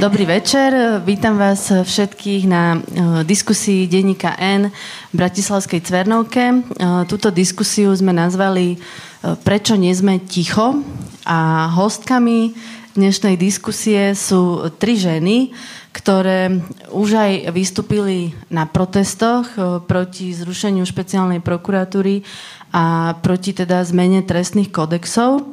Dobrý 0.00 0.24
večer, 0.24 0.72
vítam 1.04 1.36
vás 1.36 1.68
všetkých 1.68 2.48
na 2.48 2.80
uh, 2.80 3.20
diskusii 3.20 3.84
denníka 3.84 4.32
N 4.40 4.72
v 5.12 5.14
Bratislavskej 5.14 5.84
Cvernovke. 5.84 6.40
Uh, 6.56 7.04
túto 7.04 7.28
diskusiu 7.28 7.92
sme 7.92 8.16
nazvali 8.16 8.80
uh, 8.80 9.36
Prečo 9.36 9.76
nie 9.76 9.92
sme 9.92 10.16
ticho 10.24 10.80
a 11.28 11.68
hostkami 11.76 12.56
dnešnej 12.96 13.36
diskusie 13.36 14.16
sú 14.16 14.72
tri 14.80 14.96
ženy, 14.96 15.52
ktoré 15.92 16.64
už 16.96 17.20
aj 17.20 17.32
vystúpili 17.52 18.32
na 18.48 18.64
protestoch 18.64 19.52
proti 19.84 20.32
zrušeniu 20.32 20.88
špeciálnej 20.88 21.44
prokuratúry 21.44 22.24
a 22.72 23.12
proti 23.20 23.52
teda 23.52 23.84
zmene 23.84 24.24
trestných 24.24 24.72
kodexov. 24.72 25.44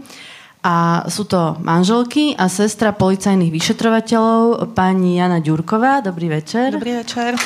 A 0.67 1.07
sú 1.07 1.23
to 1.23 1.55
manželky 1.63 2.35
a 2.35 2.51
sestra 2.51 2.91
policajných 2.91 3.55
vyšetrovateľov, 3.55 4.75
pani 4.75 5.15
Jana 5.15 5.39
Ďurková. 5.39 6.03
Dobrý 6.03 6.27
večer. 6.27 6.75
Dobrý 6.75 6.91
večer. 6.99 7.39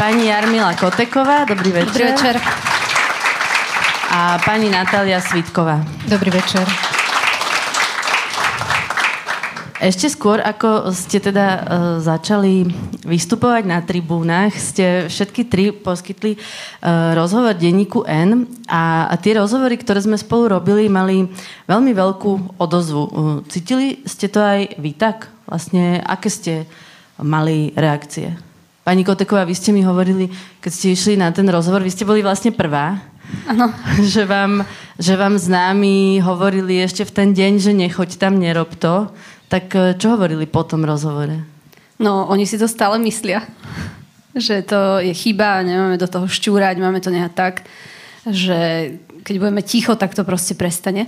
Pani 0.00 0.32
Jarmila 0.32 0.72
Koteková. 0.72 1.44
Dobrý 1.44 1.68
večer. 1.68 1.92
Dobrý 1.92 2.04
večer. 2.16 2.34
A 4.08 4.40
pani 4.40 4.72
Natália 4.72 5.20
Svitková. 5.20 5.84
Dobrý 6.08 6.32
večer. 6.32 6.93
Ešte 9.82 10.06
skôr, 10.06 10.38
ako 10.38 10.94
ste 10.94 11.18
teda 11.18 11.46
uh, 11.50 11.62
začali 11.98 12.62
vystupovať 13.02 13.66
na 13.66 13.82
tribúnach, 13.82 14.54
ste 14.54 15.10
všetky 15.10 15.50
tri 15.50 15.74
poskytli 15.74 16.38
uh, 16.38 17.10
rozhovor 17.18 17.58
denníku 17.58 18.06
N 18.06 18.46
a, 18.70 19.10
a 19.10 19.14
tie 19.18 19.34
rozhovory, 19.34 19.74
ktoré 19.74 19.98
sme 19.98 20.14
spolu 20.14 20.54
robili, 20.54 20.86
mali 20.86 21.26
veľmi 21.66 21.90
veľkú 21.90 22.54
odozvu. 22.54 23.02
Uh, 23.02 23.10
cítili 23.50 23.98
ste 24.06 24.30
to 24.30 24.38
aj 24.38 24.78
vy 24.78 24.94
tak? 24.94 25.26
Vlastne, 25.50 25.98
aké 26.06 26.30
ste 26.30 26.52
mali 27.18 27.74
reakcie? 27.74 28.38
Pani 28.86 29.02
Koteková, 29.02 29.42
vy 29.42 29.58
ste 29.58 29.74
mi 29.74 29.82
hovorili, 29.82 30.30
keď 30.62 30.70
ste 30.70 30.94
išli 30.94 31.14
na 31.18 31.34
ten 31.34 31.50
rozhovor, 31.50 31.82
vy 31.82 31.90
ste 31.90 32.06
boli 32.06 32.22
vlastne 32.22 32.54
prvá, 32.54 33.02
Ano. 33.48 33.72
že, 34.14 34.24
vám, 34.24 34.62
že 35.00 35.16
vám 35.16 35.34
známi 35.40 36.20
hovorili 36.20 36.80
ešte 36.84 37.04
v 37.04 37.14
ten 37.14 37.28
deň, 37.34 37.52
že 37.58 37.72
nechoď 37.72 38.20
tam, 38.20 38.38
nerob 38.38 38.76
to. 38.78 39.10
Tak 39.48 39.64
e, 39.74 39.80
čo 39.98 40.16
hovorili 40.16 40.48
po 40.48 40.64
tom 40.64 40.84
rozhovore? 40.84 41.44
No, 42.00 42.26
oni 42.26 42.44
si 42.44 42.58
to 42.58 42.66
stále 42.66 42.98
myslia, 42.98 43.46
že 44.34 44.66
to 44.66 44.98
je 44.98 45.14
chyba, 45.14 45.62
nemáme 45.62 45.94
do 45.94 46.10
toho 46.10 46.26
šťúrať, 46.26 46.82
máme 46.82 46.98
to 46.98 47.14
nehať 47.14 47.32
tak, 47.32 47.54
že 48.26 48.90
keď 49.22 49.34
budeme 49.38 49.62
ticho, 49.62 49.94
tak 49.94 50.12
to 50.12 50.26
proste 50.26 50.58
prestane. 50.58 51.06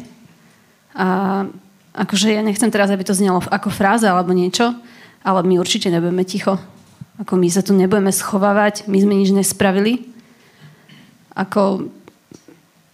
A 0.96 1.44
akože 1.92 2.32
ja 2.32 2.40
nechcem 2.40 2.70
teraz, 2.72 2.88
aby 2.88 3.04
to 3.04 3.12
znelo 3.12 3.42
ako 3.50 3.68
fráza 3.68 4.14
alebo 4.14 4.32
niečo, 4.32 4.72
ale 5.26 5.42
my 5.44 5.60
určite 5.60 5.90
nebudeme 5.90 6.24
ticho. 6.24 6.56
Ako 7.20 7.36
my 7.36 7.48
sa 7.48 7.64
tu 7.64 7.72
nebudeme 7.72 8.12
schovávať, 8.12 8.88
my 8.88 8.98
sme 9.00 9.14
nič 9.16 9.32
nespravili. 9.32 10.06
Ako 11.36 11.88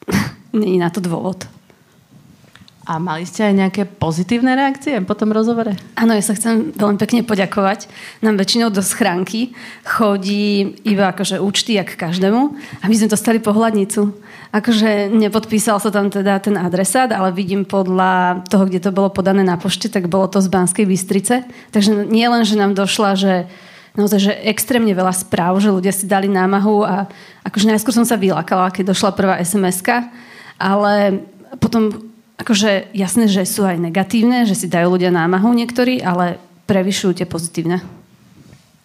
není 0.59 0.79
na 0.79 0.91
to 0.91 0.99
dôvod. 0.99 1.47
A 2.83 2.99
mali 2.99 3.23
ste 3.23 3.47
aj 3.47 3.55
nejaké 3.55 3.83
pozitívne 3.87 4.59
reakcie 4.59 4.99
po 5.07 5.15
tom 5.15 5.31
rozhovore? 5.31 5.79
Áno, 5.95 6.19
ja 6.19 6.25
sa 6.25 6.35
chcem 6.35 6.75
veľmi 6.75 6.99
pekne 6.99 7.23
poďakovať. 7.23 7.87
Nám 8.27 8.35
väčšinou 8.43 8.75
do 8.75 8.83
schránky 8.83 9.55
chodí 9.87 10.75
iba 10.83 11.15
akože 11.15 11.39
účty, 11.39 11.79
jak 11.79 11.95
každému. 11.95 12.43
A 12.83 12.85
my 12.91 12.95
sme 12.99 13.07
dostali 13.07 13.39
pohľadnicu. 13.39 14.11
Akože 14.51 15.15
nepodpísal 15.15 15.79
sa 15.79 15.95
tam 15.95 16.11
teda 16.11 16.43
ten 16.43 16.59
adresát, 16.59 17.07
ale 17.15 17.31
vidím 17.31 17.63
podľa 17.63 18.43
toho, 18.51 18.67
kde 18.67 18.83
to 18.83 18.91
bolo 18.91 19.15
podané 19.15 19.47
na 19.47 19.55
pošte, 19.55 19.87
tak 19.87 20.11
bolo 20.11 20.27
to 20.27 20.43
z 20.43 20.51
Banskej 20.51 20.83
Bystrice. 20.83 21.47
Takže 21.71 22.11
nie 22.11 22.27
len, 22.27 22.43
že 22.43 22.59
nám 22.59 22.75
došla, 22.75 23.15
že 23.15 23.47
naozaj, 23.95 24.19
že 24.19 24.33
extrémne 24.43 24.91
veľa 24.91 25.15
správ, 25.15 25.55
že 25.63 25.71
ľudia 25.71 25.95
si 25.95 26.11
dali 26.11 26.27
námahu 26.27 26.83
a 26.83 27.07
akože 27.47 27.71
najskôr 27.71 27.95
som 27.95 28.09
sa 28.09 28.19
vylakala, 28.19 28.75
keď 28.75 28.91
došla 28.91 29.15
prvá 29.15 29.39
sms 29.39 29.87
ale 30.63 31.23
potom 31.59 32.12
akože 32.41 32.95
jasné, 32.97 33.29
že 33.29 33.45
sú 33.45 33.67
aj 33.67 33.77
negatívne, 33.79 34.49
že 34.49 34.57
si 34.57 34.67
dajú 34.71 34.97
ľudia 34.97 35.13
námahu 35.13 35.53
niektorí, 35.53 36.01
ale 36.01 36.41
prevyšujú 36.71 37.23
tie 37.23 37.27
pozitívne. 37.29 37.83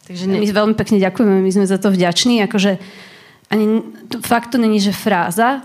Takže 0.08 0.24
my 0.28 0.48
veľmi 0.48 0.76
pekne 0.76 1.04
ďakujeme, 1.04 1.44
my 1.44 1.52
sme 1.52 1.68
za 1.68 1.76
to 1.76 1.92
vďační. 1.92 2.40
Akože 2.48 2.80
ani, 3.52 3.84
to, 4.08 4.24
fakt 4.24 4.56
to 4.56 4.58
není, 4.60 4.80
že 4.80 4.96
fráza, 4.96 5.64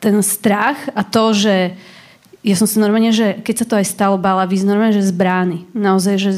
ten 0.00 0.20
strach 0.20 0.76
a 0.92 1.00
to, 1.00 1.32
že 1.32 1.72
ja 2.44 2.54
som 2.60 2.68
sa 2.68 2.76
normálne, 2.76 3.08
že 3.08 3.40
keď 3.40 3.54
sa 3.56 3.66
to 3.72 3.74
aj 3.80 3.86
stalo, 3.88 4.20
bála 4.20 4.44
výsť 4.44 4.68
normálne, 4.68 4.92
že 4.92 5.08
z 5.08 5.16
brány. 5.16 5.64
Naozaj, 5.72 6.14
že 6.20 6.30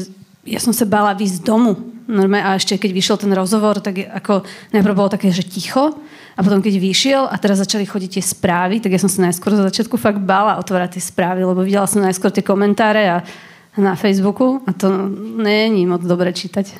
ja 0.47 0.63
som 0.63 0.71
sa 0.71 0.87
bála 0.87 1.11
výsť 1.11 1.43
z 1.43 1.45
domu. 1.51 1.75
Normálne, 2.07 2.47
a 2.47 2.55
ešte 2.55 2.79
keď 2.79 2.91
vyšiel 2.95 3.17
ten 3.19 3.31
rozhovor, 3.35 3.83
tak 3.83 3.99
ako 4.07 4.47
najprv 4.71 4.95
bolo 4.95 5.11
také, 5.11 5.35
že 5.35 5.43
ticho 5.43 5.99
a 6.37 6.45
potom, 6.45 6.61
keď 6.61 6.77
vyšiel 6.77 7.23
a 7.25 7.33
teraz 7.41 7.57
začali 7.57 7.89
chodiť 7.89 8.21
tie 8.21 8.23
správy, 8.23 8.77
tak 8.77 8.93
ja 8.93 9.01
som 9.01 9.09
sa 9.09 9.25
najskôr 9.25 9.57
za 9.57 9.65
začiatku 9.65 9.97
fakt 9.97 10.21
bála 10.21 10.61
otvárať 10.61 11.01
tie 11.01 11.03
správy, 11.09 11.41
lebo 11.41 11.65
videla 11.65 11.89
som 11.89 12.05
najskôr 12.05 12.29
tie 12.29 12.45
komentáre 12.45 13.09
a 13.09 13.25
na 13.73 13.97
Facebooku 13.97 14.61
a 14.69 14.71
to 14.73 15.09
není 15.41 15.89
moc 15.89 16.05
dobre 16.05 16.29
čítať. 16.29 16.77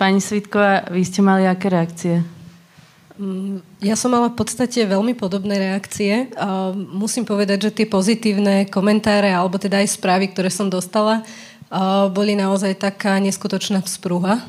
Pani 0.00 0.24
Svitková, 0.24 0.88
vy 0.88 1.04
ste 1.04 1.20
mali 1.20 1.44
aké 1.44 1.68
reakcie? 1.68 2.24
Mm, 3.20 3.60
ja 3.84 3.92
som 3.92 4.08
mala 4.08 4.32
v 4.32 4.40
podstate 4.40 4.88
veľmi 4.88 5.12
podobné 5.12 5.60
reakcie. 5.60 6.32
musím 6.96 7.28
povedať, 7.28 7.68
že 7.68 7.76
tie 7.76 7.86
pozitívne 7.86 8.72
komentáre, 8.72 9.28
alebo 9.28 9.60
teda 9.60 9.84
aj 9.84 10.00
správy, 10.00 10.32
ktoré 10.32 10.48
som 10.48 10.72
dostala, 10.72 11.20
boli 12.12 12.36
naozaj 12.36 12.76
taká 12.76 13.16
neskutočná 13.20 13.80
vzprúha 13.80 14.44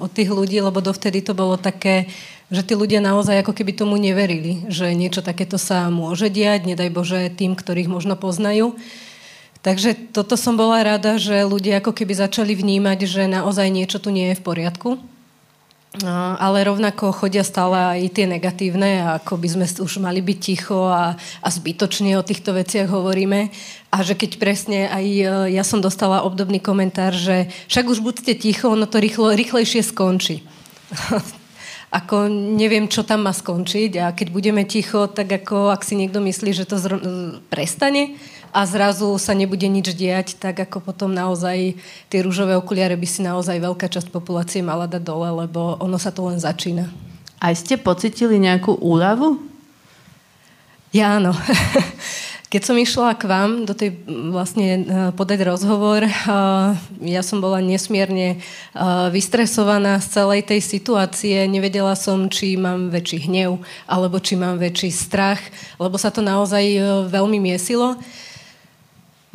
od 0.00 0.10
tých 0.12 0.28
ľudí, 0.28 0.60
lebo 0.60 0.84
dovtedy 0.84 1.24
to 1.24 1.32
bolo 1.32 1.56
také 1.56 2.08
že 2.48 2.64
tí 2.64 2.72
ľudia 2.72 3.04
naozaj 3.04 3.44
ako 3.44 3.52
keby 3.52 3.76
tomu 3.76 4.00
neverili, 4.00 4.64
že 4.72 4.96
niečo 4.96 5.20
takéto 5.20 5.60
sa 5.60 5.92
môže 5.92 6.32
diať, 6.32 6.64
nedaj 6.64 6.88
Bože 6.88 7.28
tým, 7.28 7.52
ktorých 7.52 7.92
možno 7.92 8.16
poznajú. 8.16 8.72
Takže 9.60 10.14
toto 10.16 10.38
som 10.38 10.56
bola 10.56 10.80
rada, 10.80 11.20
že 11.20 11.44
ľudia 11.44 11.84
ako 11.84 11.92
keby 11.92 12.16
začali 12.16 12.56
vnímať, 12.56 13.04
že 13.04 13.22
naozaj 13.28 13.68
niečo 13.68 14.00
tu 14.00 14.08
nie 14.08 14.32
je 14.32 14.38
v 14.40 14.44
poriadku. 14.44 14.90
Ale 16.38 16.68
rovnako 16.68 17.16
chodia 17.16 17.40
stále 17.42 17.74
aj 17.74 18.12
tie 18.12 18.28
negatívne, 18.28 19.18
ako 19.18 19.40
by 19.40 19.48
sme 19.48 19.66
už 19.66 19.92
mali 19.98 20.20
byť 20.20 20.38
ticho 20.38 20.84
a, 20.84 21.16
a 21.16 21.48
zbytočne 21.48 22.12
o 22.14 22.22
týchto 22.22 22.54
veciach 22.54 22.86
hovoríme. 22.86 23.48
A 23.88 23.96
že 24.04 24.12
keď 24.12 24.30
presne 24.36 24.86
aj 24.92 25.04
e, 25.04 25.24
ja 25.56 25.64
som 25.64 25.80
dostala 25.80 26.22
obdobný 26.28 26.60
komentár, 26.60 27.16
že 27.16 27.48
však 27.72 27.88
už 27.88 28.04
buďte 28.04 28.36
ticho, 28.36 28.68
ono 28.68 28.84
to 28.84 29.00
rýchlo, 29.00 29.32
rýchlejšie 29.32 29.80
skončí 29.80 30.44
ako 31.88 32.28
neviem, 32.30 32.84
čo 32.84 33.00
tam 33.00 33.24
má 33.24 33.32
skončiť 33.32 33.92
a 33.96 34.12
keď 34.12 34.28
budeme 34.28 34.62
ticho, 34.68 35.08
tak 35.08 35.32
ako 35.32 35.72
ak 35.72 35.80
si 35.80 35.96
niekto 35.96 36.20
myslí, 36.20 36.52
že 36.52 36.68
to 36.68 36.76
zr- 36.76 37.00
prestane 37.48 38.20
a 38.52 38.64
zrazu 38.68 39.16
sa 39.16 39.32
nebude 39.32 39.64
nič 39.68 39.96
diať, 39.96 40.36
tak 40.36 40.60
ako 40.68 40.84
potom 40.84 41.12
naozaj 41.12 41.80
tie 42.12 42.20
rúžové 42.20 42.56
okuliare 42.60 42.96
by 42.96 43.08
si 43.08 43.24
naozaj 43.24 43.56
veľká 43.56 43.88
časť 43.88 44.12
populácie 44.12 44.60
mala 44.60 44.84
dať 44.84 45.00
dole, 45.00 45.48
lebo 45.48 45.80
ono 45.80 45.96
sa 45.96 46.12
to 46.12 46.28
len 46.28 46.36
začína. 46.36 46.92
Aj 47.40 47.54
ste 47.56 47.80
pocitili 47.80 48.36
nejakú 48.36 48.76
úľavu? 48.76 49.40
Ja 50.92 51.20
áno. 51.20 51.32
Keď 52.48 52.62
som 52.64 52.80
išla 52.80 53.12
k 53.12 53.28
vám 53.28 53.68
do 53.68 53.76
tej 53.76 53.92
vlastne 54.32 54.68
e, 54.72 54.82
podať 55.12 55.44
rozhovor, 55.44 56.00
e, 56.00 56.12
ja 57.04 57.20
som 57.20 57.44
bola 57.44 57.60
nesmierne 57.60 58.28
e, 58.32 58.36
vystresovaná 59.12 60.00
z 60.00 60.16
celej 60.16 60.48
tej 60.48 60.64
situácie. 60.64 61.44
Nevedela 61.44 61.92
som, 61.92 62.32
či 62.32 62.56
mám 62.56 62.88
väčší 62.88 63.28
hnev, 63.28 63.60
alebo 63.84 64.16
či 64.16 64.40
mám 64.40 64.56
väčší 64.56 64.88
strach, 64.88 65.44
lebo 65.76 66.00
sa 66.00 66.08
to 66.08 66.24
naozaj 66.24 66.64
veľmi 67.12 67.36
miesilo. 67.36 68.00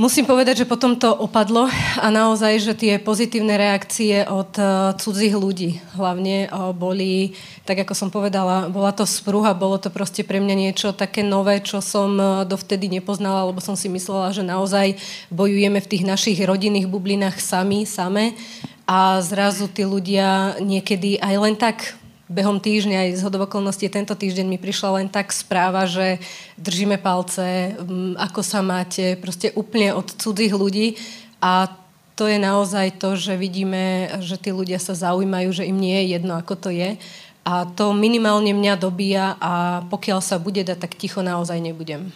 Musím 0.04 0.28
povedať, 0.28 0.68
že 0.68 0.68
potom 0.68 1.00
to 1.00 1.16
opadlo 1.16 1.72
a 1.96 2.08
naozaj, 2.12 2.60
že 2.60 2.74
tie 2.76 3.00
pozitívne 3.00 3.56
reakcie 3.56 4.28
od 4.28 4.52
uh, 4.60 4.92
cudzích 5.00 5.32
ľudí 5.32 5.80
hlavne 5.96 6.52
uh, 6.52 6.76
boli, 6.76 7.40
tak 7.64 7.88
ako 7.88 7.96
som 7.96 8.10
povedala, 8.12 8.68
bola 8.68 8.92
to 8.92 9.08
sprúha, 9.08 9.56
bolo 9.56 9.80
to 9.80 9.88
proste 9.88 10.28
pre 10.28 10.44
mňa 10.44 10.56
niečo 10.60 10.92
také 10.92 11.24
nové, 11.24 11.64
čo 11.64 11.80
som 11.80 12.20
uh, 12.20 12.44
dovtedy 12.44 12.92
nepoznala, 12.92 13.48
lebo 13.48 13.64
som 13.64 13.80
si 13.80 13.88
myslela, 13.88 14.36
že 14.36 14.44
naozaj 14.44 15.00
bojujeme 15.32 15.80
v 15.80 15.88
tých 15.96 16.04
našich 16.04 16.44
rodinných 16.44 16.92
bublinách 16.92 17.40
sami, 17.40 17.88
same. 17.88 18.36
A 18.84 19.24
zrazu 19.24 19.72
tí 19.72 19.88
ľudia 19.88 20.60
niekedy 20.60 21.16
aj 21.24 21.36
len 21.40 21.56
tak 21.56 21.96
behom 22.34 22.58
týždňa, 22.58 22.98
aj 23.08 23.22
z 23.22 23.26
hodovokolností 23.30 23.86
tento 23.94 24.18
týždeň 24.18 24.46
mi 24.50 24.58
prišla 24.58 24.98
len 24.98 25.08
tak 25.08 25.30
správa, 25.30 25.86
že 25.86 26.18
držíme 26.58 26.98
palce, 26.98 27.78
mm, 27.78 28.18
ako 28.18 28.42
sa 28.42 28.66
máte, 28.66 29.14
proste 29.22 29.54
úplne 29.54 29.94
od 29.94 30.10
cudzích 30.10 30.52
ľudí 30.52 30.98
a 31.38 31.70
to 32.14 32.30
je 32.30 32.38
naozaj 32.38 33.02
to, 33.02 33.18
že 33.18 33.38
vidíme, 33.38 34.10
že 34.22 34.38
tí 34.38 34.54
ľudia 34.54 34.78
sa 34.78 34.94
zaujímajú, 34.94 35.50
že 35.50 35.66
im 35.66 35.78
nie 35.78 35.98
je 36.04 36.18
jedno, 36.18 36.38
ako 36.38 36.54
to 36.58 36.70
je. 36.70 36.98
A 37.44 37.68
to 37.68 37.92
minimálne 37.92 38.54
mňa 38.54 38.74
dobíja 38.78 39.36
a 39.42 39.84
pokiaľ 39.90 40.20
sa 40.22 40.38
bude 40.38 40.62
dať, 40.62 40.78
tak 40.78 40.96
ticho 40.96 41.26
naozaj 41.26 41.58
nebudem. 41.60 42.14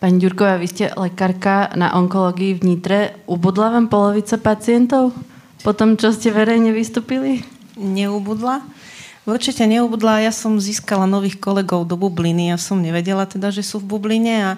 Pani 0.00 0.16
Ďurková, 0.16 0.56
vy 0.56 0.68
ste 0.68 0.84
lekárka 0.96 1.70
na 1.76 1.92
onkológii 1.92 2.56
v 2.56 2.62
Nitre. 2.64 3.00
Ubudla 3.28 3.72
vám 3.72 3.86
polovica 3.88 4.40
pacientov 4.40 5.12
po 5.60 5.76
tom, 5.76 6.00
čo 6.00 6.08
ste 6.08 6.32
verejne 6.32 6.72
vystúpili? 6.72 7.44
Neubudla. 7.76 8.64
Určite 9.28 9.68
neubudla. 9.68 10.24
Ja 10.24 10.32
som 10.32 10.56
získala 10.56 11.04
nových 11.04 11.36
kolegov 11.36 11.84
do 11.84 11.92
bubliny. 11.92 12.48
Ja 12.48 12.56
som 12.56 12.80
nevedela 12.80 13.28
teda, 13.28 13.52
že 13.52 13.60
sú 13.60 13.76
v 13.76 13.92
bubline 13.92 14.32
a 14.40 14.50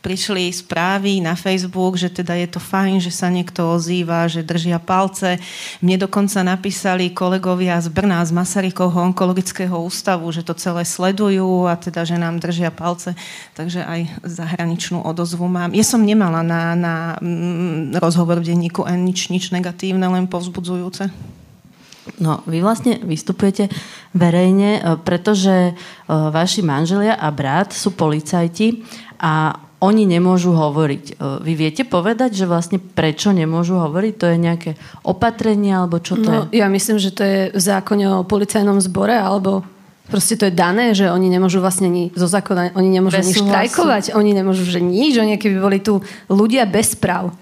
prišli 0.00 0.48
správy 0.56 1.20
na 1.20 1.36
Facebook, 1.36 2.00
že 2.00 2.08
teda 2.08 2.32
je 2.40 2.48
to 2.48 2.56
fajn, 2.56 2.96
že 2.96 3.12
sa 3.12 3.28
niekto 3.28 3.76
ozýva, 3.76 4.24
že 4.24 4.40
držia 4.40 4.80
palce. 4.80 5.36
Mne 5.84 6.08
dokonca 6.08 6.40
napísali 6.40 7.12
kolegovia 7.12 7.76
z 7.76 7.92
Brna, 7.92 8.24
z 8.24 8.32
Masarykovho 8.32 9.12
onkologického 9.12 9.76
ústavu, 9.84 10.32
že 10.32 10.40
to 10.40 10.56
celé 10.56 10.88
sledujú 10.88 11.68
a 11.68 11.76
teda, 11.76 12.08
že 12.08 12.16
nám 12.16 12.40
držia 12.40 12.72
palce. 12.72 13.12
Takže 13.52 13.84
aj 13.84 14.24
zahraničnú 14.24 15.04
odozvu 15.04 15.44
mám. 15.44 15.76
Ja 15.76 15.84
som 15.84 16.00
nemala 16.00 16.40
na, 16.40 16.72
na 16.72 16.94
mm, 17.20 18.00
rozhovor 18.00 18.40
v 18.40 18.48
denníku 18.48 18.80
nič, 18.96 19.28
nič 19.28 19.52
negatívne, 19.52 20.08
len 20.08 20.24
povzbudzujúce. 20.24 21.35
No, 22.22 22.40
vy 22.46 22.62
vlastne 22.62 23.02
vystupujete 23.02 23.68
verejne, 24.14 24.78
e, 24.78 24.80
pretože 25.02 25.54
e, 25.70 25.72
vaši 26.08 26.62
manželia 26.62 27.18
a 27.18 27.28
brat 27.34 27.74
sú 27.74 27.92
policajti 27.92 28.86
a 29.20 29.58
oni 29.76 30.08
nemôžu 30.08 30.56
hovoriť. 30.56 31.04
E, 31.04 31.14
vy 31.44 31.52
viete 31.52 31.84
povedať, 31.84 32.32
že 32.32 32.48
vlastne 32.48 32.80
prečo 32.80 33.34
nemôžu 33.34 33.76
hovoriť? 33.76 34.12
To 34.16 34.26
je 34.32 34.36
nejaké 34.38 34.70
opatrenie, 35.04 35.76
alebo 35.76 36.00
čo 36.00 36.16
to 36.16 36.28
no, 36.30 36.36
je? 36.48 36.62
Ja 36.62 36.70
myslím, 36.72 36.96
že 36.96 37.10
to 37.12 37.22
je 37.22 37.40
v 37.52 37.60
zákone 37.60 38.22
o 38.22 38.24
policajnom 38.24 38.80
zbore, 38.80 39.12
alebo 39.12 39.66
proste 40.08 40.38
to 40.38 40.48
je 40.48 40.54
dané, 40.54 40.94
že 40.94 41.10
oni 41.10 41.28
nemôžu 41.28 41.60
vlastne 41.60 41.90
ani 41.90 42.14
zo 42.14 42.30
zákona, 42.30 42.78
oni 42.78 42.88
nemôžu 42.88 43.20
ani 43.20 43.34
štrajkovať, 43.34 44.04
oni 44.14 44.30
nemôžu, 44.32 44.64
že 44.64 44.80
nič, 44.80 45.18
oni 45.18 45.36
keby 45.36 45.56
boli 45.58 45.78
tu 45.82 46.00
ľudia 46.30 46.64
bez 46.64 46.96
práv. 46.96 47.34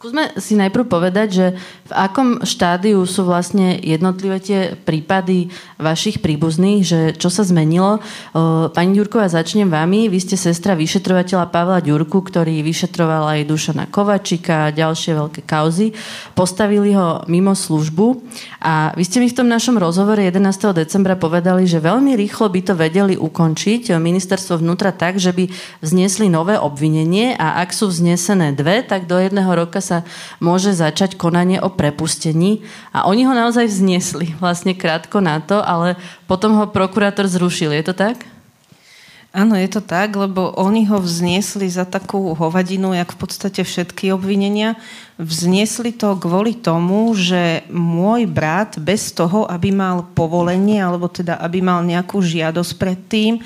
Skúsme 0.00 0.32
si 0.40 0.56
najprv 0.56 0.88
povedať, 0.88 1.28
že 1.28 1.46
v 1.60 1.92
akom 1.92 2.40
štádiu 2.40 3.04
sú 3.04 3.28
vlastne 3.28 3.76
jednotlivé 3.84 4.40
tie 4.40 4.72
prípady 4.72 5.52
vašich 5.76 6.24
príbuzných, 6.24 6.80
že 6.80 7.00
čo 7.20 7.28
sa 7.28 7.44
zmenilo. 7.44 8.00
Pani 8.72 8.96
Ďurková, 8.96 9.28
začnem 9.28 9.68
vami. 9.68 10.08
Vy 10.08 10.24
ste 10.24 10.40
sestra 10.40 10.72
vyšetrovateľa 10.72 11.52
Pavla 11.52 11.84
Ďurku, 11.84 12.16
ktorý 12.24 12.64
vyšetroval 12.64 13.28
aj 13.28 13.52
Dušana 13.52 13.92
Kovačika 13.92 14.72
a 14.72 14.72
ďalšie 14.72 15.20
veľké 15.20 15.44
kauzy. 15.44 15.92
Postavili 16.32 16.96
ho 16.96 17.20
mimo 17.28 17.52
službu 17.52 18.24
a 18.64 18.96
vy 18.96 19.04
ste 19.04 19.20
mi 19.20 19.28
v 19.28 19.36
tom 19.36 19.52
našom 19.52 19.76
rozhovore 19.76 20.24
11. 20.24 20.40
decembra 20.80 21.12
povedali, 21.12 21.68
že 21.68 21.76
veľmi 21.76 22.16
rýchlo 22.16 22.48
by 22.48 22.60
to 22.64 22.72
vedeli 22.72 23.20
ukončiť 23.20 23.92
ministerstvo 23.92 24.64
vnútra 24.64 24.96
tak, 24.96 25.20
že 25.20 25.36
by 25.36 25.52
vznesli 25.84 26.32
nové 26.32 26.56
obvinenie 26.56 27.36
a 27.36 27.60
ak 27.60 27.76
sú 27.76 27.92
vznesené 27.92 28.56
dve, 28.56 28.80
tak 28.80 29.04
do 29.04 29.20
jedného 29.20 29.52
roka 29.52 29.76
sa 29.89 29.89
môže 30.38 30.70
začať 30.76 31.18
konanie 31.18 31.58
o 31.58 31.68
prepustení. 31.72 32.62
A 32.94 33.10
oni 33.10 33.26
ho 33.26 33.34
naozaj 33.34 33.66
vznesli 33.66 34.34
vlastne 34.42 34.78
krátko 34.78 35.18
na 35.18 35.42
to, 35.42 35.58
ale 35.58 35.98
potom 36.30 36.54
ho 36.56 36.70
prokurátor 36.70 37.26
zrušil. 37.26 37.74
Je 37.74 37.84
to 37.90 37.94
tak? 37.94 38.22
Áno, 39.30 39.54
je 39.54 39.70
to 39.70 39.78
tak, 39.78 40.10
lebo 40.18 40.50
oni 40.58 40.90
ho 40.90 40.98
vzniesli 40.98 41.70
za 41.70 41.86
takú 41.86 42.34
hovadinu, 42.34 42.98
jak 42.98 43.14
v 43.14 43.20
podstate 43.22 43.62
všetky 43.62 44.10
obvinenia. 44.10 44.74
Vzniesli 45.22 45.94
to 45.94 46.18
kvôli 46.18 46.58
tomu, 46.58 47.14
že 47.14 47.62
môj 47.70 48.26
brat 48.26 48.82
bez 48.82 49.14
toho, 49.14 49.46
aby 49.46 49.70
mal 49.70 50.02
povolenie, 50.18 50.82
alebo 50.82 51.06
teda 51.06 51.38
aby 51.38 51.62
mal 51.62 51.86
nejakú 51.86 52.18
žiadosť 52.18 52.72
predtým, 52.74 53.38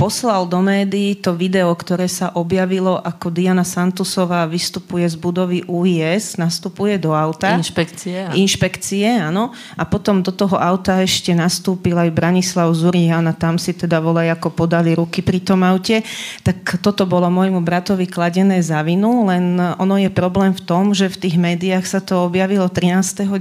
poslal 0.00 0.48
do 0.48 0.64
médií 0.64 1.12
to 1.12 1.36
video, 1.36 1.68
ktoré 1.76 2.08
sa 2.08 2.32
objavilo, 2.32 2.96
ako 3.04 3.28
Diana 3.28 3.68
Santusová 3.68 4.48
vystupuje 4.48 5.04
z 5.04 5.12
budovy 5.20 5.60
UIS, 5.68 6.40
nastupuje 6.40 6.96
do 6.96 7.12
auta. 7.12 7.52
Inšpekcie. 7.52 8.32
Inšpekcie, 8.32 9.04
áno. 9.20 9.52
A 9.76 9.84
potom 9.84 10.24
do 10.24 10.32
toho 10.32 10.56
auta 10.56 11.04
ešte 11.04 11.36
nastúpil 11.36 11.92
aj 12.00 12.16
Branislav 12.16 12.72
Zurian 12.72 13.28
a 13.28 13.36
tam 13.36 13.60
si 13.60 13.76
teda 13.76 14.00
volaj 14.00 14.32
ako 14.40 14.64
podali 14.64 14.96
ruky 14.96 15.20
pri 15.20 15.44
tom 15.44 15.60
aute. 15.68 16.00
Tak 16.40 16.80
toto 16.80 17.04
bolo 17.04 17.28
môjmu 17.28 17.60
bratovi 17.60 18.08
kladené 18.08 18.56
za 18.64 18.80
vinu, 18.80 19.28
len 19.28 19.60
ono 19.76 20.00
je 20.00 20.08
problém 20.08 20.56
v 20.56 20.64
tom, 20.64 20.96
že 20.96 21.12
v 21.12 21.28
tých 21.28 21.36
médiách 21.36 21.84
sa 21.84 22.00
to 22.00 22.24
objavilo 22.24 22.64
13.9. 22.72 23.36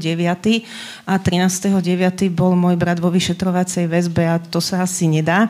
a 1.08 1.14
13.9. 1.16 2.28
bol 2.36 2.52
môj 2.60 2.76
brat 2.76 3.00
vo 3.00 3.08
vyšetrovacej 3.08 3.88
väzbe 3.88 4.28
a 4.28 4.44
to 4.44 4.60
sa 4.60 4.84
asi 4.84 5.08
nedá. 5.08 5.48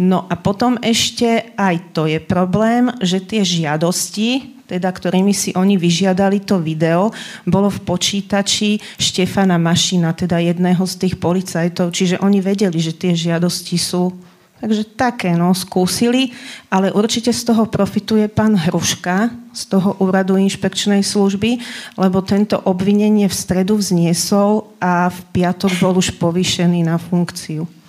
No 0.00 0.24
a 0.24 0.34
potom 0.40 0.80
ešte 0.80 1.52
aj 1.60 1.92
to 1.92 2.08
je 2.08 2.16
problém, 2.24 2.88
že 3.04 3.20
tie 3.20 3.44
žiadosti, 3.44 4.56
teda 4.64 4.88
ktorými 4.88 5.36
si 5.36 5.52
oni 5.52 5.76
vyžiadali 5.76 6.40
to 6.40 6.56
video, 6.56 7.12
bolo 7.44 7.68
v 7.68 7.84
počítači 7.84 8.80
Štefana 8.96 9.60
Mašina, 9.60 10.16
teda 10.16 10.40
jedného 10.40 10.80
z 10.88 10.94
tých 11.04 11.20
policajtov, 11.20 11.92
čiže 11.92 12.16
oni 12.24 12.40
vedeli, 12.40 12.80
že 12.80 12.96
tie 12.96 13.12
žiadosti 13.12 13.76
sú. 13.76 14.16
Takže 14.60 14.88
také, 14.92 15.36
no, 15.36 15.52
skúsili, 15.56 16.32
ale 16.72 16.92
určite 16.92 17.32
z 17.32 17.48
toho 17.48 17.68
profituje 17.68 18.28
pán 18.28 18.56
Hruška 18.56 19.32
z 19.50 19.62
toho 19.66 19.98
úradu 19.98 20.38
inšpekčnej 20.38 21.02
služby, 21.02 21.58
lebo 21.98 22.22
tento 22.22 22.60
obvinenie 22.68 23.26
v 23.26 23.34
stredu 23.34 23.76
vzniesol 23.76 24.68
a 24.78 25.10
v 25.10 25.18
piatok 25.34 25.72
bol 25.82 25.98
už 25.98 26.16
povýšený 26.16 26.86
na 26.86 26.96
funkciu. 27.00 27.79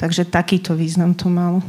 Takže 0.00 0.24
takýto 0.24 0.72
význam 0.72 1.12
to 1.12 1.28
malo. 1.28 1.60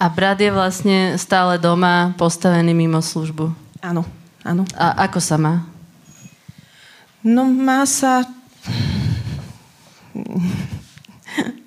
A 0.00 0.08
brat 0.08 0.40
je 0.40 0.48
vlastne 0.48 1.20
stále 1.20 1.60
doma, 1.60 2.16
postavený 2.16 2.72
mimo 2.72 3.04
službu. 3.04 3.52
Áno, 3.84 4.08
áno. 4.40 4.64
A 4.72 5.04
ako 5.04 5.20
sa 5.20 5.36
má? 5.36 5.68
No 7.20 7.44
má 7.44 7.84
sa... 7.84 8.24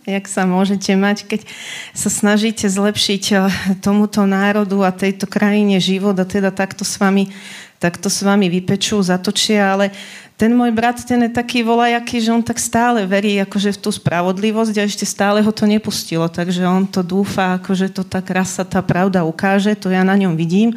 Jak 0.09 0.25
sa 0.25 0.49
môžete 0.49 0.97
mať, 0.97 1.29
keď 1.29 1.45
sa 1.93 2.09
snažíte 2.09 2.65
zlepšiť 2.65 3.23
eh, 3.29 3.45
tomuto 3.77 4.25
národu 4.25 4.81
a 4.81 4.89
tejto 4.89 5.29
krajine 5.29 5.77
život 5.77 6.17
a 6.17 6.25
teda 6.25 6.49
takto 6.49 6.81
s 6.81 6.97
vami, 6.97 7.29
takto 7.77 8.09
s 8.09 8.25
vami 8.25 8.49
vypečú, 8.49 8.97
zatočia, 9.05 9.77
ale 9.77 9.93
ten 10.39 10.55
môj 10.55 10.71
brat, 10.71 11.03
ten 11.03 11.19
je 11.27 11.35
taký 11.35 11.67
volajaký, 11.67 12.23
že 12.23 12.31
on 12.31 12.39
tak 12.39 12.63
stále 12.63 13.03
verí 13.03 13.35
akože 13.43 13.75
v 13.75 13.81
tú 13.83 13.91
spravodlivosť 13.91 14.71
a 14.79 14.87
ešte 14.87 15.03
stále 15.03 15.43
ho 15.43 15.51
to 15.51 15.67
nepustilo, 15.67 16.31
takže 16.31 16.63
on 16.63 16.87
to 16.87 17.03
dúfa, 17.03 17.59
akože 17.59 17.91
to 17.91 18.07
tak 18.07 18.31
raz 18.31 18.55
sa 18.55 18.63
tá 18.63 18.79
pravda 18.79 19.27
ukáže, 19.27 19.75
to 19.75 19.91
ja 19.91 19.99
na 20.07 20.15
ňom 20.15 20.39
vidím. 20.39 20.71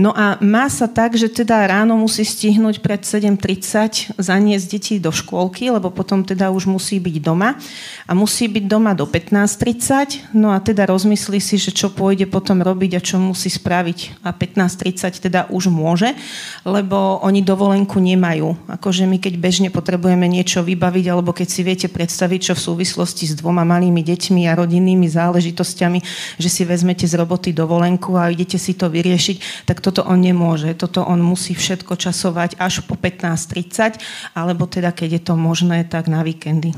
No 0.00 0.16
a 0.16 0.40
má 0.40 0.64
sa 0.72 0.88
tak, 0.88 1.12
že 1.20 1.28
teda 1.28 1.60
ráno 1.68 2.00
musí 2.00 2.24
stihnúť 2.24 2.80
pred 2.80 3.04
7.30 3.04 4.16
zaniesť 4.16 4.64
deti 4.72 4.96
do 4.96 5.12
škôlky, 5.12 5.68
lebo 5.68 5.92
potom 5.92 6.24
teda 6.24 6.48
už 6.48 6.64
musí 6.72 6.96
byť 6.96 7.16
doma 7.20 7.60
a 8.08 8.16
musí 8.16 8.48
byť 8.48 8.64
doma 8.64 8.96
do 8.96 9.04
15.30, 9.04 10.32
no 10.32 10.56
a 10.56 10.58
teda 10.64 10.88
rozmyslí 10.88 11.36
si, 11.36 11.60
že 11.60 11.68
čo 11.68 11.92
pôjde 11.92 12.24
potom 12.32 12.64
robiť 12.64 12.96
a 12.96 13.04
čo 13.04 13.20
musí 13.20 13.52
spraviť 13.52 14.24
a 14.24 14.32
15.30 14.32 15.20
teda 15.20 15.52
už 15.52 15.68
môže, 15.68 16.16
lebo 16.64 17.20
oni 17.20 17.44
dovolenku 17.44 18.00
nemajú. 18.00 18.56
Akože 18.72 19.01
že 19.02 19.10
my 19.10 19.18
keď 19.18 19.34
bežne 19.34 19.66
potrebujeme 19.74 20.30
niečo 20.30 20.62
vybaviť, 20.62 21.04
alebo 21.10 21.34
keď 21.34 21.48
si 21.50 21.66
viete 21.66 21.90
predstaviť, 21.90 22.38
čo 22.38 22.52
v 22.54 22.64
súvislosti 22.70 23.26
s 23.26 23.34
dvoma 23.34 23.66
malými 23.66 23.98
deťmi 23.98 24.46
a 24.46 24.54
rodinnými 24.54 25.10
záležitosťami, 25.10 25.98
že 26.38 26.46
si 26.46 26.62
vezmete 26.62 27.02
z 27.10 27.18
roboty 27.18 27.50
dovolenku 27.50 28.14
a 28.14 28.30
idete 28.30 28.62
si 28.62 28.78
to 28.78 28.86
vyriešiť, 28.86 29.66
tak 29.66 29.82
toto 29.82 30.06
on 30.06 30.22
nemôže. 30.22 30.70
Toto 30.78 31.02
on 31.02 31.18
musí 31.18 31.58
všetko 31.58 31.98
časovať 31.98 32.62
až 32.62 32.86
po 32.86 32.94
15.30, 32.94 33.98
alebo 34.38 34.70
teda 34.70 34.94
keď 34.94 35.18
je 35.18 35.22
to 35.26 35.34
možné, 35.34 35.82
tak 35.82 36.06
na 36.06 36.22
víkendy. 36.22 36.70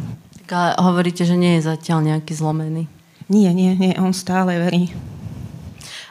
Tak 0.48 0.48
ale 0.56 0.70
hovoríte, 0.80 1.28
že 1.28 1.36
nie 1.36 1.60
je 1.60 1.68
zatiaľ 1.68 2.00
nejaký 2.08 2.32
zlomený. 2.32 2.88
Nie, 3.28 3.52
nie, 3.52 3.76
nie, 3.76 3.92
on 4.00 4.16
stále 4.16 4.56
verí. 4.56 4.96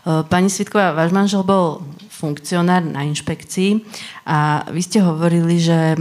Pani 0.05 0.51
Svitková, 0.51 0.93
váš 0.93 1.09
manžel 1.09 1.41
bol 1.41 1.81
funkcionár 2.23 2.79
na 2.87 3.03
inšpekcii 3.03 3.83
a 4.23 4.63
vy 4.71 4.79
ste 4.79 5.03
hovorili, 5.03 5.59
že 5.59 5.99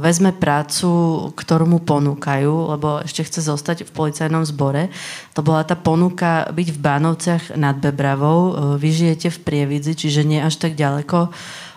vezme 0.00 0.32
prácu, 0.32 0.88
ktorú 1.36 1.68
mu 1.68 1.84
ponúkajú, 1.84 2.72
lebo 2.72 3.04
ešte 3.04 3.28
chce 3.28 3.44
zostať 3.44 3.84
v 3.84 3.92
policajnom 3.92 4.48
zbore. 4.48 4.88
To 5.36 5.44
bola 5.44 5.68
tá 5.68 5.76
ponuka 5.76 6.48
byť 6.48 6.68
v 6.72 6.78
Bánovciach 6.80 7.44
nad 7.60 7.76
Bebravou. 7.76 8.56
Vy 8.80 8.88
žijete 8.96 9.28
v 9.28 9.44
Prievidzi, 9.44 9.92
čiže 9.92 10.24
nie 10.24 10.40
až 10.40 10.56
tak 10.56 10.72
ďaleko 10.72 11.28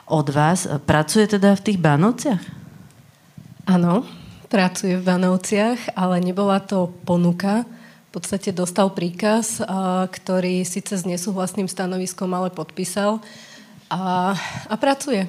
od 0.07 0.27
vás. 0.31 0.71
Pracuje 0.87 1.27
teda 1.27 1.59
v 1.59 1.63
tých 1.67 1.79
Bánovciach? 1.83 2.39
Áno, 3.67 4.07
pracuje 4.47 4.95
v 4.95 5.03
Banovciach, 5.03 5.99
ale 5.99 6.23
nebola 6.23 6.63
to 6.63 6.95
ponuka. 7.03 7.67
V 8.11 8.19
podstate 8.19 8.51
dostal 8.51 8.91
príkaz, 8.91 9.63
ktorý 10.11 10.67
síce 10.67 10.99
s 10.99 11.07
nesúhlasným 11.07 11.71
stanoviskom 11.71 12.27
ale 12.35 12.51
podpísal 12.51 13.23
a, 13.91 14.31
a 14.71 14.75
pracuje. 14.79 15.27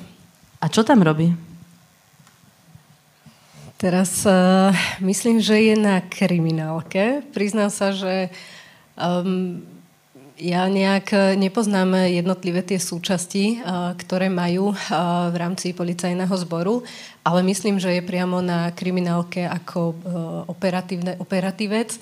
A 0.62 0.70
čo 0.70 0.86
tam 0.86 1.02
robí? 1.02 1.34
Teraz 3.82 4.22
uh, 4.22 4.70
myslím, 5.02 5.42
že 5.42 5.58
je 5.58 5.74
na 5.74 5.98
kriminálke. 5.98 7.26
Priznám 7.34 7.66
sa, 7.74 7.90
že 7.90 8.30
um, 8.94 9.58
ja 10.38 10.70
nejak 10.70 11.38
nepoznám 11.38 12.06
jednotlivé 12.10 12.66
tie 12.66 12.80
súčasti, 12.80 13.62
ktoré 13.94 14.26
majú 14.26 14.74
v 15.30 15.36
rámci 15.38 15.70
policajného 15.70 16.34
zboru, 16.34 16.82
ale 17.22 17.46
myslím, 17.46 17.78
že 17.78 17.94
je 17.94 18.02
priamo 18.02 18.42
na 18.42 18.74
kriminálke 18.74 19.46
ako 19.46 19.94
operatívec. 21.22 21.94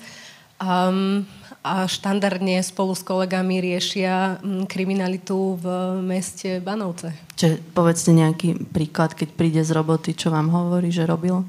Um, 0.57 1.27
a 1.61 1.85
štandardne 1.85 2.57
spolu 2.65 2.97
s 2.97 3.05
kolegami 3.05 3.61
riešia 3.61 4.41
mm, 4.41 4.65
kriminalitu 4.65 5.61
v 5.61 5.65
meste 6.01 6.57
Banovce. 6.57 7.13
Čiže 7.37 7.61
povedzte 7.77 8.11
nejaký 8.17 8.57
príklad, 8.73 9.13
keď 9.13 9.29
príde 9.37 9.61
z 9.61 9.69
roboty, 9.77 10.17
čo 10.17 10.33
vám 10.33 10.49
hovorí, 10.49 10.89
že 10.89 11.05
robil? 11.05 11.45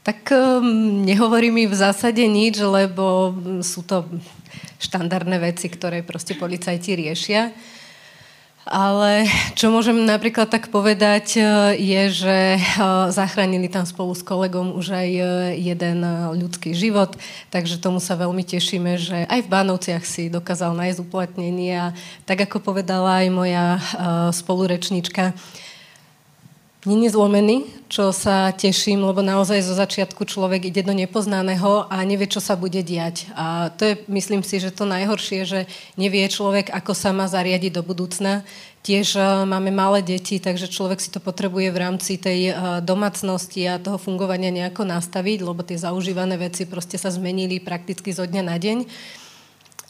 Tak 0.00 0.32
um, 0.32 1.04
nehovorí 1.04 1.52
mi 1.52 1.68
v 1.68 1.76
zásade 1.76 2.24
nič, 2.24 2.64
lebo 2.64 3.36
sú 3.60 3.84
to 3.84 4.08
štandardné 4.80 5.36
veci, 5.36 5.68
ktoré 5.68 6.00
proste 6.00 6.32
policajti 6.32 6.96
riešia. 6.96 7.52
Ale 8.68 9.24
čo 9.56 9.72
môžem 9.72 9.96
napríklad 10.04 10.52
tak 10.52 10.68
povedať, 10.68 11.40
e, 11.40 11.42
je, 11.80 12.02
že 12.12 12.38
e, 12.56 12.60
zachránili 13.08 13.64
tam 13.64 13.88
spolu 13.88 14.12
s 14.12 14.20
kolegom 14.20 14.76
už 14.76 14.92
aj 14.92 15.08
e, 15.08 15.24
jeden 15.56 16.04
ľudský 16.36 16.76
život, 16.76 17.16
takže 17.48 17.80
tomu 17.80 17.96
sa 17.96 18.12
veľmi 18.20 18.44
tešíme, 18.44 19.00
že 19.00 19.24
aj 19.24 19.40
v 19.40 19.52
Bánovciach 19.56 20.04
si 20.04 20.28
dokázal 20.28 20.76
nájsť 20.76 21.00
uplatnenie. 21.00 21.80
A 21.80 21.96
tak 22.28 22.44
ako 22.44 22.60
povedala 22.60 23.24
aj 23.24 23.28
moja 23.32 23.66
spolurečnička, 24.36 25.32
není 26.88 27.12
zlomený, 27.12 27.68
čo 27.92 28.16
sa 28.16 28.48
teším, 28.56 29.04
lebo 29.04 29.20
naozaj 29.20 29.60
zo 29.60 29.76
začiatku 29.76 30.24
človek 30.24 30.72
ide 30.72 30.80
do 30.80 30.96
nepoznaného 30.96 31.84
a 31.92 32.00
nevie, 32.08 32.24
čo 32.24 32.40
sa 32.40 32.56
bude 32.56 32.80
diať. 32.80 33.28
A 33.36 33.68
to 33.76 33.92
je, 33.92 33.94
myslím 34.08 34.40
si, 34.40 34.56
že 34.56 34.72
to 34.72 34.88
najhoršie, 34.88 35.44
že 35.44 35.60
nevie 36.00 36.24
človek, 36.32 36.72
ako 36.72 36.96
sa 36.96 37.12
má 37.12 37.28
zariadiť 37.28 37.76
do 37.76 37.84
budúcna. 37.84 38.48
Tiež 38.80 39.20
uh, 39.20 39.44
máme 39.44 39.68
malé 39.68 40.00
deti, 40.00 40.40
takže 40.40 40.72
človek 40.72 40.96
si 41.04 41.12
to 41.12 41.20
potrebuje 41.20 41.68
v 41.68 41.80
rámci 41.82 42.16
tej 42.16 42.56
uh, 42.56 42.80
domácnosti 42.80 43.68
a 43.68 43.76
toho 43.76 44.00
fungovania 44.00 44.48
nejako 44.48 44.88
nastaviť, 44.88 45.38
lebo 45.44 45.60
tie 45.60 45.76
zaužívané 45.76 46.40
veci 46.40 46.64
proste 46.64 46.96
sa 46.96 47.12
zmenili 47.12 47.60
prakticky 47.60 48.16
zo 48.16 48.24
dňa 48.24 48.42
na 48.48 48.56
deň. 48.56 48.78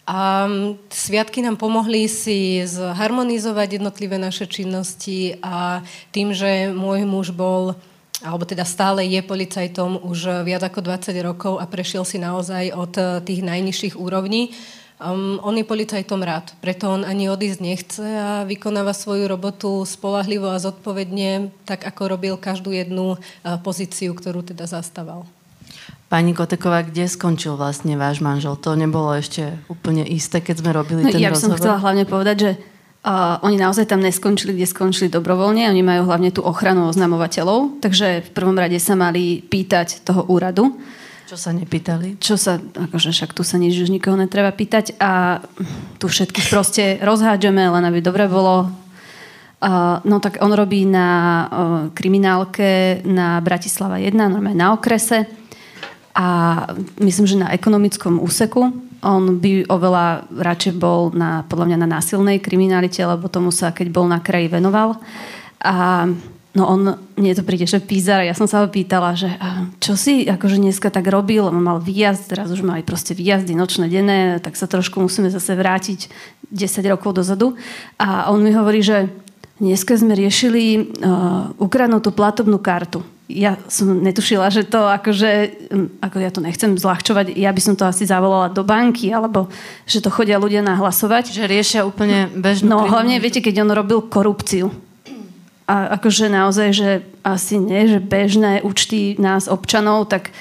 A 0.08 0.48
sviatky 0.88 1.44
nám 1.44 1.60
pomohli 1.60 2.08
si 2.08 2.64
zharmonizovať 2.64 3.76
jednotlivé 3.76 4.16
naše 4.16 4.48
činnosti 4.48 5.36
a 5.44 5.84
tým, 6.16 6.32
že 6.32 6.72
môj 6.72 7.04
muž 7.04 7.28
bol 7.36 7.76
alebo 8.18 8.42
teda 8.42 8.66
stále 8.66 9.06
je 9.06 9.22
policajtom 9.22 10.02
už 10.02 10.42
viac 10.42 10.66
ako 10.66 10.82
20 10.82 11.14
rokov 11.22 11.62
a 11.62 11.70
prešiel 11.70 12.02
si 12.02 12.18
naozaj 12.18 12.74
od 12.74 12.98
tých 13.22 13.46
najnižších 13.46 13.94
úrovní. 13.94 14.50
Um, 14.98 15.38
on 15.46 15.54
je 15.54 15.62
policajtom 15.62 16.18
rád, 16.26 16.50
preto 16.58 16.90
on 16.90 17.06
ani 17.06 17.30
odísť 17.30 17.60
nechce 17.62 18.02
a 18.02 18.42
vykonáva 18.42 18.90
svoju 18.90 19.30
robotu 19.30 19.86
spolahlivo 19.86 20.50
a 20.50 20.58
zodpovedne, 20.58 21.54
tak 21.62 21.86
ako 21.86 22.18
robil 22.18 22.34
každú 22.34 22.74
jednu 22.74 23.14
uh, 23.14 23.18
pozíciu, 23.62 24.10
ktorú 24.18 24.42
teda 24.42 24.66
zastával. 24.66 25.22
Pani 26.08 26.32
Koteková, 26.32 26.88
kde 26.88 27.04
skončil 27.04 27.52
vlastne 27.60 27.92
váš 28.00 28.24
manžel? 28.24 28.56
To 28.64 28.72
nebolo 28.72 29.12
ešte 29.12 29.60
úplne 29.68 30.08
isté, 30.08 30.40
keď 30.40 30.64
sme 30.64 30.70
robili 30.72 31.04
no, 31.04 31.12
ten 31.12 31.20
ja 31.20 31.28
rozhovor. 31.28 31.36
Ja 31.36 31.44
som 31.52 31.60
chcela 31.60 31.84
hlavne 31.84 32.08
povedať, 32.08 32.36
že 32.40 32.50
uh, 32.56 33.36
oni 33.44 33.60
naozaj 33.60 33.92
tam 33.92 34.00
neskončili, 34.00 34.56
kde 34.56 34.64
skončili 34.72 35.12
dobrovoľne. 35.12 35.68
Oni 35.68 35.84
majú 35.84 36.08
hlavne 36.08 36.32
tú 36.32 36.40
ochranu 36.40 36.88
oznamovateľov, 36.88 37.84
takže 37.84 38.24
v 38.24 38.30
prvom 38.32 38.56
rade 38.56 38.80
sa 38.80 38.96
mali 38.96 39.44
pýtať 39.44 40.00
toho 40.00 40.24
úradu. 40.32 40.80
Čo 41.28 41.36
sa 41.36 41.52
nepýtali? 41.52 42.16
Čo 42.16 42.40
sa, 42.40 42.56
akože 42.56 43.12
však 43.12 43.36
tu 43.36 43.44
sa 43.44 43.60
nič 43.60 43.76
už 43.76 43.92
nikoho 43.92 44.16
netreba 44.16 44.48
pýtať 44.48 44.96
a 44.96 45.44
tu 46.00 46.08
všetkých 46.08 46.48
proste 46.48 46.96
rozhádžeme, 47.04 47.68
len 47.68 47.84
aby 47.84 48.00
dobre 48.00 48.24
bolo. 48.32 48.72
Uh, 49.60 50.00
no 50.08 50.24
tak 50.24 50.40
on 50.40 50.56
robí 50.56 50.88
na 50.88 51.08
uh, 51.12 51.48
kriminálke 51.92 53.04
na 53.04 53.44
Bratislava 53.44 54.00
1, 54.00 54.16
normálne 54.16 54.56
na 54.56 54.72
okrese 54.72 55.28
a 56.18 56.26
myslím, 56.98 57.26
že 57.30 57.38
na 57.38 57.54
ekonomickom 57.54 58.18
úseku. 58.18 58.74
On 59.06 59.38
by 59.38 59.70
oveľa 59.70 60.26
radšej 60.34 60.74
bol 60.74 61.14
na, 61.14 61.46
podľa 61.46 61.70
mňa 61.70 61.78
na 61.86 61.88
násilnej 61.94 62.42
kriminalite, 62.42 62.98
lebo 63.06 63.30
tomu 63.30 63.54
sa, 63.54 63.70
keď 63.70 63.86
bol 63.94 64.10
na 64.10 64.18
kraji, 64.18 64.50
venoval. 64.50 64.98
A 65.62 66.10
no 66.58 66.62
on, 66.66 66.98
mne 67.14 67.38
to 67.38 67.46
príde, 67.46 67.70
že 67.70 67.78
pízar, 67.78 68.26
ja 68.26 68.34
som 68.34 68.50
sa 68.50 68.66
ho 68.66 68.66
pýtala, 68.66 69.14
že 69.14 69.30
čo 69.78 69.94
si 69.94 70.26
akože 70.26 70.58
dneska 70.58 70.90
tak 70.90 71.06
robil, 71.06 71.46
on 71.46 71.62
mal 71.62 71.78
výjazd, 71.78 72.34
teraz 72.34 72.50
už 72.50 72.66
má 72.66 72.82
aj 72.82 72.84
proste 72.90 73.14
výjazdy 73.14 73.54
nočné, 73.54 73.86
denné, 73.86 74.42
tak 74.42 74.58
sa 74.58 74.66
trošku 74.66 74.98
musíme 74.98 75.30
zase 75.30 75.54
vrátiť 75.54 76.10
10 76.50 76.82
rokov 76.90 77.14
dozadu. 77.14 77.54
A 78.02 78.34
on 78.34 78.42
mi 78.42 78.50
hovorí, 78.50 78.82
že 78.82 79.06
dneska 79.62 79.94
sme 79.94 80.18
riešili 80.18 80.98
uh, 80.98 81.54
ukradnutú 81.62 82.10
platobnú 82.10 82.58
kartu 82.58 83.06
ja 83.28 83.60
som 83.68 84.00
netušila, 84.00 84.48
že 84.48 84.64
to 84.64 84.88
akože, 84.88 85.30
ako 86.00 86.16
ja 86.16 86.32
to 86.32 86.40
nechcem 86.40 86.80
zľahčovať, 86.80 87.36
ja 87.36 87.52
by 87.52 87.60
som 87.60 87.76
to 87.76 87.84
asi 87.84 88.08
zavolala 88.08 88.48
do 88.48 88.64
banky, 88.64 89.12
alebo 89.12 89.52
že 89.84 90.00
to 90.00 90.08
chodia 90.08 90.40
ľudia 90.40 90.64
nahlasovať. 90.64 91.36
Že 91.36 91.44
riešia 91.44 91.80
úplne 91.84 92.32
bežnú... 92.32 92.72
No 92.72 92.88
hlavne, 92.88 93.20
viete, 93.20 93.44
keď 93.44 93.68
on 93.68 93.76
robil 93.76 94.00
korupciu. 94.08 94.72
A 95.68 96.00
akože 96.00 96.32
naozaj, 96.32 96.68
že 96.72 96.90
asi 97.20 97.60
nie, 97.60 97.84
že 97.92 98.00
bežné 98.00 98.64
účty 98.64 99.20
nás 99.20 99.52
občanov, 99.52 100.08
tak 100.08 100.32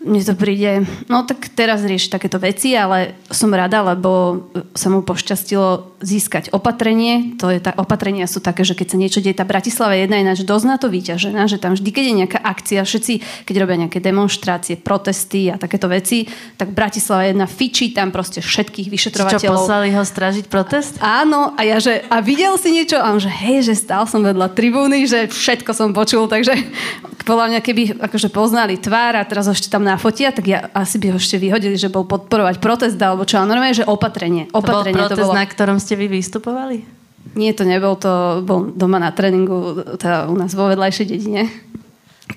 mne 0.00 0.24
to 0.24 0.32
príde, 0.32 0.88
no 1.12 1.28
tak 1.28 1.52
teraz 1.52 1.84
rieši 1.84 2.08
takéto 2.08 2.40
veci, 2.40 2.72
ale 2.72 3.20
som 3.28 3.52
rada, 3.52 3.84
lebo 3.84 4.42
sa 4.72 4.88
mu 4.88 5.04
pošťastilo 5.04 6.00
získať 6.00 6.56
opatrenie. 6.56 7.36
To 7.36 7.52
je 7.52 7.60
tá, 7.60 7.76
opatrenia 7.76 8.24
sú 8.24 8.40
také, 8.40 8.64
že 8.64 8.72
keď 8.72 8.86
sa 8.88 8.96
niečo 8.96 9.20
deje, 9.20 9.36
tá 9.36 9.44
Bratislava 9.44 9.92
je 9.92 10.08
jedna 10.08 10.16
ináč 10.16 10.40
dosť 10.48 10.64
na 10.64 10.76
to 10.80 10.88
vyťažená, 10.88 11.44
že 11.52 11.60
tam 11.60 11.76
vždy, 11.76 11.90
keď 11.92 12.04
je 12.08 12.14
nejaká 12.16 12.38
akcia, 12.40 12.80
všetci, 12.80 13.44
keď 13.44 13.54
robia 13.60 13.76
nejaké 13.84 14.00
demonstrácie, 14.00 14.80
protesty 14.80 15.52
a 15.52 15.60
takéto 15.60 15.84
veci, 15.92 16.24
tak 16.56 16.72
Bratislava 16.72 17.28
jedna 17.28 17.44
fičí 17.44 17.92
tam 17.92 18.08
proste 18.08 18.40
všetkých 18.40 18.88
vyšetrovateľov. 18.88 19.44
Čo, 19.44 19.68
poslali 19.68 19.92
ho 19.92 20.00
stražiť 20.00 20.48
protest? 20.48 20.96
Áno, 21.04 21.52
a 21.52 21.60
ja, 21.60 21.76
že 21.76 22.08
a 22.08 22.24
videl 22.24 22.56
si 22.56 22.72
niečo? 22.72 22.96
A 22.96 23.12
on, 23.12 23.20
že 23.20 23.28
hej, 23.28 23.68
že 23.68 23.76
stál 23.76 24.08
som 24.08 24.24
vedľa 24.24 24.48
tribúny, 24.56 25.04
že 25.04 25.28
všetko 25.28 25.76
som 25.76 25.92
počul, 25.92 26.24
takže 26.24 26.56
podľa 27.28 27.52
mňa, 27.52 27.60
keby 27.60 27.82
akože 28.00 28.32
poznali 28.32 28.80
tvár 28.80 29.20
a 29.20 29.28
teraz 29.28 29.44
ešte 29.44 29.68
tam 29.68 29.89
nafotia, 29.90 30.30
tak 30.30 30.46
ja 30.46 30.70
asi 30.70 31.02
by 31.02 31.10
ho 31.10 31.18
ešte 31.18 31.42
vyhodili, 31.42 31.74
že 31.74 31.90
bol 31.90 32.06
podporovať 32.06 32.62
protest 32.62 32.98
alebo 33.02 33.26
čo. 33.26 33.42
A 33.42 33.48
normálne, 33.48 33.74
že 33.74 33.82
opatrenie. 33.82 34.46
opatrenie 34.54 35.02
to 35.10 35.18
bol 35.18 35.18
protest, 35.18 35.18
to 35.18 35.26
bolo... 35.26 35.38
na 35.38 35.44
ktorom 35.46 35.78
ste 35.82 35.94
vy 35.98 36.06
vystupovali? 36.06 36.86
Nie, 37.34 37.50
to 37.52 37.66
nebol, 37.66 37.98
to 37.98 38.42
bol 38.46 38.70
doma 38.70 39.02
na 39.02 39.10
tréningu 39.10 39.82
teda 39.98 40.30
u 40.30 40.34
nás 40.38 40.54
vo 40.54 40.70
vedľajšej 40.70 41.06
dedine. 41.06 41.50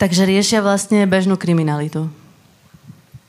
Takže 0.02 0.26
riešia 0.26 0.66
vlastne 0.66 1.06
bežnú 1.06 1.38
kriminalitu. 1.38 2.10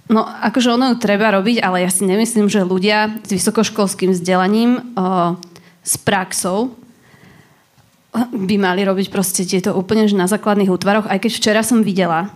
No, 0.08 0.24
akože 0.24 0.76
ono 0.76 0.92
ju 0.92 0.96
treba 1.00 1.32
robiť, 1.32 1.64
ale 1.64 1.84
ja 1.84 1.90
si 1.92 2.04
nemyslím, 2.04 2.52
že 2.52 2.60
ľudia 2.64 3.24
s 3.24 3.30
vysokoškolským 3.32 4.12
vzdelaním, 4.12 4.92
o, 4.92 5.36
s 5.80 5.96
praxou, 5.96 6.76
by 8.30 8.56
mali 8.60 8.84
robiť 8.86 9.10
proste 9.10 9.42
tieto 9.42 9.74
úplne 9.74 10.06
že 10.06 10.14
na 10.14 10.30
základných 10.30 10.70
útvaroch. 10.70 11.10
Aj 11.10 11.18
keď 11.18 11.32
včera 11.34 11.60
som 11.66 11.82
videla 11.82 12.30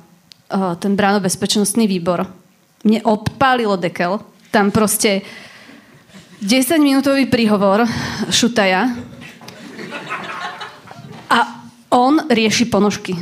ten 0.81 0.93
bránobezpečnostný 0.97 1.85
výbor, 1.85 2.25
mne 2.85 3.05
odpálilo 3.05 3.77
dekel. 3.77 4.21
Tam 4.49 4.73
proste 4.73 5.21
10-minútový 6.41 7.29
príhovor 7.29 7.85
Šutaja 8.33 8.97
a 11.29 11.39
on 11.93 12.25
rieši 12.31 12.71
ponožky. 12.71 13.19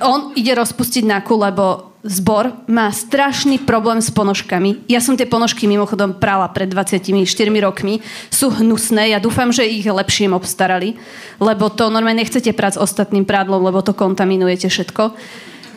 On 0.00 0.32
ide 0.32 0.56
rozpustiť 0.56 1.04
náku, 1.04 1.36
lebo 1.36 1.92
zbor 2.00 2.64
má 2.64 2.88
strašný 2.88 3.60
problém 3.60 4.00
s 4.00 4.08
ponožkami. 4.08 4.88
Ja 4.88 5.04
som 5.04 5.20
tie 5.20 5.28
ponožky 5.28 5.68
mimochodom 5.68 6.16
prala 6.16 6.48
pred 6.48 6.72
24 6.72 7.12
rokmi. 7.60 8.00
Sú 8.32 8.48
hnusné, 8.48 9.12
ja 9.12 9.20
dúfam, 9.20 9.52
že 9.52 9.68
ich 9.68 9.84
lepšie 9.84 10.32
obstarali, 10.32 10.96
lebo 11.36 11.68
to 11.68 11.92
normálne 11.92 12.24
nechcete 12.24 12.56
prať 12.56 12.80
s 12.80 12.82
ostatným 12.82 13.28
prádlom, 13.28 13.60
lebo 13.60 13.84
to 13.84 13.92
kontaminujete 13.92 14.72
všetko. 14.72 15.12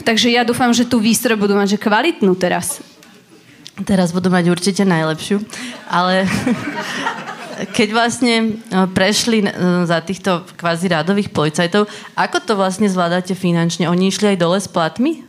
Takže 0.01 0.33
ja 0.33 0.41
dúfam, 0.41 0.73
že 0.73 0.89
tú 0.89 0.97
výstroj 0.97 1.37
budú 1.37 1.53
mať 1.53 1.77
že 1.77 1.83
kvalitnú 1.85 2.33
teraz. 2.33 2.81
Teraz 3.85 4.09
budú 4.13 4.33
mať 4.33 4.49
určite 4.49 4.85
najlepšiu, 4.85 5.41
ale 5.89 6.29
keď 7.77 7.87
vlastne 7.93 8.33
e, 8.37 8.49
prešli 8.89 9.41
e, 9.41 9.49
za 9.85 9.97
týchto 10.01 10.45
kvázi 10.57 10.93
rádových 10.93 11.33
policajtov, 11.33 11.89
ako 12.13 12.37
to 12.41 12.53
vlastne 12.53 12.85
zvládate 12.85 13.33
finančne? 13.33 13.89
Oni 13.89 14.13
išli 14.13 14.33
aj 14.33 14.41
dole 14.41 14.61
s 14.61 14.69
platmi? 14.69 15.25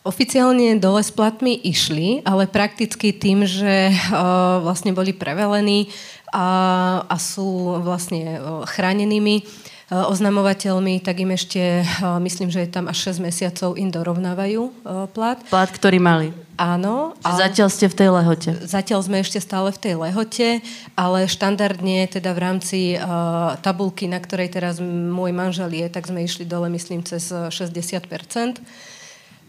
Oficiálne 0.00 0.80
dole 0.80 1.04
s 1.04 1.12
platmi 1.12 1.60
išli, 1.60 2.24
ale 2.24 2.48
prakticky 2.48 3.12
tým, 3.12 3.44
že 3.44 3.92
uh, 3.92 4.56
vlastne 4.64 4.96
boli 4.96 5.12
prevelení 5.12 5.92
a, 6.32 7.04
a 7.04 7.16
sú 7.20 7.76
vlastne 7.84 8.40
uh, 8.40 8.64
chránenými, 8.64 9.44
oznamovateľmi, 9.90 11.02
tak 11.02 11.18
im 11.18 11.34
ešte, 11.34 11.82
myslím, 12.22 12.48
že 12.54 12.62
je 12.62 12.70
tam 12.70 12.86
až 12.86 13.10
6 13.10 13.26
mesiacov, 13.26 13.74
im 13.74 13.90
dorovnávajú 13.90 14.70
plat. 15.10 15.38
Plat, 15.50 15.66
ktorý 15.66 15.98
mali. 15.98 16.30
Áno. 16.60 17.16
A 17.24 17.40
zatiaľ 17.40 17.72
ste 17.72 17.88
v 17.88 17.96
tej 17.96 18.10
lehote. 18.12 18.52
Zatiaľ 18.68 19.00
sme 19.00 19.24
ešte 19.24 19.40
stále 19.40 19.72
v 19.72 19.80
tej 19.80 19.94
lehote, 19.96 20.48
ale 20.92 21.24
štandardne 21.24 22.04
teda 22.04 22.36
v 22.36 22.38
rámci 22.38 22.80
uh, 22.94 23.56
tabulky, 23.64 24.04
na 24.04 24.20
ktorej 24.20 24.52
teraz 24.52 24.76
môj 24.84 25.32
manžel 25.32 25.72
je, 25.72 25.88
tak 25.88 26.04
sme 26.04 26.20
išli 26.20 26.44
dole, 26.44 26.68
myslím, 26.68 27.00
cez 27.00 27.32
60%. 27.32 28.60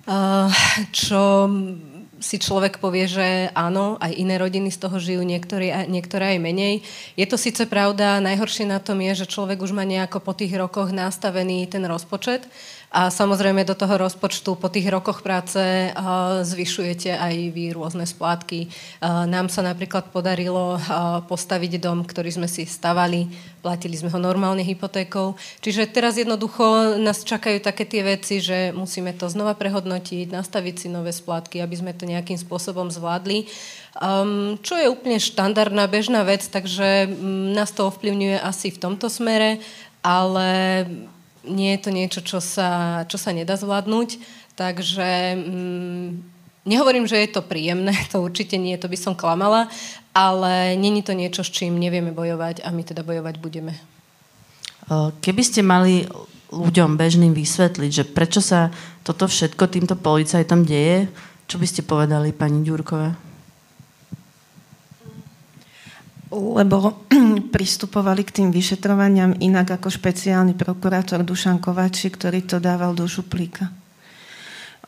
Uh, 0.02 0.50
čo 0.90 1.52
si 2.22 2.38
človek 2.38 2.78
povie, 2.78 3.10
že 3.10 3.50
áno, 3.58 3.98
aj 3.98 4.14
iné 4.14 4.38
rodiny 4.38 4.70
z 4.70 4.78
toho 4.78 5.02
žijú, 5.02 5.26
niektoré, 5.26 5.90
niektoré 5.90 6.38
aj 6.38 6.40
menej. 6.40 6.76
Je 7.18 7.26
to 7.26 7.36
síce 7.36 7.66
pravda, 7.66 8.22
najhoršie 8.22 8.70
na 8.70 8.78
tom 8.78 9.02
je, 9.02 9.26
že 9.26 9.32
človek 9.34 9.60
už 9.60 9.74
má 9.74 9.84
nejako 9.84 10.22
po 10.22 10.38
tých 10.38 10.54
rokoch 10.54 10.94
nastavený 10.94 11.66
ten 11.66 11.82
rozpočet 11.84 12.46
a 12.92 13.08
samozrejme 13.08 13.64
do 13.64 13.72
toho 13.72 13.96
rozpočtu 13.96 14.60
po 14.60 14.68
tých 14.68 14.92
rokoch 14.92 15.24
práce 15.24 15.58
zvyšujete 16.44 17.16
aj 17.16 17.36
vy 17.56 17.72
rôzne 17.72 18.04
splátky. 18.04 18.68
Nám 19.32 19.48
sa 19.48 19.64
napríklad 19.64 20.12
podarilo 20.12 20.76
postaviť 21.32 21.80
dom, 21.80 22.04
ktorý 22.04 22.36
sme 22.36 22.52
si 22.52 22.68
stavali, 22.68 23.32
platili 23.64 23.96
sme 23.96 24.12
ho 24.12 24.20
normálne 24.20 24.60
hypotékou. 24.60 25.40
Čiže 25.64 25.88
teraz 25.88 26.20
jednoducho 26.20 27.00
nás 27.00 27.24
čakajú 27.24 27.64
také 27.64 27.88
tie 27.88 28.04
veci, 28.04 28.44
že 28.44 28.76
musíme 28.76 29.16
to 29.16 29.32
znova 29.32 29.56
prehodnotiť, 29.56 30.28
nastaviť 30.28 30.76
si 30.76 30.88
nové 30.92 31.16
splátky, 31.16 31.64
aby 31.64 31.76
sme 31.80 31.96
to 31.96 32.04
nejakým 32.04 32.36
spôsobom 32.36 32.92
zvládli. 32.92 33.48
Um, 34.04 34.60
čo 34.60 34.76
je 34.76 34.92
úplne 34.92 35.16
štandardná, 35.16 35.88
bežná 35.88 36.28
vec, 36.28 36.44
takže 36.44 37.08
nás 37.56 37.72
to 37.72 37.88
ovplyvňuje 37.88 38.36
asi 38.36 38.68
v 38.68 38.84
tomto 38.84 39.08
smere, 39.08 39.64
ale 40.04 40.84
nie 41.48 41.74
je 41.78 41.80
to 41.82 41.90
niečo, 41.90 42.20
čo 42.22 42.40
sa, 42.42 43.02
čo 43.10 43.18
sa 43.18 43.34
nedá 43.34 43.58
zvládnuť. 43.58 44.22
Takže 44.54 45.10
mm, 45.38 46.08
nehovorím, 46.66 47.08
že 47.10 47.18
je 47.18 47.30
to 47.34 47.42
príjemné, 47.42 47.94
to 48.12 48.22
určite 48.22 48.58
nie, 48.58 48.78
to 48.78 48.92
by 48.92 48.98
som 48.98 49.18
klamala, 49.18 49.72
ale 50.14 50.76
není 50.78 51.02
to 51.02 51.16
niečo, 51.16 51.42
s 51.42 51.50
čím 51.50 51.80
nevieme 51.80 52.12
bojovať 52.12 52.62
a 52.62 52.70
my 52.70 52.82
teda 52.84 53.02
bojovať 53.02 53.36
budeme. 53.42 53.74
Keby 55.24 55.42
ste 55.46 55.64
mali 55.64 56.04
ľuďom 56.52 57.00
bežným 57.00 57.32
vysvetliť, 57.32 57.92
že 57.96 58.04
prečo 58.04 58.44
sa 58.44 58.76
toto 59.08 59.24
všetko 59.24 59.72
týmto 59.72 59.96
policajtom 59.96 60.68
deje, 60.68 61.08
čo 61.48 61.56
by 61.56 61.68
ste 61.68 61.88
povedali, 61.88 62.36
pani 62.36 62.60
Ďurková? 62.68 63.31
Lebo 66.32 67.06
pristupovali 67.56 68.24
k 68.24 68.42
tým 68.42 68.50
vyšetrovaniam 68.50 69.36
inak 69.44 69.78
ako 69.78 69.92
špeciálny 69.92 70.56
prokurátor 70.56 71.28
Dušan 71.28 71.60
Kováči, 71.60 72.08
ktorý 72.08 72.48
to 72.48 72.64
dával 72.64 72.96
do 72.96 73.04
šuplíka. 73.04 73.68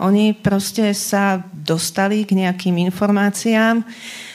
Oni 0.01 0.33
proste 0.33 0.89
sa 0.97 1.37
dostali 1.53 2.25
k 2.25 2.33
nejakým 2.33 2.81
informáciám, 2.89 3.85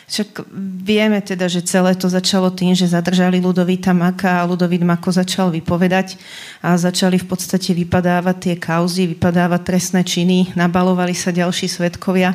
však 0.09 0.49
vieme 0.89 1.21
teda, 1.21 1.53
že 1.53 1.67
celé 1.69 1.93
to 1.93 2.09
začalo 2.09 2.49
tým, 2.49 2.73
že 2.73 2.89
zadržali 2.89 3.45
Ludovita 3.45 3.93
Maka 3.93 4.41
a 4.41 4.49
Ludovit 4.49 4.81
Mako 4.81 5.13
začal 5.13 5.53
vypovedať 5.53 6.17
a 6.65 6.81
začali 6.81 7.21
v 7.21 7.29
podstate 7.29 7.77
vypadávať 7.77 8.37
tie 8.41 8.55
kauzy, 8.57 9.05
vypadávať 9.05 9.61
trestné 9.69 10.01
činy, 10.09 10.57
nabalovali 10.57 11.13
sa 11.13 11.29
ďalší 11.29 11.69
svetkovia 11.69 12.33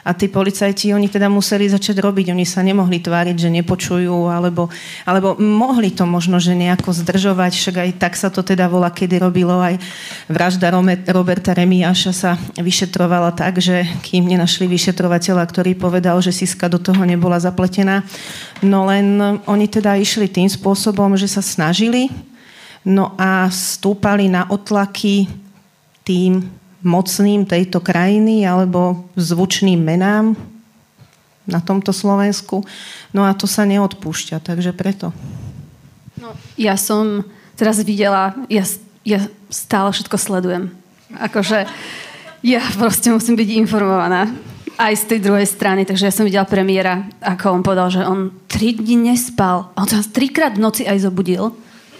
a 0.00 0.16
tí 0.16 0.32
policajti, 0.32 0.96
oni 0.96 1.12
teda 1.12 1.28
museli 1.28 1.68
začať 1.68 2.00
robiť, 2.00 2.32
oni 2.32 2.48
sa 2.48 2.64
nemohli 2.64 3.04
tváriť, 3.04 3.36
že 3.36 3.52
nepočujú, 3.52 4.32
alebo, 4.32 4.72
alebo 5.04 5.36
mohli 5.36 5.92
to 5.92 6.08
možno, 6.08 6.40
že 6.40 6.56
nejako 6.56 6.96
zdržovať, 6.96 7.52
však 7.52 7.76
aj 7.76 7.90
tak 8.00 8.12
sa 8.16 8.32
to 8.32 8.40
teda 8.40 8.64
volá, 8.64 8.88
kedy 8.88 9.20
robilo. 9.20 9.60
Aj 9.60 9.76
vražda 10.24 10.72
Roberta 11.12 11.52
Remiáša 11.52 12.12
sa 12.16 12.30
vyšetrovala 12.56 13.36
tak, 13.36 13.60
že 13.60 13.84
kým 14.00 14.24
nenašli 14.24 14.64
vyšetrovateľa, 14.64 15.44
ktorý 15.44 15.76
povedal, 15.76 16.16
že 16.24 16.32
Siska 16.32 16.72
do 16.72 16.80
toho 16.80 17.04
nebola 17.04 17.36
zapletená. 17.36 18.00
No 18.64 18.88
len 18.88 19.20
oni 19.44 19.66
teda 19.68 20.00
išli 20.00 20.32
tým 20.32 20.48
spôsobom, 20.48 21.12
že 21.20 21.28
sa 21.28 21.44
snažili, 21.44 22.08
no 22.88 23.12
a 23.20 23.52
stúpali 23.52 24.32
na 24.32 24.48
otlaky 24.48 25.28
tým 26.08 26.59
mocným 26.80 27.44
tejto 27.44 27.80
krajiny 27.84 28.44
alebo 28.44 29.08
zvučným 29.16 29.80
menám 29.80 30.36
na 31.44 31.60
tomto 31.60 31.92
Slovensku. 31.92 32.64
No 33.12 33.26
a 33.26 33.34
to 33.36 33.44
sa 33.44 33.66
neodpúšťa, 33.68 34.40
takže 34.40 34.72
preto. 34.72 35.10
No, 36.20 36.36
ja 36.54 36.76
som 36.76 37.24
teraz 37.56 37.80
videla, 37.82 38.36
ja, 38.48 38.64
ja 39.04 39.20
stále 39.48 39.92
všetko 39.92 40.16
sledujem. 40.16 40.72
Akože 41.16 41.66
ja 42.40 42.62
proste 42.78 43.12
musím 43.12 43.36
byť 43.36 43.48
informovaná 43.60 44.30
aj 44.80 44.94
z 44.96 45.04
tej 45.12 45.20
druhej 45.20 45.44
strany. 45.44 45.84
Takže 45.84 46.08
ja 46.08 46.14
som 46.14 46.24
videla 46.24 46.48
premiéra, 46.48 47.04
ako 47.20 47.60
on 47.60 47.62
povedal, 47.66 47.92
že 47.92 48.00
on 48.00 48.32
tri 48.48 48.72
dni 48.72 49.12
nespal. 49.12 49.68
On 49.76 49.84
sa 49.84 50.00
trikrát 50.00 50.56
v 50.56 50.64
noci 50.64 50.88
aj 50.88 51.04
zobudil 51.04 51.52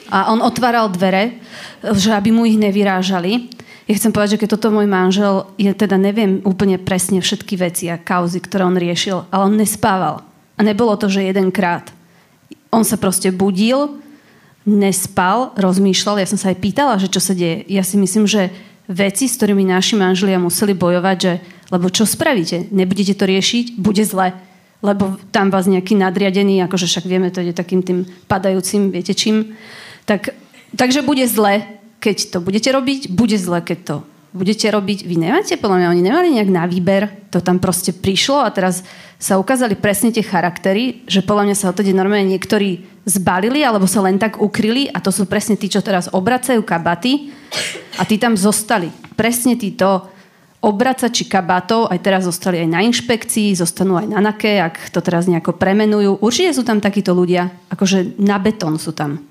a 0.09 0.33
on 0.33 0.41
otváral 0.41 0.89
dvere, 0.89 1.39
že 1.93 2.11
aby 2.17 2.33
mu 2.33 2.49
ich 2.49 2.57
nevyrážali. 2.57 3.53
Ja 3.89 3.95
chcem 3.97 4.13
povedať, 4.13 4.37
že 4.37 4.41
keď 4.45 4.49
toto 4.59 4.75
môj 4.75 4.87
manžel, 4.91 5.49
ja 5.57 5.73
teda 5.73 5.97
neviem 5.97 6.45
úplne 6.45 6.77
presne 6.77 7.23
všetky 7.23 7.55
veci 7.57 7.89
a 7.89 8.01
kauzy, 8.01 8.41
ktoré 8.43 8.69
on 8.69 8.77
riešil, 8.77 9.29
ale 9.33 9.43
on 9.49 9.57
nespával. 9.57 10.23
A 10.57 10.61
nebolo 10.61 10.95
to, 11.01 11.09
že 11.09 11.25
jedenkrát. 11.25 11.89
On 12.71 12.85
sa 12.85 13.01
proste 13.01 13.33
budil, 13.33 13.99
nespal, 14.69 15.57
rozmýšľal. 15.57 16.21
Ja 16.21 16.29
som 16.29 16.39
sa 16.39 16.53
aj 16.53 16.61
pýtala, 16.61 17.01
že 17.01 17.09
čo 17.09 17.19
sa 17.19 17.33
deje. 17.33 17.65
Ja 17.67 17.81
si 17.83 17.97
myslím, 17.97 18.29
že 18.29 18.53
veci, 18.87 19.27
s 19.27 19.41
ktorými 19.41 19.65
naši 19.67 19.97
manželia 19.97 20.37
museli 20.37 20.77
bojovať, 20.77 21.17
že 21.19 21.33
lebo 21.71 21.87
čo 21.87 22.03
spravíte? 22.03 22.67
Nebudete 22.75 23.15
to 23.15 23.25
riešiť? 23.31 23.79
Bude 23.79 24.03
zle. 24.03 24.35
Lebo 24.83 25.17
tam 25.31 25.55
vás 25.55 25.71
nejaký 25.71 25.95
nadriadený, 25.95 26.67
akože 26.67 26.91
však 26.91 27.07
vieme, 27.07 27.31
to 27.31 27.41
je 27.41 27.55
takým 27.55 27.81
tým 27.81 28.09
padajúcim, 28.27 28.91
viete 28.91 29.15
čím. 29.15 29.55
Tak, 30.05 30.35
takže 30.75 31.07
bude 31.07 31.23
zle 31.31 31.63
keď 32.01 32.33
to 32.33 32.39
budete 32.41 32.73
robiť, 32.73 33.13
bude 33.13 33.37
zle, 33.37 33.61
keď 33.61 33.79
to 33.85 33.97
budete 34.31 34.67
robiť. 34.71 35.05
Vy 35.07 35.15
nemáte, 35.19 35.59
podľa 35.59 35.77
mňa, 35.77 35.93
oni 35.93 36.03
nemali 36.03 36.29
nejak 36.39 36.51
na 36.51 36.65
výber, 36.65 37.11
to 37.29 37.43
tam 37.43 37.59
proste 37.59 37.95
prišlo 37.95 38.43
a 38.47 38.49
teraz 38.51 38.87
sa 39.21 39.37
ukázali 39.37 39.77
presne 39.77 40.15
tie 40.15 40.25
charaktery, 40.25 41.05
že 41.05 41.21
podľa 41.21 41.51
mňa 41.51 41.57
sa 41.59 41.69
odtedy 41.71 41.93
normálne 41.93 42.31
niektorí 42.31 42.89
zbalili 43.05 43.61
alebo 43.67 43.91
sa 43.91 44.01
len 44.01 44.17
tak 44.17 44.39
ukryli 44.39 44.89
a 44.89 45.03
to 45.03 45.11
sú 45.11 45.27
presne 45.27 45.59
tí, 45.59 45.67
čo 45.67 45.83
teraz 45.83 46.09
obracajú 46.09 46.63
kabaty 46.63 47.35
a 47.99 48.07
tí 48.07 48.17
tam 48.17 48.39
zostali. 48.39 48.89
Presne 49.19 49.59
títo 49.59 50.09
obracači 50.61 51.25
kabatov 51.25 51.89
aj 51.89 51.99
teraz 52.01 52.23
zostali 52.29 52.61
aj 52.65 52.69
na 52.69 52.81
inšpekcii, 52.85 53.57
zostanú 53.57 53.97
aj 53.97 54.07
na 54.13 54.21
NAKE, 54.21 54.61
ak 54.61 54.93
to 54.93 55.01
teraz 55.01 55.25
nejako 55.27 55.57
premenujú. 55.57 56.21
Určite 56.21 56.57
sú 56.57 56.63
tam 56.63 56.79
takíto 56.79 57.17
ľudia, 57.17 57.49
akože 57.73 58.21
na 58.21 58.37
betón 58.37 58.77
sú 58.77 58.93
tam. 58.93 59.30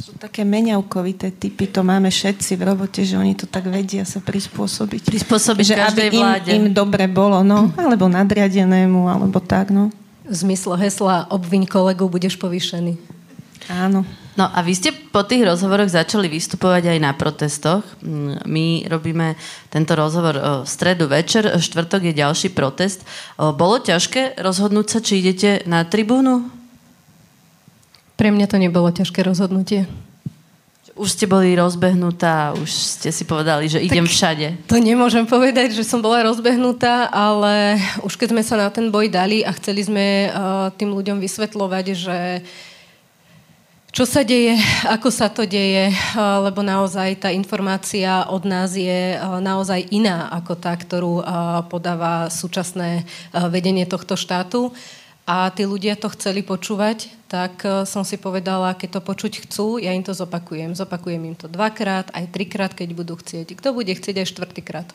Sú 0.00 0.16
také 0.16 0.48
meňavkovité 0.48 1.28
typy, 1.36 1.68
to 1.68 1.84
máme 1.84 2.08
všetci 2.08 2.56
v 2.56 2.72
robote, 2.72 3.04
že 3.04 3.20
oni 3.20 3.36
to 3.36 3.44
tak 3.44 3.68
vedia 3.68 4.08
sa 4.08 4.16
prispôsobiť. 4.24 5.12
Prispôsobiť 5.12 5.66
že 5.68 5.76
každej 5.76 6.08
aby 6.08 6.16
vláde. 6.16 6.50
Im, 6.56 6.72
im 6.72 6.72
dobre 6.72 7.04
bolo, 7.04 7.44
no, 7.44 7.68
alebo 7.76 8.08
nadriadenému, 8.08 9.12
alebo 9.12 9.44
tak, 9.44 9.68
no. 9.68 9.92
V 10.24 10.32
zmysle 10.32 10.80
hesla 10.80 11.28
obviň 11.28 11.68
kolegu, 11.68 12.08
budeš 12.08 12.40
povýšený. 12.40 12.96
Áno. 13.68 14.08
No 14.40 14.48
a 14.48 14.64
vy 14.64 14.72
ste 14.72 14.90
po 14.90 15.20
tých 15.20 15.44
rozhovoroch 15.44 15.92
začali 15.92 16.32
vystupovať 16.32 16.96
aj 16.96 16.98
na 17.02 17.12
protestoch. 17.12 17.84
Mm, 18.00 18.40
my 18.48 18.66
robíme 18.88 19.36
tento 19.68 19.92
rozhovor 19.92 20.64
v 20.64 20.68
stredu 20.70 21.12
večer, 21.12 21.60
štvrtok 21.60 22.08
je 22.08 22.14
ďalší 22.16 22.48
protest. 22.56 23.04
Bolo 23.36 23.84
ťažké 23.84 24.40
rozhodnúť 24.40 24.86
sa, 24.88 24.98
či 25.04 25.20
idete 25.20 25.60
na 25.68 25.84
tribúnu? 25.84 26.59
Pre 28.20 28.28
mňa 28.28 28.52
to 28.52 28.60
nebolo 28.60 28.92
ťažké 28.92 29.24
rozhodnutie. 29.24 29.88
Už 30.92 31.16
ste 31.16 31.24
boli 31.24 31.56
rozbehnutá, 31.56 32.52
už 32.52 32.68
ste 32.68 33.08
si 33.08 33.24
povedali, 33.24 33.64
že 33.64 33.80
idem 33.80 34.04
tak 34.04 34.12
všade. 34.12 34.46
To 34.68 34.76
nemôžem 34.76 35.24
povedať, 35.24 35.72
že 35.72 35.88
som 35.88 36.04
bola 36.04 36.28
rozbehnutá, 36.28 37.08
ale 37.08 37.80
už 38.04 38.20
keď 38.20 38.36
sme 38.36 38.44
sa 38.44 38.60
na 38.60 38.68
ten 38.68 38.92
boj 38.92 39.08
dali 39.08 39.40
a 39.40 39.56
chceli 39.56 39.88
sme 39.88 40.28
uh, 40.28 40.68
tým 40.76 40.92
ľuďom 40.92 41.16
vysvetľovať, 41.16 41.86
že 41.96 42.18
čo 43.88 44.04
sa 44.04 44.20
deje, 44.20 44.60
ako 44.84 45.08
sa 45.08 45.32
to 45.32 45.48
deje, 45.48 45.88
uh, 45.88 46.44
lebo 46.44 46.60
naozaj 46.60 47.24
tá 47.24 47.32
informácia 47.32 48.28
od 48.28 48.44
nás 48.44 48.76
je 48.76 49.16
uh, 49.16 49.40
naozaj 49.40 49.88
iná 49.88 50.28
ako 50.28 50.60
tá, 50.60 50.76
ktorú 50.76 51.24
podáva 51.72 52.28
súčasné 52.28 53.08
vedenie 53.48 53.88
tohto 53.88 54.12
štátu 54.12 54.76
a 55.30 55.46
tí 55.54 55.62
ľudia 55.62 55.94
to 55.94 56.10
chceli 56.10 56.42
počúvať, 56.42 57.06
tak 57.30 57.62
e, 57.62 57.86
som 57.86 58.02
si 58.02 58.18
povedala, 58.18 58.74
keď 58.74 58.98
to 58.98 59.00
počuť 59.06 59.46
chcú, 59.46 59.78
ja 59.78 59.94
im 59.94 60.02
to 60.02 60.10
zopakujem. 60.10 60.74
Zopakujem 60.74 61.22
im 61.22 61.38
to 61.38 61.46
dvakrát, 61.46 62.10
aj 62.10 62.34
trikrát, 62.34 62.74
keď 62.74 62.98
budú 62.98 63.14
chcieť. 63.14 63.54
Kto 63.54 63.70
bude 63.70 63.94
chcieť 63.94 64.18
aj 64.18 64.26
štvrtýkrát? 64.26 64.90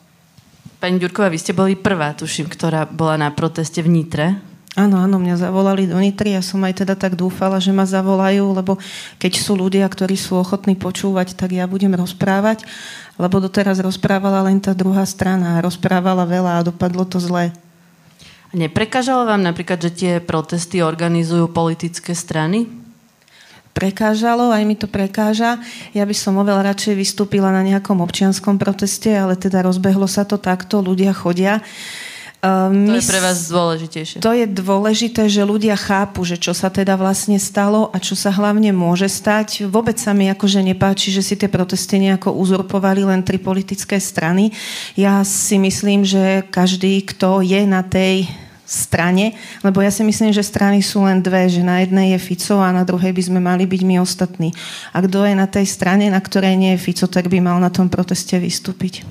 Pani 0.83 0.99
Ďurková, 0.99 1.31
vy 1.31 1.39
ste 1.39 1.55
boli 1.55 1.79
prvá, 1.79 2.11
tuším, 2.11 2.51
ktorá 2.51 2.83
bola 2.83 3.15
na 3.15 3.31
proteste 3.31 3.79
v 3.79 3.87
Nitre. 3.87 4.35
Áno, 4.75 4.99
áno, 4.99 5.15
mňa 5.23 5.39
zavolali 5.39 5.87
do 5.87 5.95
Nitry, 5.95 6.35
ja 6.35 6.43
som 6.43 6.59
aj 6.67 6.83
teda 6.83 6.99
tak 6.99 7.15
dúfala, 7.15 7.63
že 7.63 7.71
ma 7.71 7.87
zavolajú, 7.87 8.59
lebo 8.59 8.75
keď 9.15 9.39
sú 9.39 9.55
ľudia, 9.55 9.87
ktorí 9.87 10.19
sú 10.19 10.35
ochotní 10.35 10.75
počúvať, 10.75 11.31
tak 11.31 11.55
ja 11.55 11.63
budem 11.63 11.95
rozprávať, 11.95 12.67
lebo 13.15 13.39
doteraz 13.39 13.79
rozprávala 13.79 14.51
len 14.51 14.59
tá 14.59 14.75
druhá 14.75 15.07
strana 15.07 15.55
a 15.55 15.63
rozprávala 15.63 16.27
veľa 16.27 16.59
a 16.59 16.65
dopadlo 16.67 17.07
to 17.07 17.23
zle. 17.23 17.55
Neprekážalo 18.55 19.27
vám 19.27 19.43
napríklad, 19.43 19.83
že 19.83 19.91
tie 19.91 20.13
protesty 20.23 20.79
organizujú 20.79 21.51
politické 21.51 22.15
strany? 22.15 22.71
Prekážalo, 23.75 24.55
aj 24.55 24.63
mi 24.63 24.79
to 24.79 24.87
prekáža. 24.87 25.59
Ja 25.91 26.07
by 26.07 26.15
som 26.15 26.39
oveľa 26.39 26.71
radšej 26.71 26.95
vystúpila 26.95 27.51
na 27.51 27.59
nejakom 27.59 27.99
občianskom 27.99 28.55
proteste, 28.55 29.11
ale 29.11 29.35
teda 29.35 29.59
rozbehlo 29.59 30.07
sa 30.07 30.23
to 30.23 30.39
takto, 30.39 30.79
ľudia 30.79 31.11
chodia. 31.11 31.59
Um, 32.39 32.87
to 32.87 32.95
je 32.95 33.11
pre 33.11 33.19
vás 33.19 33.51
dôležitejšie. 33.51 34.23
To 34.23 34.31
je 34.31 34.47
dôležité, 34.47 35.27
že 35.27 35.43
ľudia 35.43 35.75
chápu, 35.75 36.23
že 36.23 36.39
čo 36.39 36.55
sa 36.55 36.71
teda 36.71 36.95
vlastne 36.95 37.35
stalo 37.35 37.91
a 37.91 37.99
čo 37.99 38.15
sa 38.15 38.31
hlavne 38.31 38.71
môže 38.71 39.11
stať. 39.11 39.67
Vôbec 39.67 39.99
sa 39.99 40.15
mi 40.15 40.31
akože 40.31 40.63
nepáči, 40.63 41.11
že 41.11 41.19
si 41.19 41.35
tie 41.35 41.51
protesty 41.51 41.99
nejako 41.99 42.31
uzurpovali 42.39 43.03
len 43.03 43.19
tri 43.27 43.35
politické 43.35 43.99
strany. 43.99 44.55
Ja 44.95 45.27
si 45.27 45.59
myslím, 45.59 46.07
že 46.07 46.47
každý, 46.47 47.03
kto 47.03 47.43
je 47.43 47.65
na 47.67 47.83
tej 47.83 48.44
strane, 48.65 49.37
lebo 49.61 49.79
ja 49.79 49.93
si 49.93 50.01
myslím, 50.01 50.33
že 50.33 50.41
strany 50.41 50.81
sú 50.81 51.05
len 51.05 51.21
dve, 51.21 51.45
že 51.45 51.61
na 51.61 51.85
jednej 51.85 52.17
je 52.17 52.19
Fico 52.19 52.57
a 52.57 52.73
na 52.73 52.81
druhej 52.81 53.13
by 53.13 53.21
sme 53.21 53.39
mali 53.39 53.69
byť 53.69 53.81
my 53.85 54.01
ostatní. 54.01 54.51
A 54.91 55.05
kto 55.05 55.23
je 55.23 55.37
na 55.37 55.45
tej 55.45 55.69
strane, 55.69 56.09
na 56.09 56.17
ktorej 56.17 56.57
nie 56.57 56.73
je 56.73 56.81
Fico, 56.81 57.05
tak 57.05 57.29
by 57.29 57.37
mal 57.39 57.61
na 57.61 57.69
tom 57.69 57.87
proteste 57.87 58.35
vystúpiť. 58.41 59.05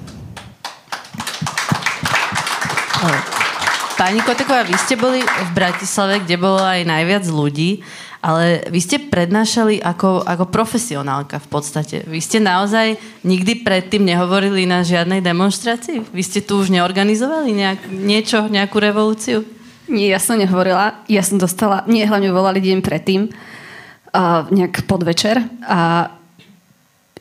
Pani 3.95 4.21
Koteková, 4.27 4.67
vy 4.67 4.75
ste 4.75 4.99
boli 4.99 5.23
v 5.23 5.51
Bratislave, 5.55 6.19
kde 6.27 6.35
bolo 6.35 6.59
aj 6.59 6.83
najviac 6.83 7.25
ľudí, 7.31 7.79
ale 8.25 8.65
vy 8.73 8.81
ste 8.81 8.97
prednášali 9.05 9.85
ako, 9.85 10.25
ako 10.25 10.49
profesionálka 10.49 11.37
v 11.45 11.49
podstate. 11.53 11.97
Vy 12.09 12.25
ste 12.25 12.41
naozaj 12.41 12.97
nikdy 13.21 13.61
predtým 13.61 14.01
nehovorili 14.01 14.65
na 14.65 14.81
žiadnej 14.81 15.21
demonstrácii? 15.21 16.09
Vy 16.09 16.23
ste 16.25 16.41
tu 16.41 16.57
už 16.57 16.73
neorganizovali 16.73 17.53
nejak, 17.53 17.93
niečo, 17.93 18.49
nejakú 18.49 18.81
revolúciu? 18.81 19.45
Nie, 19.93 20.17
ja 20.17 20.21
som 20.25 20.41
nehovorila. 20.41 21.05
Ja 21.05 21.21
som 21.21 21.37
dostala, 21.37 21.85
nie, 21.85 22.09
hlavne 22.09 22.33
volali 22.33 22.65
deň 22.65 22.81
predtým, 22.81 23.29
uh, 23.29 24.49
nejak 24.49 24.89
podvečer 24.89 25.45
a 25.69 26.09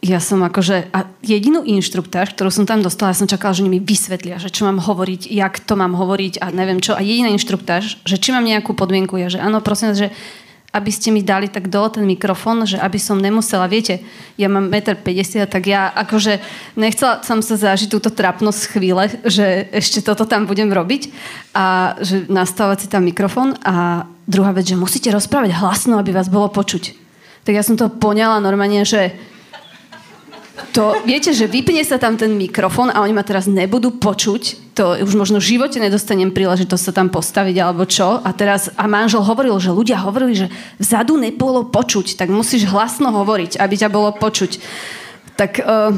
ja 0.04 0.20
som 0.20 0.44
akože, 0.44 0.92
a 0.92 1.08
jedinú 1.24 1.63
inštruktáž, 1.63 2.36
ktorú 2.36 2.52
som 2.52 2.68
tam 2.68 2.84
dostala, 2.84 3.16
ja 3.16 3.20
som 3.24 3.32
čakala, 3.32 3.56
že 3.56 3.63
mi 3.63 3.80
vysvetlia, 3.80 4.36
že 4.36 4.52
čo 4.52 4.68
mám 4.68 4.84
hovoriť, 4.84 5.32
jak 5.32 5.63
to 5.63 5.80
mám 5.80 5.96
hovoriť 5.96 6.44
a 6.44 6.52
neviem 6.52 6.84
čo. 6.84 6.92
A 6.92 7.00
jediná 7.00 7.32
inštruktáž, 7.32 8.04
že 8.04 8.20
či 8.20 8.36
mám 8.36 8.44
nejakú 8.44 8.76
podmienku, 8.76 9.16
ja 9.16 9.32
že 9.32 9.39
áno, 9.39 9.63
prosím, 9.63 9.96
že 9.96 10.12
aby 10.74 10.90
ste 10.90 11.14
mi 11.14 11.22
dali 11.22 11.46
tak 11.54 11.70
dole 11.70 11.94
ten 11.94 12.02
mikrofón, 12.02 12.66
že 12.66 12.82
aby 12.82 12.98
som 12.98 13.22
nemusela, 13.22 13.70
viete, 13.70 14.02
ja 14.42 14.50
mám 14.50 14.74
1,50 14.74 15.06
m, 15.06 15.46
tak 15.46 15.70
ja 15.70 15.94
akože 15.94 16.42
nechcela 16.74 17.22
som 17.22 17.46
sa 17.46 17.54
zažiť 17.54 17.94
túto 17.94 18.10
trapnosť 18.10 18.62
chvíle, 18.74 19.06
že 19.22 19.70
ešte 19.70 20.02
toto 20.02 20.26
tam 20.26 20.50
budem 20.50 20.74
robiť 20.74 21.14
a 21.54 21.94
že 22.02 22.26
nastavovať 22.26 22.78
si 22.82 22.88
tam 22.90 23.06
mikrofón 23.06 23.54
a 23.62 24.10
druhá 24.26 24.50
vec, 24.50 24.66
že 24.66 24.74
musíte 24.74 25.14
rozprávať 25.14 25.54
hlasno, 25.62 26.02
aby 26.02 26.10
vás 26.10 26.26
bolo 26.26 26.50
počuť. 26.50 26.98
Tak 27.46 27.54
ja 27.54 27.62
som 27.62 27.78
to 27.78 27.94
poňala 27.94 28.42
normálne, 28.42 28.82
že 28.82 29.14
to, 30.54 31.02
viete, 31.02 31.34
že 31.34 31.50
vypne 31.50 31.82
sa 31.82 31.98
tam 31.98 32.13
ten 32.13 32.38
mikrofón 32.38 32.94
a 32.94 33.02
oni 33.02 33.13
ma 33.13 33.26
teraz 33.26 33.50
nebudú 33.50 33.98
počuť. 33.98 34.74
To 34.78 35.02
už 35.02 35.18
možno 35.18 35.42
v 35.42 35.58
živote 35.58 35.82
nedostanem 35.82 36.30
príležitosť 36.30 36.84
sa 36.89 36.94
tam 36.94 37.10
postaviť 37.10 37.56
alebo 37.58 37.89
čo. 37.89 38.22
A 38.22 38.30
teraz, 38.38 38.70
a 38.78 38.86
manžel 38.86 39.26
hovoril, 39.26 39.58
že 39.58 39.74
ľudia 39.74 39.98
hovorili, 40.06 40.46
že 40.46 40.48
vzadu 40.78 41.18
nebolo 41.18 41.66
počuť, 41.74 42.18
tak 42.22 42.30
musíš 42.30 42.70
hlasno 42.70 43.10
hovoriť, 43.10 43.58
aby 43.58 43.74
ťa 43.74 43.89
bolo 43.89 44.13
počuť. 44.13 44.62
Tak 45.34 45.52
uh, 45.58 45.89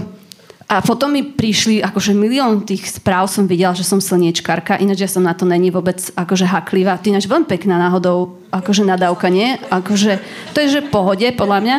a 0.65 0.81
potom 0.81 1.13
mi 1.13 1.21
prišli, 1.21 1.83
akože 1.83 2.17
milión 2.17 2.65
tých 2.65 2.89
správ 2.89 3.29
som 3.29 3.45
videla, 3.45 3.77
že 3.77 3.85
som 3.85 4.01
slniečkarka, 4.01 4.81
ináč 4.81 5.05
ja 5.05 5.09
som 5.11 5.21
na 5.21 5.37
to 5.37 5.45
není 5.45 5.69
vôbec 5.69 5.99
akože 6.17 6.49
haklivá. 6.49 6.97
Ty 6.97 7.13
ináč 7.13 7.29
veľmi 7.29 7.45
pekná 7.45 7.77
náhodou, 7.77 8.41
akože 8.49 8.81
nadávka, 8.81 9.29
nie? 9.29 9.61
Akože, 9.69 10.17
to 10.55 10.65
je, 10.65 10.79
že 10.79 10.89
pohode, 10.89 11.27
podľa 11.37 11.59
mňa. 11.61 11.77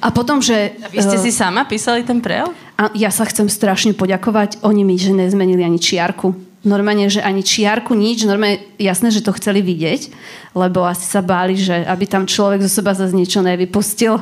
A 0.00 0.08
potom, 0.08 0.40
že... 0.40 0.74
A 0.80 0.88
vy 0.88 1.04
ste 1.04 1.16
uh, 1.16 1.22
si 1.22 1.30
sama 1.30 1.68
písali 1.68 2.00
ten 2.02 2.24
prejav? 2.24 2.50
A 2.80 2.88
ja 2.96 3.12
sa 3.12 3.28
chcem 3.28 3.46
strašne 3.52 3.92
poďakovať. 3.92 4.64
Oni 4.64 4.80
mi, 4.80 4.96
že 4.96 5.12
nezmenili 5.12 5.60
ani 5.60 5.76
čiarku. 5.76 6.32
Normálne, 6.60 7.08
že 7.08 7.24
ani 7.24 7.44
čiarku, 7.44 7.92
nič. 7.92 8.24
Normálne, 8.24 8.64
jasné, 8.80 9.12
že 9.12 9.24
to 9.24 9.36
chceli 9.36 9.60
vidieť, 9.60 10.12
lebo 10.56 10.84
asi 10.84 11.04
sa 11.04 11.20
báli, 11.20 11.56
že 11.56 11.84
aby 11.84 12.04
tam 12.08 12.24
človek 12.24 12.64
zo 12.64 12.72
seba 12.80 12.96
zase 12.96 13.16
niečo 13.16 13.44
nevypustil. 13.44 14.20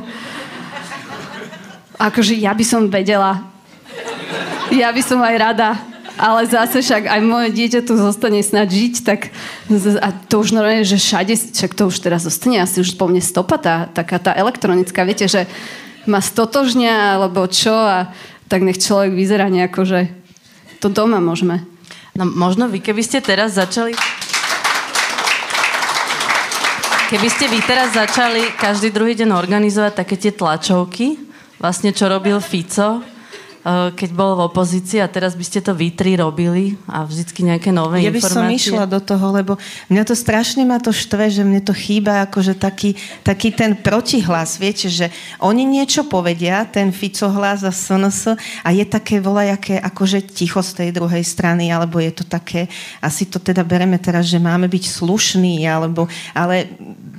Akože 1.99 2.39
ja 2.39 2.55
by 2.55 2.65
som 2.67 2.87
vedela. 2.87 3.43
Ja 4.71 4.95
by 4.95 5.03
som 5.03 5.19
aj 5.19 5.35
rada 5.35 5.69
ale 6.19 6.51
zase 6.51 6.83
však 6.83 7.07
aj 7.07 7.21
moje 7.23 7.55
dieťa 7.55 7.87
tu 7.87 7.95
zostane 7.95 8.43
snad 8.43 8.67
žiť, 8.67 8.95
tak 9.07 9.31
a 10.03 10.09
to 10.27 10.43
už 10.43 10.51
normálne, 10.53 10.83
že 10.83 10.99
všade, 10.99 11.55
však 11.55 11.73
to 11.79 11.87
už 11.87 12.03
teraz 12.03 12.27
zostane 12.27 12.59
asi 12.59 12.83
už 12.83 12.99
po 12.99 13.07
mne 13.07 13.23
stopa 13.23 13.57
tá, 13.57 13.87
taká 13.87 14.19
tá 14.19 14.35
elektronická, 14.35 15.07
viete, 15.07 15.31
že 15.31 15.47
ma 16.11 16.19
stotožňa, 16.19 17.23
alebo 17.23 17.47
čo 17.47 17.73
a 17.73 18.11
tak 18.51 18.67
nech 18.67 18.83
človek 18.83 19.15
vyzerá 19.15 19.47
nejako, 19.47 19.87
že 19.87 20.01
to 20.83 20.91
doma 20.91 21.23
môžeme. 21.23 21.63
No 22.19 22.27
možno 22.27 22.67
vy, 22.67 22.83
keby 22.83 23.03
ste 23.07 23.23
teraz 23.23 23.55
začali... 23.55 23.95
Keby 27.09 27.29
ste 27.33 27.49
vy 27.49 27.65
teraz 27.65 27.97
začali 27.97 28.53
každý 28.61 28.93
druhý 28.93 29.17
deň 29.17 29.33
organizovať 29.33 29.93
také 29.97 30.21
tie 30.21 30.29
tlačovky, 30.29 31.17
vlastne 31.57 31.89
čo 31.97 32.05
robil 32.05 32.37
Fico, 32.37 33.01
keď 33.67 34.11
bol 34.15 34.39
v 34.39 34.47
opozícii 34.49 35.03
a 35.03 35.11
teraz 35.11 35.35
by 35.35 35.45
ste 35.45 35.61
to 35.61 35.75
vy 35.75 35.91
tri 35.91 36.15
robili 36.15 36.79
a 36.87 37.03
vždycky 37.03 37.43
nejaké 37.43 37.75
nové 37.75 38.01
ja 38.01 38.15
informácie? 38.15 38.31
Ja 38.31 38.47
by 38.47 38.47
som 38.47 38.47
išla 38.49 38.85
do 38.87 39.01
toho, 39.03 39.27
lebo 39.35 39.53
mňa 39.91 40.03
to 40.07 40.15
strašne 40.15 40.63
ma 40.63 40.79
to 40.79 40.95
štve, 40.95 41.29
že 41.29 41.43
mne 41.43 41.61
to 41.61 41.75
chýba 41.75 42.25
akože 42.31 42.55
taký, 42.57 42.95
taký 43.27 43.51
ten 43.53 43.75
protihlas, 43.75 44.57
viete, 44.57 44.87
že 44.87 45.11
oni 45.43 45.67
niečo 45.67 46.07
povedia, 46.07 46.65
ten 46.71 46.95
Fico 46.95 47.29
hlas 47.29 47.67
a 47.67 47.75
SNS 47.75 48.39
a 48.65 48.69
je 48.71 48.85
také 48.87 49.19
volajaké 49.19 49.77
akože 49.77 50.23
ticho 50.31 50.63
z 50.63 50.73
tej 50.79 50.89
druhej 50.95 51.27
strany, 51.27 51.69
alebo 51.69 51.99
je 52.01 52.15
to 52.15 52.25
také, 52.25 52.71
asi 53.03 53.27
to 53.27 53.43
teda 53.43 53.67
bereme 53.67 53.99
teraz, 53.99 54.31
že 54.31 54.41
máme 54.41 54.71
byť 54.71 54.85
slušní, 54.87 55.67
alebo, 55.67 56.07
ale 56.33 56.71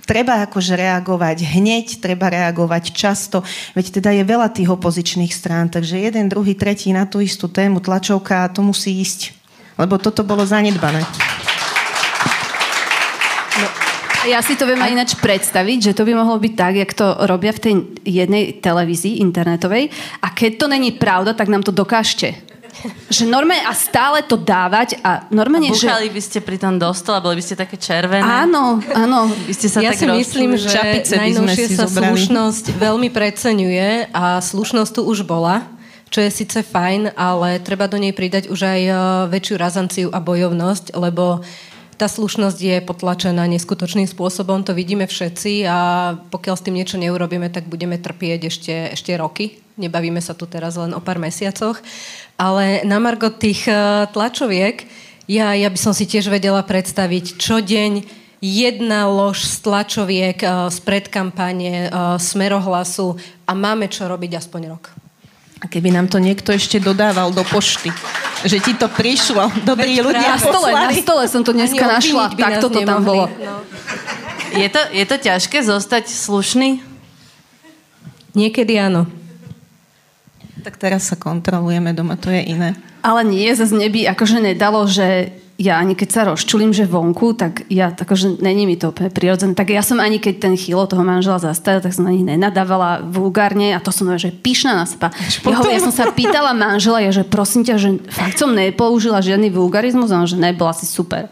treba 0.10 0.42
akože 0.50 0.74
reagovať 0.74 1.46
hneď, 1.46 2.02
treba 2.02 2.34
reagovať 2.34 2.96
často, 2.96 3.46
veď 3.78 4.02
teda 4.02 4.10
je 4.16 4.24
veľa 4.26 4.48
tých 4.50 4.72
opozičných 4.74 5.30
strán, 5.30 5.70
takže 5.70 6.02
jeden, 6.02 6.26
druhý, 6.26 6.39
tretí 6.56 6.92
na 6.94 7.06
tú 7.06 7.20
istú 7.20 7.48
tému, 7.48 7.80
tlačovka 7.84 8.46
a 8.46 8.52
to 8.52 8.64
musí 8.64 9.00
ísť, 9.02 9.34
lebo 9.80 10.00
toto 10.00 10.24
bolo 10.24 10.44
zanedbané. 10.44 11.04
No, 13.60 13.68
ja 14.28 14.44
si 14.44 14.60
to 14.60 14.68
viem 14.68 14.80
aj 14.80 14.92
ináč 14.92 15.12
predstaviť, 15.16 15.92
že 15.92 15.96
to 15.96 16.04
by 16.04 16.12
mohlo 16.12 16.36
byť 16.36 16.54
tak, 16.56 16.74
jak 16.76 16.92
to 16.92 17.08
robia 17.24 17.56
v 17.56 17.62
tej 17.64 17.74
jednej 18.04 18.44
televízii 18.60 19.24
internetovej 19.24 19.92
a 20.20 20.28
keď 20.32 20.52
to 20.60 20.66
není 20.68 20.92
pravda, 20.92 21.32
tak 21.32 21.48
nám 21.48 21.64
to 21.64 21.72
dokážte. 21.72 22.36
Že 23.12 23.28
normálne 23.28 23.66
a 23.66 23.74
stále 23.76 24.24
to 24.24 24.40
dávať 24.40 25.02
a 25.04 25.28
normálne, 25.34 25.74
a 25.74 25.76
že... 25.76 25.90
by 25.90 26.22
ste 26.22 26.40
pri 26.40 26.56
tom 26.62 26.80
dostala, 26.80 27.20
boli 27.20 27.40
by 27.40 27.44
ste 27.44 27.56
také 27.60 27.76
červené. 27.76 28.24
Áno, 28.24 28.80
áno. 28.96 29.28
By 29.28 29.54
ste 29.56 29.68
sa 29.68 29.84
ja 29.84 29.92
tak 29.92 30.00
si 30.00 30.08
myslím, 30.08 30.56
že 30.56 30.80
najnovšie 31.04 31.76
sa 31.76 31.90
zobrali. 31.90 32.16
slušnosť 32.16 32.66
veľmi 32.80 33.10
preceňuje 33.12 34.14
a 34.16 34.40
slušnosť 34.40 34.92
tu 34.96 35.02
už 35.04 35.28
bola 35.28 35.79
čo 36.10 36.26
je 36.26 36.30
síce 36.34 36.66
fajn, 36.66 37.14
ale 37.14 37.62
treba 37.62 37.86
do 37.86 38.02
nej 38.02 38.12
pridať 38.12 38.50
už 38.50 38.60
aj 38.66 38.82
e, 38.82 38.94
väčšiu 39.30 39.56
razanciu 39.62 40.08
a 40.10 40.18
bojovnosť, 40.18 40.98
lebo 40.98 41.46
tá 42.02 42.08
slušnosť 42.08 42.60
je 42.60 42.76
potlačená 42.82 43.44
neskutočným 43.46 44.08
spôsobom, 44.08 44.64
to 44.64 44.72
vidíme 44.72 45.06
všetci 45.06 45.68
a 45.68 45.78
pokiaľ 46.32 46.56
s 46.56 46.66
tým 46.66 46.80
niečo 46.80 46.98
neurobíme, 46.98 47.52
tak 47.52 47.68
budeme 47.68 48.00
trpieť 48.00 48.40
ešte, 48.48 48.76
ešte 48.96 49.12
roky. 49.20 49.62
Nebavíme 49.78 50.20
sa 50.20 50.34
tu 50.34 50.48
teraz 50.50 50.80
len 50.80 50.96
o 50.96 51.04
pár 51.04 51.20
mesiacoch. 51.20 51.80
Ale 52.40 52.84
na 52.88 52.98
margo 52.98 53.30
tých 53.30 53.70
e, 53.70 54.08
tlačoviek, 54.10 54.90
ja, 55.30 55.54
ja 55.54 55.70
by 55.70 55.78
som 55.78 55.94
si 55.94 56.10
tiež 56.10 56.26
vedela 56.34 56.66
predstaviť, 56.66 57.38
čo 57.38 57.62
deň 57.62 58.02
jedna 58.42 59.06
lož 59.06 59.46
z 59.46 59.56
tlačoviek 59.68 60.40
uh, 60.42 60.72
z 60.72 60.80
predkampane, 60.82 61.92
smerohlasu 62.18 63.20
a 63.44 63.52
máme 63.52 63.92
čo 63.92 64.08
robiť 64.08 64.40
aspoň 64.40 64.62
rok. 64.72 64.99
A 65.60 65.68
keby 65.68 65.92
nám 65.92 66.08
to 66.08 66.24
niekto 66.24 66.56
ešte 66.56 66.80
dodával 66.80 67.36
do 67.36 67.44
pošty, 67.44 67.92
že 68.48 68.64
ti 68.64 68.72
to 68.72 68.88
prišlo, 68.88 69.52
dobrí 69.68 70.00
Veď 70.00 70.08
ľudia 70.08 70.30
na 70.36 70.40
stole, 70.40 70.70
na 70.72 70.92
stole 70.96 71.24
som 71.28 71.44
to 71.44 71.52
dneska 71.52 71.84
našla, 71.84 72.32
tak 72.32 72.64
toto 72.64 72.80
tam 72.80 73.04
bolo. 73.04 73.28
No. 73.28 73.60
Je, 74.56 74.68
to, 74.72 74.82
je 74.96 75.06
to 75.06 75.16
ťažké 75.20 75.60
zostať 75.62 76.08
slušný? 76.08 76.80
Niekedy 78.34 78.80
áno. 78.80 79.04
Tak 80.64 80.80
teraz 80.80 81.12
sa 81.12 81.20
kontrolujeme 81.20 81.92
doma, 81.92 82.16
to 82.16 82.32
je 82.32 82.40
iné. 82.40 82.76
Ale 83.04 83.28
nie, 83.28 83.48
zase 83.52 83.76
neby 83.76 84.08
akože 84.12 84.40
nedalo, 84.40 84.88
že 84.88 85.36
ja 85.60 85.76
ani 85.76 85.92
keď 85.92 86.10
sa 86.10 86.22
rozčulím, 86.24 86.72
že 86.72 86.88
vonku, 86.88 87.36
tak 87.36 87.68
ja 87.68 87.92
akože 87.92 88.40
není 88.40 88.64
mi 88.64 88.80
to 88.80 88.96
úplne 88.96 89.12
prirodzené. 89.12 89.52
Tak 89.52 89.76
ja 89.76 89.84
som 89.84 90.00
ani 90.00 90.16
keď 90.16 90.48
ten 90.48 90.56
chýlo 90.56 90.88
toho 90.88 91.04
manžela 91.04 91.36
zastavil, 91.36 91.84
tak 91.84 91.92
som 91.92 92.08
na 92.08 92.16
nich 92.16 92.24
nenadávala 92.24 93.04
vulgárne 93.04 93.76
a 93.76 93.84
to 93.84 93.92
som 93.92 94.08
že 94.16 94.32
pyšná 94.32 94.72
na 94.80 94.88
seba. 94.88 95.12
Ja, 95.44 95.60
ja 95.60 95.84
som 95.84 95.92
sa 95.92 96.16
pýtala 96.16 96.56
manžela, 96.56 97.04
ja, 97.04 97.12
že 97.12 97.28
prosím 97.28 97.68
ťa, 97.68 97.76
že 97.76 97.90
fakt 98.08 98.40
som 98.40 98.56
nepoužila 98.56 99.20
žiadny 99.20 99.52
vulgarizmus, 99.52 100.16
on 100.16 100.24
že 100.24 100.40
nebola 100.40 100.72
si 100.72 100.88
super. 100.88 101.28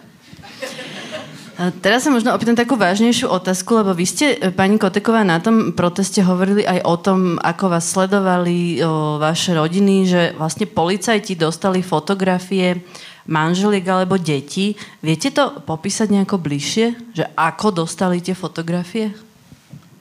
A 1.57 1.73
teraz 1.73 2.05
sa 2.05 2.13
možno 2.13 2.37
opýtam 2.37 2.53
takú 2.53 2.77
vážnejšiu 2.77 3.33
otázku, 3.33 3.81
lebo 3.81 3.89
vy 3.97 4.05
ste, 4.05 4.37
e, 4.37 4.53
pani 4.53 4.77
Koteková, 4.77 5.25
na 5.25 5.41
tom 5.41 5.73
proteste 5.73 6.21
hovorili 6.21 6.61
aj 6.61 6.85
o 6.85 6.95
tom, 7.01 7.19
ako 7.41 7.73
vás 7.73 7.89
sledovali 7.89 8.77
o, 8.85 9.17
vaše 9.17 9.57
rodiny, 9.57 10.05
že 10.05 10.21
vlastne 10.37 10.69
policajti 10.69 11.33
dostali 11.33 11.81
fotografie 11.81 12.85
manželiek 13.27 13.83
alebo 13.85 14.15
detí. 14.17 14.79
Viete 15.03 15.29
to 15.29 15.61
popísať 15.63 16.09
nejako 16.09 16.39
bližšie? 16.39 17.13
Že 17.13 17.25
ako 17.35 17.85
dostali 17.85 18.23
tie 18.23 18.33
fotografie? 18.33 19.13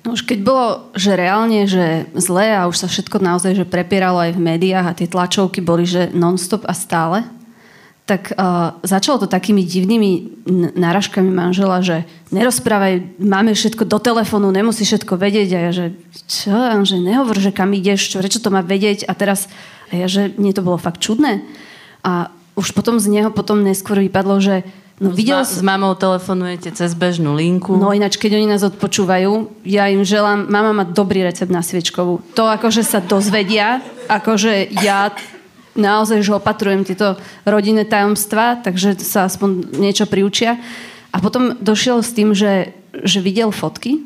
No 0.07 0.15
už 0.15 0.23
keď 0.23 0.39
bolo, 0.47 0.67
že 0.95 1.19
reálne, 1.19 1.67
že 1.67 2.07
zlé 2.15 2.55
a 2.55 2.71
už 2.71 2.79
sa 2.79 2.87
všetko 2.87 3.19
naozaj 3.19 3.59
že 3.59 3.67
prepieralo 3.67 4.23
aj 4.23 4.39
v 4.39 4.45
médiách 4.55 4.87
a 4.87 4.97
tie 4.97 5.11
tlačovky 5.11 5.59
boli, 5.59 5.83
že 5.83 6.15
non-stop 6.15 6.63
a 6.63 6.75
stále, 6.79 7.27
tak 8.07 8.31
uh, 8.39 8.79
začalo 8.87 9.27
to 9.27 9.27
takými 9.27 9.67
divnými 9.67 10.11
náražkami 10.79 11.27
manžela, 11.27 11.83
že 11.83 12.07
nerozprávaj, 12.31 13.19
máme 13.19 13.51
všetko 13.51 13.83
do 13.83 13.99
telefónu, 13.99 14.55
nemusí 14.55 14.87
všetko 14.87 15.19
vedieť 15.19 15.51
a 15.51 15.59
ja, 15.59 15.71
že 15.75 15.87
čo, 16.31 16.55
a 16.55 16.79
že 16.87 17.03
nehovor, 17.03 17.35
že 17.43 17.51
kam 17.51 17.75
ideš, 17.75 18.15
čo, 18.15 18.23
prečo 18.23 18.39
to 18.39 18.55
má 18.55 18.63
vedieť 18.63 19.11
a 19.11 19.13
teraz, 19.19 19.51
a 19.91 19.99
ja, 19.99 20.07
že 20.07 20.31
mne 20.39 20.55
to 20.55 20.63
bolo 20.63 20.79
fakt 20.79 21.03
čudné 21.03 21.43
a 22.07 22.31
už 22.57 22.73
potom 22.73 22.97
z 22.97 23.07
neho 23.13 23.31
potom 23.31 23.61
neskôr 23.63 24.01
vypadlo, 24.01 24.41
že 24.41 24.65
No, 24.97 25.13
videl 25.13 25.45
s, 25.45 25.61
s 25.61 25.61
mamou 25.61 25.93
telefonujete 25.93 26.73
cez 26.73 26.97
bežnú 26.97 27.37
linku. 27.37 27.77
No 27.77 27.93
ináč, 27.93 28.17
keď 28.17 28.41
oni 28.41 28.49
nás 28.49 28.65
odpočúvajú, 28.65 29.61
ja 29.69 29.93
im 29.93 30.01
želám, 30.01 30.49
mama 30.49 30.73
má 30.73 30.89
dobrý 30.89 31.21
recept 31.21 31.53
na 31.53 31.61
sviečkovú. 31.61 32.25
To 32.33 32.49
akože 32.49 32.81
sa 32.81 33.05
dozvedia, 33.05 33.85
akože 34.09 34.73
ja 34.81 35.13
naozaj, 35.77 36.25
že 36.25 36.33
opatrujem 36.33 36.89
tieto 36.89 37.21
rodinné 37.45 37.85
tajomstvá, 37.85 38.65
takže 38.65 38.97
sa 39.05 39.29
aspoň 39.29 39.77
niečo 39.77 40.09
priučia. 40.09 40.57
A 41.13 41.21
potom 41.21 41.61
došiel 41.61 42.01
s 42.01 42.17
tým, 42.17 42.33
že, 42.33 42.73
že 43.05 43.21
videl 43.21 43.53
fotky. 43.53 44.01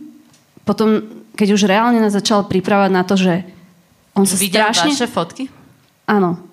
Potom, 0.67 1.07
keď 1.39 1.49
už 1.55 1.71
reálne 1.71 2.03
nás 2.03 2.19
začal 2.19 2.51
pripravať 2.51 2.91
na 2.91 3.07
to, 3.07 3.15
že 3.15 3.47
on 4.19 4.27
sa 4.27 4.35
videl 4.35 4.67
strašne... 4.67 4.91
vaše 4.91 5.07
fotky? 5.07 5.45
Áno. 6.11 6.50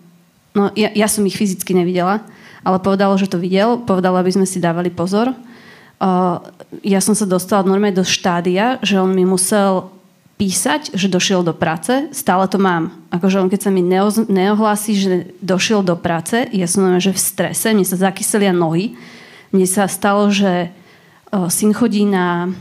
No, 0.56 0.72
ja, 0.76 0.92
ja 0.94 1.08
som 1.10 1.26
ich 1.28 1.36
fyzicky 1.36 1.76
nevidela, 1.76 2.24
ale 2.64 2.78
povedal, 2.80 3.16
že 3.20 3.32
to 3.32 3.42
videl. 3.42 3.80
Povedal, 3.82 4.16
aby 4.20 4.32
sme 4.32 4.48
si 4.48 4.62
dávali 4.62 4.92
pozor. 4.92 5.32
Uh, 5.98 6.38
ja 6.86 7.02
som 7.02 7.18
sa 7.18 7.26
dostala 7.26 7.66
normálne 7.66 7.98
do 7.98 8.06
štádia, 8.06 8.78
že 8.86 9.02
on 9.02 9.10
mi 9.12 9.26
musel 9.26 9.90
písať, 10.38 10.94
že 10.94 11.10
došiel 11.10 11.42
do 11.42 11.52
práce, 11.52 11.90
stále 12.14 12.46
to 12.46 12.62
mám. 12.62 12.94
Akože 13.10 13.42
on 13.42 13.50
keď 13.50 13.68
sa 13.68 13.72
mi 13.74 13.82
neoz, 13.82 14.30
neohlási, 14.30 14.94
že 14.94 15.14
došiel 15.42 15.82
do 15.82 15.98
práce, 15.98 16.46
ja 16.54 16.70
som 16.70 16.86
že 17.02 17.10
v 17.10 17.18
strese, 17.18 17.74
mne 17.74 17.82
sa 17.82 17.98
zakyselia 17.98 18.54
nohy. 18.54 18.94
Mne 19.50 19.66
sa 19.66 19.90
stalo, 19.90 20.30
že 20.30 20.70
o, 21.34 21.50
syn 21.50 21.74
chodí 21.74 22.06
na... 22.06 22.54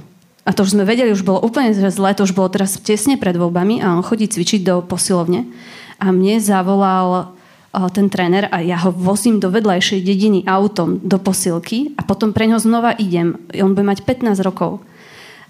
A 0.46 0.54
to 0.56 0.64
už 0.64 0.78
sme 0.78 0.88
vedeli, 0.88 1.12
už 1.12 1.26
bolo 1.26 1.44
úplne 1.44 1.74
zle, 1.74 2.16
to 2.16 2.24
už 2.24 2.32
bolo 2.32 2.48
teraz 2.48 2.80
tesne 2.80 3.20
pred 3.20 3.36
voľbami 3.36 3.84
a 3.84 3.92
on 3.92 4.06
chodí 4.06 4.24
cvičiť 4.24 4.64
do 4.64 4.80
posilovne. 4.80 5.44
A 6.00 6.14
mne 6.14 6.40
zavolal 6.40 7.35
ten 7.92 8.08
tréner 8.08 8.48
a 8.48 8.64
ja 8.64 8.80
ho 8.80 8.90
vozím 8.90 9.36
do 9.36 9.52
vedľajšej 9.52 10.00
dediny 10.00 10.48
autom 10.48 10.96
do 11.04 11.20
posilky 11.20 11.92
a 12.00 12.02
potom 12.08 12.32
pre 12.32 12.48
ňo 12.48 12.56
znova 12.56 12.96
idem. 12.96 13.36
On 13.60 13.76
bude 13.76 13.84
mať 13.84 14.08
15 14.08 14.40
rokov. 14.40 14.80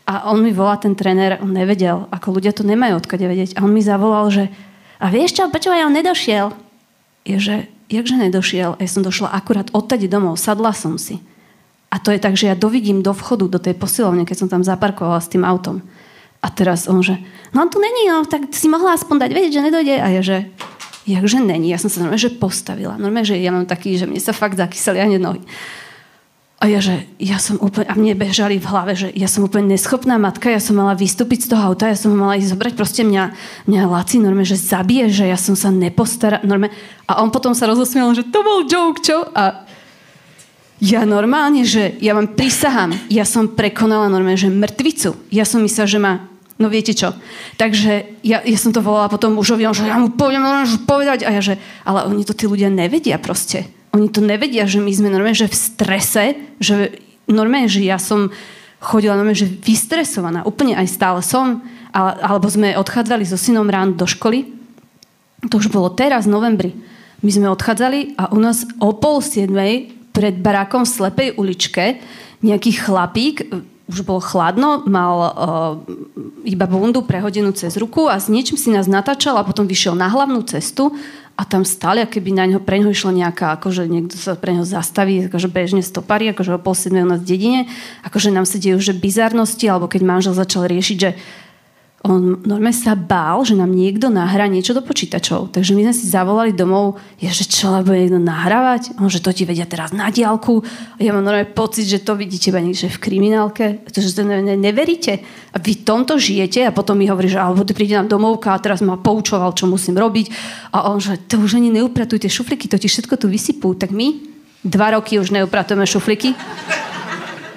A 0.06 0.30
on 0.30 0.42
mi 0.42 0.50
volá, 0.50 0.78
ten 0.78 0.98
tréner, 0.98 1.38
on 1.42 1.50
nevedel, 1.50 2.06
ako 2.10 2.38
ľudia 2.38 2.54
to 2.54 2.66
nemajú 2.66 2.98
odkade 2.98 3.26
vedieť. 3.26 3.58
A 3.58 3.66
on 3.66 3.74
mi 3.74 3.82
zavolal, 3.82 4.30
že 4.30 4.44
a 4.96 5.06
vieš 5.12 5.36
čo, 5.36 5.50
počúvaj, 5.50 5.86
on 5.86 5.94
nedošiel. 5.94 6.54
Je, 7.26 7.36
že, 7.36 7.56
jakže 7.90 8.16
nedošiel? 8.16 8.78
Ja 8.78 8.88
som 8.88 9.04
došla 9.04 9.34
akurát 9.34 9.70
odtade 9.74 10.08
domov, 10.08 10.40
sadla 10.40 10.72
som 10.72 10.96
si. 10.96 11.20
A 11.92 12.02
to 12.02 12.10
je 12.10 12.22
tak, 12.22 12.34
že 12.34 12.50
ja 12.50 12.56
dovidím 12.58 13.02
do 13.04 13.14
vchodu, 13.14 13.46
do 13.46 13.60
tej 13.60 13.76
posilovne, 13.78 14.26
keď 14.26 14.36
som 14.46 14.48
tam 14.50 14.62
zaparkovala 14.66 15.20
s 15.22 15.30
tým 15.30 15.46
autom. 15.46 15.84
A 16.42 16.48
teraz 16.50 16.86
on, 16.86 17.02
že 17.02 17.18
no 17.50 17.66
on 17.66 17.70
tu 17.70 17.82
není, 17.82 18.06
no, 18.06 18.22
tak 18.26 18.52
si 18.54 18.70
mohla 18.70 18.94
aspoň 18.94 19.26
dať 19.26 19.30
vedieť, 19.34 19.52
že 19.52 19.66
nedojde. 19.66 19.94
A 19.98 20.06
ja, 20.14 20.22
že 20.22 20.36
jakže 21.06 21.38
není. 21.40 21.70
Ja 21.70 21.78
som 21.78 21.88
sa 21.88 22.02
normálne, 22.02 22.26
že 22.26 22.34
postavila. 22.34 22.98
Normálne, 22.98 23.30
že 23.30 23.38
ja 23.38 23.54
mám 23.54 23.64
taký, 23.64 23.94
že 23.94 24.10
mne 24.10 24.18
sa 24.18 24.34
fakt 24.34 24.58
zakyseli 24.58 24.98
ani 24.98 25.16
nohy. 25.22 25.40
A 26.56 26.72
ja, 26.72 26.80
že 26.80 27.04
ja 27.20 27.36
som 27.36 27.60
úplne, 27.60 27.84
a 27.84 27.94
mne 27.94 28.16
bežali 28.16 28.56
v 28.56 28.64
hlave, 28.64 28.96
že 28.96 29.12
ja 29.12 29.28
som 29.28 29.44
úplne 29.44 29.76
neschopná 29.76 30.16
matka, 30.16 30.48
ja 30.48 30.56
som 30.56 30.72
mala 30.72 30.96
vystúpiť 30.96 31.44
z 31.44 31.48
toho 31.52 31.60
auta, 31.60 31.92
ja 31.92 32.00
som 32.00 32.16
mala 32.16 32.40
ísť 32.40 32.56
zobrať, 32.56 32.72
proste 32.72 33.04
mňa, 33.04 33.36
mňa 33.68 33.80
Laci 33.84 34.16
normálne, 34.16 34.48
že 34.48 34.56
zabije, 34.56 35.12
že 35.12 35.28
ja 35.28 35.36
som 35.36 35.52
sa 35.52 35.68
nepostarala, 35.68 36.40
normálne. 36.48 36.72
A 37.04 37.20
on 37.20 37.28
potom 37.28 37.52
sa 37.52 37.68
rozosmiel, 37.68 38.08
že 38.16 38.24
to 38.32 38.40
bol 38.40 38.64
joke, 38.64 39.04
čo? 39.04 39.28
A 39.36 39.68
ja 40.80 41.04
normálne, 41.04 41.60
že 41.68 42.00
ja 42.00 42.16
vám 42.16 42.32
prisahám, 42.32 42.92
ja 43.12 43.28
som 43.28 43.52
prekonala 43.52 44.08
normálne, 44.08 44.40
že 44.40 44.48
mŕtvicu. 44.48 45.12
Ja 45.28 45.44
som 45.44 45.60
myslela, 45.60 45.88
že 45.92 46.00
ma 46.00 46.24
No 46.56 46.72
viete 46.72 46.96
čo? 46.96 47.12
Takže 47.60 48.20
ja, 48.24 48.40
ja 48.40 48.58
som 48.58 48.72
to 48.72 48.80
volala 48.80 49.12
potom 49.12 49.36
mužovi, 49.36 49.68
že 49.76 49.84
ja 49.84 50.00
mu 50.00 50.08
poviem 50.08 50.40
povedať. 50.88 51.28
A 51.28 51.30
ja, 51.36 51.44
že 51.44 51.60
ale 51.84 52.08
oni 52.08 52.24
to 52.24 52.32
tí 52.32 52.48
ľudia 52.48 52.72
nevedia 52.72 53.20
proste. 53.20 53.68
Oni 53.92 54.08
to 54.08 54.24
nevedia, 54.24 54.64
že 54.64 54.80
my 54.80 54.88
sme 54.88 55.12
normálne, 55.12 55.36
že 55.36 55.52
v 55.52 55.56
strese, 55.56 56.24
že 56.56 56.96
normálne, 57.28 57.68
že 57.68 57.84
ja 57.84 58.00
som 58.00 58.32
chodila 58.80 59.20
normálne, 59.20 59.36
že 59.36 59.52
vystresovaná. 59.52 60.48
Úplne 60.48 60.80
aj 60.80 60.88
stále 60.88 61.20
som. 61.20 61.60
Ale, 61.92 62.12
alebo 62.24 62.48
sme 62.48 62.76
odchádzali 62.76 63.24
so 63.28 63.36
synom 63.40 63.68
ráno 63.68 63.96
do 63.96 64.08
školy. 64.08 64.48
To 65.48 65.60
už 65.60 65.68
bolo 65.68 65.92
teraz, 65.92 66.24
v 66.24 66.34
novembri. 66.36 66.70
My 67.20 67.30
sme 67.32 67.52
odchádzali 67.52 68.16
a 68.16 68.32
u 68.32 68.40
nás 68.40 68.64
o 68.80 68.96
pol 68.96 69.20
siedmej 69.24 69.92
pred 70.12 70.40
barákom 70.40 70.88
v 70.88 70.92
slepej 70.92 71.28
uličke 71.36 72.00
nejaký 72.44 72.80
chlapík, 72.84 73.48
už 73.86 74.02
bolo 74.02 74.18
chladno, 74.18 74.82
mal 74.86 75.14
uh, 75.18 75.30
iba 76.42 76.66
bundu 76.66 77.06
prehodenú 77.06 77.54
cez 77.54 77.78
ruku 77.78 78.10
a 78.10 78.18
s 78.18 78.26
niečím 78.26 78.58
si 78.58 78.74
nás 78.74 78.90
natáčal 78.90 79.38
a 79.38 79.46
potom 79.46 79.62
vyšiel 79.66 79.94
na 79.94 80.10
hlavnú 80.10 80.42
cestu 80.42 80.90
a 81.36 81.44
tam 81.44 81.62
stále, 81.68 82.02
keby 82.08 82.32
na 82.32 82.44
ňo, 82.48 82.58
pre 82.64 82.80
ňo 82.82 82.90
išla 82.90 83.12
nejaká, 83.12 83.60
akože 83.60 83.84
niekto 83.86 84.16
sa 84.16 84.34
pre 84.34 84.56
ňo 84.56 84.64
zastaví, 84.64 85.28
akože 85.28 85.52
bežne 85.52 85.84
stopari, 85.84 86.32
akože 86.32 86.56
o 86.56 86.58
pol 86.58 86.72
u 86.74 87.06
nás 87.06 87.20
v 87.20 87.28
dedine, 87.28 87.60
akože 88.02 88.32
nám 88.32 88.48
sa 88.48 88.56
dejú, 88.56 88.80
že 88.80 88.96
bizarnosti, 88.96 89.68
alebo 89.68 89.86
keď 89.86 90.02
manžel 90.02 90.34
začal 90.34 90.64
riešiť, 90.64 90.96
že 90.96 91.10
on 92.04 92.44
normálne 92.44 92.76
sa 92.76 92.94
bál, 92.94 93.42
že 93.42 93.58
nám 93.58 93.72
niekto 93.72 94.12
nahrá 94.12 94.46
niečo 94.46 94.76
do 94.76 94.84
počítačov. 94.84 95.50
Takže 95.50 95.74
my 95.74 95.90
sme 95.90 95.94
si 95.96 96.06
zavolali 96.06 96.54
domov, 96.54 97.00
je, 97.18 97.26
že 97.26 97.48
čo, 97.48 97.72
lebo 97.72 97.90
niekto 97.96 98.22
nahrávať? 98.22 98.94
On, 99.02 99.10
že 99.10 99.18
to 99.18 99.34
ti 99.34 99.42
vedia 99.42 99.66
teraz 99.66 99.90
na 99.90 100.12
diálku. 100.12 100.62
A 100.62 101.00
ja 101.02 101.10
mám 101.10 101.26
normálne 101.26 101.50
pocit, 101.50 101.90
že 101.90 102.04
to 102.04 102.14
vidíte 102.14 102.54
iba 102.54 102.62
niekde 102.62 102.92
v 102.92 103.02
kriminálke. 103.02 103.82
že 103.90 104.12
to 104.12 104.22
ne, 104.22 104.38
ne, 104.38 104.54
neveríte. 104.54 105.18
A 105.50 105.58
vy 105.58 105.82
tomto 105.82 106.14
žijete 106.20 106.68
a 106.68 106.70
potom 106.70 106.94
mi 106.94 107.10
hovorí, 107.10 107.26
že 107.26 107.42
alebo 107.42 107.66
príde 107.66 107.98
nám 107.98 108.06
domovka 108.06 108.54
a 108.54 108.62
teraz 108.62 108.86
ma 108.86 109.00
poučoval, 109.00 109.56
čo 109.58 109.66
musím 109.66 109.98
robiť. 109.98 110.30
A 110.78 110.86
on, 110.92 111.02
že 111.02 111.18
to 111.26 111.42
už 111.42 111.58
ani 111.58 111.74
neupratujte 111.74 112.30
šufliky, 112.30 112.70
to 112.70 112.78
ti 112.78 112.86
všetko 112.86 113.18
tu 113.18 113.26
vysypú. 113.26 113.74
Tak 113.74 113.90
my 113.90 114.14
dva 114.62 114.94
roky 114.94 115.18
už 115.18 115.34
neupratujeme 115.34 115.82
šufliky. 115.82 116.38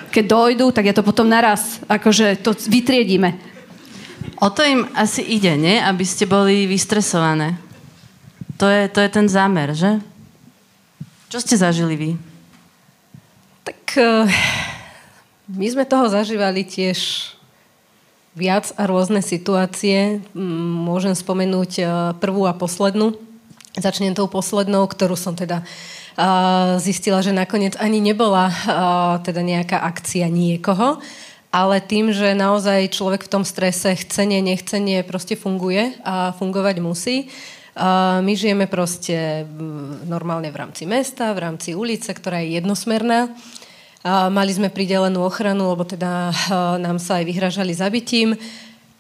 Keď 0.10 0.26
dojdú, 0.26 0.74
tak 0.74 0.90
ja 0.90 0.94
to 0.98 1.06
potom 1.06 1.30
naraz, 1.30 1.78
akože 1.86 2.42
to 2.42 2.58
vytriedíme. 2.66 3.59
O 4.40 4.48
to 4.48 4.64
im 4.64 4.88
asi 4.96 5.20
ide, 5.20 5.60
nie? 5.60 5.80
Aby 5.80 6.08
ste 6.08 6.24
boli 6.24 6.64
vystresované. 6.64 7.60
To 8.60 8.68
je, 8.68 8.88
to 8.92 9.00
je 9.04 9.10
ten 9.12 9.28
zámer, 9.28 9.72
že? 9.76 10.00
Čo 11.32 11.44
ste 11.44 11.56
zažili 11.60 11.96
vy? 11.96 12.12
Tak 13.68 13.82
uh, 14.00 14.26
my 15.52 15.68
sme 15.68 15.86
toho 15.86 16.08
zažívali 16.10 16.66
tiež 16.66 17.32
viac 18.36 18.72
a 18.80 18.88
rôzne 18.88 19.20
situácie. 19.20 20.24
Môžem 20.36 21.14
spomenúť 21.14 21.72
uh, 21.84 21.90
prvú 22.18 22.48
a 22.48 22.56
poslednú. 22.56 23.16
Začnem 23.78 24.18
tou 24.18 24.26
poslednou, 24.26 24.88
ktorú 24.88 25.14
som 25.16 25.38
teda 25.38 25.62
uh, 25.62 26.76
zistila, 26.82 27.24
že 27.24 27.32
nakoniec 27.32 27.78
ani 27.80 28.04
nebola 28.04 28.52
teda 29.24 29.40
nejaká 29.40 29.80
akcia 29.80 30.28
niekoho, 30.28 31.00
ale 31.50 31.82
tým, 31.82 32.14
že 32.14 32.38
naozaj 32.38 32.94
človek 32.94 33.26
v 33.26 33.32
tom 33.34 33.44
strese 33.46 33.98
chcenie, 33.98 34.42
nechcenie 34.42 35.02
proste 35.02 35.34
funguje 35.34 35.98
a 36.06 36.34
fungovať 36.38 36.76
musí. 36.78 37.30
My 38.22 38.34
žijeme 38.38 38.70
proste 38.70 39.48
normálne 40.06 40.54
v 40.54 40.60
rámci 40.62 40.86
mesta, 40.86 41.34
v 41.34 41.50
rámci 41.50 41.74
ulice, 41.74 42.14
ktorá 42.14 42.44
je 42.46 42.62
jednosmerná. 42.62 43.34
Mali 44.30 44.52
sme 44.54 44.70
pridelenú 44.70 45.26
ochranu, 45.26 45.74
lebo 45.74 45.88
teda 45.88 46.30
nám 46.78 47.02
sa 47.02 47.18
aj 47.20 47.26
vyhražali 47.26 47.74
zabitím. 47.74 48.38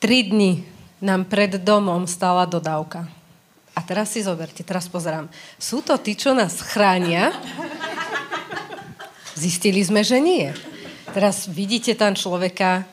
Tri 0.02 0.26
dni 0.26 0.66
nám 1.04 1.30
pred 1.30 1.60
domom 1.62 2.10
stála 2.10 2.50
dodávka. 2.50 3.06
A 3.78 3.80
teraz 3.86 4.12
si 4.12 4.26
zoberte, 4.26 4.66
teraz 4.66 4.90
pozerám. 4.92 5.32
Sú 5.56 5.80
to 5.80 5.96
tí, 6.02 6.18
čo 6.18 6.36
nás 6.36 6.60
chránia, 6.60 7.32
Zistili 9.40 9.80
sme, 9.80 10.04
že 10.04 10.20
nie. 10.20 10.52
Teraz 11.10 11.50
vidíte 11.50 11.98
tam 11.98 12.14
človeka, 12.14 12.86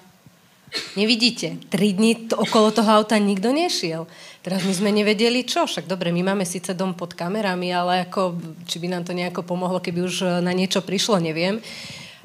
nevidíte. 0.96 1.60
Tri 1.68 1.92
dní 1.92 2.32
okolo 2.32 2.72
toho 2.72 2.88
auta 2.88 3.20
nikto 3.20 3.52
nešiel. 3.52 4.08
Teraz 4.40 4.64
my 4.64 4.72
sme 4.72 4.90
nevedeli 4.94 5.44
čo, 5.44 5.68
však 5.68 5.84
dobre, 5.90 6.14
my 6.14 6.32
máme 6.32 6.46
síce 6.48 6.72
dom 6.72 6.94
pod 6.96 7.12
kamerami, 7.12 7.74
ale 7.74 8.08
ako, 8.08 8.40
či 8.64 8.78
by 8.80 8.88
nám 8.88 9.04
to 9.04 9.12
nejako 9.12 9.42
pomohlo, 9.44 9.82
keby 9.82 10.06
už 10.06 10.40
na 10.40 10.54
niečo 10.54 10.80
prišlo, 10.80 11.20
neviem. 11.20 11.60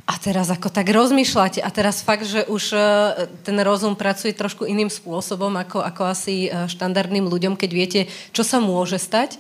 A 0.08 0.18
teraz 0.18 0.48
ako 0.50 0.70
tak 0.72 0.90
rozmýšľate 0.90 1.60
a 1.62 1.70
teraz 1.70 2.02
fakt, 2.02 2.26
že 2.26 2.46
už 2.50 2.64
e, 2.74 2.80
ten 3.46 3.58
rozum 3.62 3.94
pracuje 3.94 4.34
trošku 4.34 4.66
iným 4.66 4.90
spôsobom 4.90 5.54
ako, 5.60 5.82
ako 5.82 6.04
asi 6.10 6.50
e, 6.50 6.68
štandardným 6.72 7.30
ľuďom, 7.30 7.54
keď 7.54 7.70
viete, 7.74 8.02
čo 8.34 8.42
sa 8.42 8.58
môže 8.58 8.98
stať. 8.98 9.38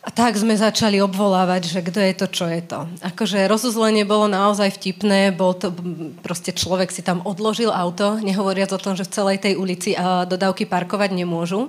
A 0.00 0.08
tak 0.08 0.32
sme 0.40 0.56
začali 0.56 0.96
obvolávať, 1.04 1.68
že 1.68 1.84
kto 1.84 2.00
je 2.00 2.14
to, 2.16 2.26
čo 2.32 2.48
je 2.48 2.64
to. 2.64 2.88
Akože 3.04 3.44
rozuzlenie 3.44 4.08
bolo 4.08 4.32
naozaj 4.32 4.80
vtipné, 4.80 5.28
bol 5.28 5.52
to, 5.52 5.76
proste 6.24 6.56
človek 6.56 6.88
si 6.88 7.04
tam 7.04 7.20
odložil 7.28 7.68
auto, 7.68 8.16
nehovoriac 8.16 8.72
o 8.72 8.80
tom, 8.80 8.96
že 8.96 9.04
v 9.04 9.12
celej 9.12 9.38
tej 9.44 9.60
ulici 9.60 9.92
dodávky 10.00 10.64
parkovať 10.64 11.12
nemôžu. 11.12 11.68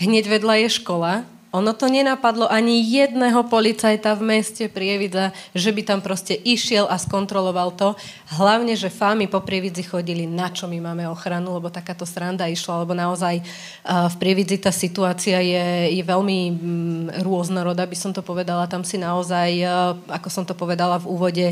Hneď 0.00 0.24
vedľa 0.40 0.54
je 0.64 0.68
škola, 0.72 1.28
ono 1.54 1.72
to 1.72 1.86
nenapadlo 1.86 2.50
ani 2.50 2.82
jedného 2.82 3.46
policajta 3.46 4.18
v 4.18 4.22
meste 4.34 4.66
Prievidza, 4.66 5.30
že 5.54 5.70
by 5.70 5.82
tam 5.86 6.00
proste 6.02 6.34
išiel 6.34 6.90
a 6.90 6.98
skontroloval 6.98 7.72
to. 7.78 7.94
Hlavne, 8.34 8.74
že 8.74 8.92
fámy 8.92 9.30
po 9.30 9.40
Prievidzi 9.40 9.86
chodili, 9.86 10.26
na 10.26 10.50
čo 10.50 10.66
my 10.66 10.82
máme 10.82 11.06
ochranu, 11.06 11.56
lebo 11.56 11.70
takáto 11.70 12.02
sranda 12.02 12.50
išla, 12.50 12.82
lebo 12.82 12.92
naozaj 12.92 13.40
v 13.86 14.16
Prievidzi 14.18 14.58
tá 14.58 14.74
situácia 14.74 15.38
je, 15.38 15.96
je 15.96 16.02
veľmi 16.02 16.38
mm, 16.50 17.04
rôznorodá, 17.22 17.86
by 17.86 17.96
som 17.96 18.10
to 18.10 18.20
povedala. 18.26 18.68
Tam 18.68 18.82
si 18.82 18.98
naozaj, 18.98 19.62
ako 20.10 20.28
som 20.28 20.44
to 20.44 20.52
povedala 20.52 20.98
v 20.98 21.08
úvode, 21.08 21.46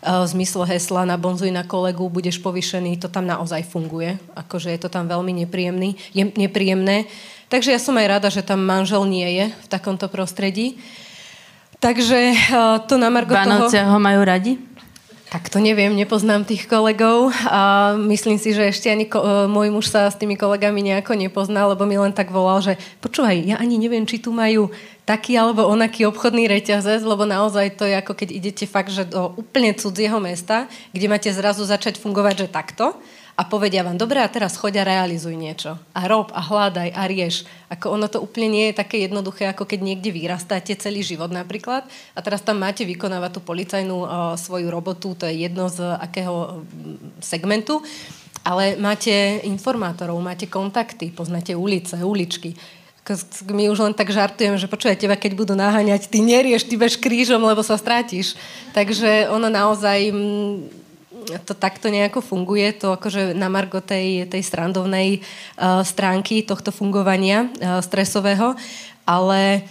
v 0.00 0.26
zmysle 0.30 0.64
hesla 0.70 1.04
na 1.04 1.20
bonzuj 1.20 1.50
na 1.52 1.66
kolegu, 1.66 2.06
budeš 2.08 2.38
povyšený, 2.40 3.02
to 3.02 3.10
tam 3.10 3.26
naozaj 3.26 3.66
funguje. 3.66 4.16
Akože 4.38 4.72
je 4.72 4.80
to 4.80 4.88
tam 4.88 5.10
veľmi 5.10 5.44
nepríjemný, 5.44 5.98
je 6.14 6.32
nepríjemné. 6.38 7.10
Takže 7.50 7.74
ja 7.74 7.82
som 7.82 7.98
aj 7.98 8.06
rada, 8.06 8.28
že 8.30 8.46
tam 8.46 8.62
manžel 8.62 9.02
nie 9.10 9.26
je 9.26 9.44
v 9.50 9.66
takomto 9.66 10.06
prostredí. 10.06 10.78
Takže 11.82 12.30
uh, 12.30 12.78
to 12.86 12.94
na 12.94 13.10
Margo 13.10 13.34
Vánoce 13.34 13.74
toho... 13.74 13.90
ho 13.90 13.98
majú 13.98 14.22
radi? 14.22 14.54
Tak 15.30 15.46
to 15.50 15.62
neviem, 15.62 15.94
nepoznám 15.94 16.42
tých 16.42 16.66
kolegov 16.66 17.30
a 17.46 17.94
myslím 17.94 18.38
si, 18.38 18.50
že 18.54 18.70
ešte 18.70 18.90
ani 18.90 19.10
ko- 19.10 19.22
uh, 19.22 19.50
môj 19.50 19.74
muž 19.74 19.90
sa 19.90 20.06
s 20.06 20.18
tými 20.18 20.38
kolegami 20.38 20.78
nejako 20.78 21.18
nepoznal, 21.18 21.74
lebo 21.74 21.86
mi 21.90 21.98
len 21.98 22.14
tak 22.14 22.30
volal, 22.30 22.62
že 22.62 22.78
počúvaj, 23.02 23.34
ja 23.42 23.56
ani 23.58 23.82
neviem, 23.82 24.06
či 24.06 24.22
tu 24.22 24.30
majú 24.30 24.70
taký 25.02 25.34
alebo 25.34 25.66
onaký 25.66 26.06
obchodný 26.06 26.46
reťazec, 26.46 27.02
lebo 27.02 27.26
naozaj 27.26 27.74
to 27.74 27.82
je 27.82 27.98
ako 27.98 28.14
keď 28.14 28.28
idete 28.30 28.64
fakt, 28.70 28.94
že 28.94 29.10
do 29.10 29.34
úplne 29.34 29.74
cudzieho 29.74 30.22
mesta, 30.22 30.70
kde 30.94 31.10
máte 31.10 31.30
zrazu 31.34 31.66
začať 31.66 31.98
fungovať, 31.98 32.46
že 32.46 32.54
takto 32.54 32.94
a 33.40 33.48
povedia 33.48 33.80
vám, 33.80 33.96
dobre, 33.96 34.20
a 34.20 34.28
teraz 34.28 34.60
choď 34.60 34.84
a 34.84 34.88
realizuj 34.92 35.32
niečo. 35.32 35.80
A 35.96 36.04
rob, 36.04 36.28
a 36.36 36.44
hľadaj, 36.44 36.92
a 36.92 37.08
rieš. 37.08 37.48
Ako 37.72 37.96
ono 37.96 38.04
to 38.04 38.20
úplne 38.20 38.52
nie 38.52 38.64
je 38.68 38.84
také 38.84 39.00
jednoduché, 39.00 39.48
ako 39.48 39.64
keď 39.64 39.80
niekde 39.80 40.12
vyrastáte 40.12 40.76
celý 40.76 41.00
život 41.00 41.32
napríklad 41.32 41.88
a 42.12 42.18
teraz 42.20 42.44
tam 42.44 42.60
máte 42.60 42.84
vykonávať 42.84 43.30
tú 43.32 43.40
policajnú 43.40 43.96
uh, 44.04 44.08
svoju 44.36 44.68
robotu, 44.68 45.16
to 45.16 45.24
je 45.24 45.48
jedno 45.48 45.72
z 45.72 45.80
akého 45.80 46.36
uh, 46.36 46.48
segmentu, 47.24 47.80
ale 48.44 48.76
máte 48.76 49.40
informátorov, 49.48 50.20
máte 50.20 50.44
kontakty, 50.44 51.08
poznáte 51.08 51.56
ulice, 51.56 51.96
uličky, 51.96 52.52
my 53.48 53.72
už 53.72 53.80
len 53.80 53.94
tak 53.96 54.12
žartujem, 54.12 54.54
že 54.60 54.70
počúvaj, 54.70 55.00
teba 55.00 55.16
keď 55.16 55.32
budú 55.34 55.56
naháňať, 55.56 56.06
ty 56.06 56.22
nerieš, 56.22 56.68
ty 56.68 56.76
bež 56.76 57.00
krížom, 57.00 57.42
lebo 57.42 57.64
sa 57.64 57.74
strátiš. 57.74 58.38
Takže 58.70 59.26
ono 59.32 59.50
naozaj 59.50 60.14
to 61.44 61.52
takto 61.54 61.92
nejako 61.92 62.20
funguje, 62.24 62.72
to 62.76 62.96
akože 62.96 63.36
na 63.36 63.48
margo 63.52 63.78
tej, 63.78 64.26
tej 64.26 64.42
strandovnej 64.42 65.20
uh, 65.20 65.84
stránky 65.86 66.42
tohto 66.42 66.72
fungovania 66.72 67.46
uh, 67.46 67.78
stresového, 67.84 68.56
ale 69.04 69.66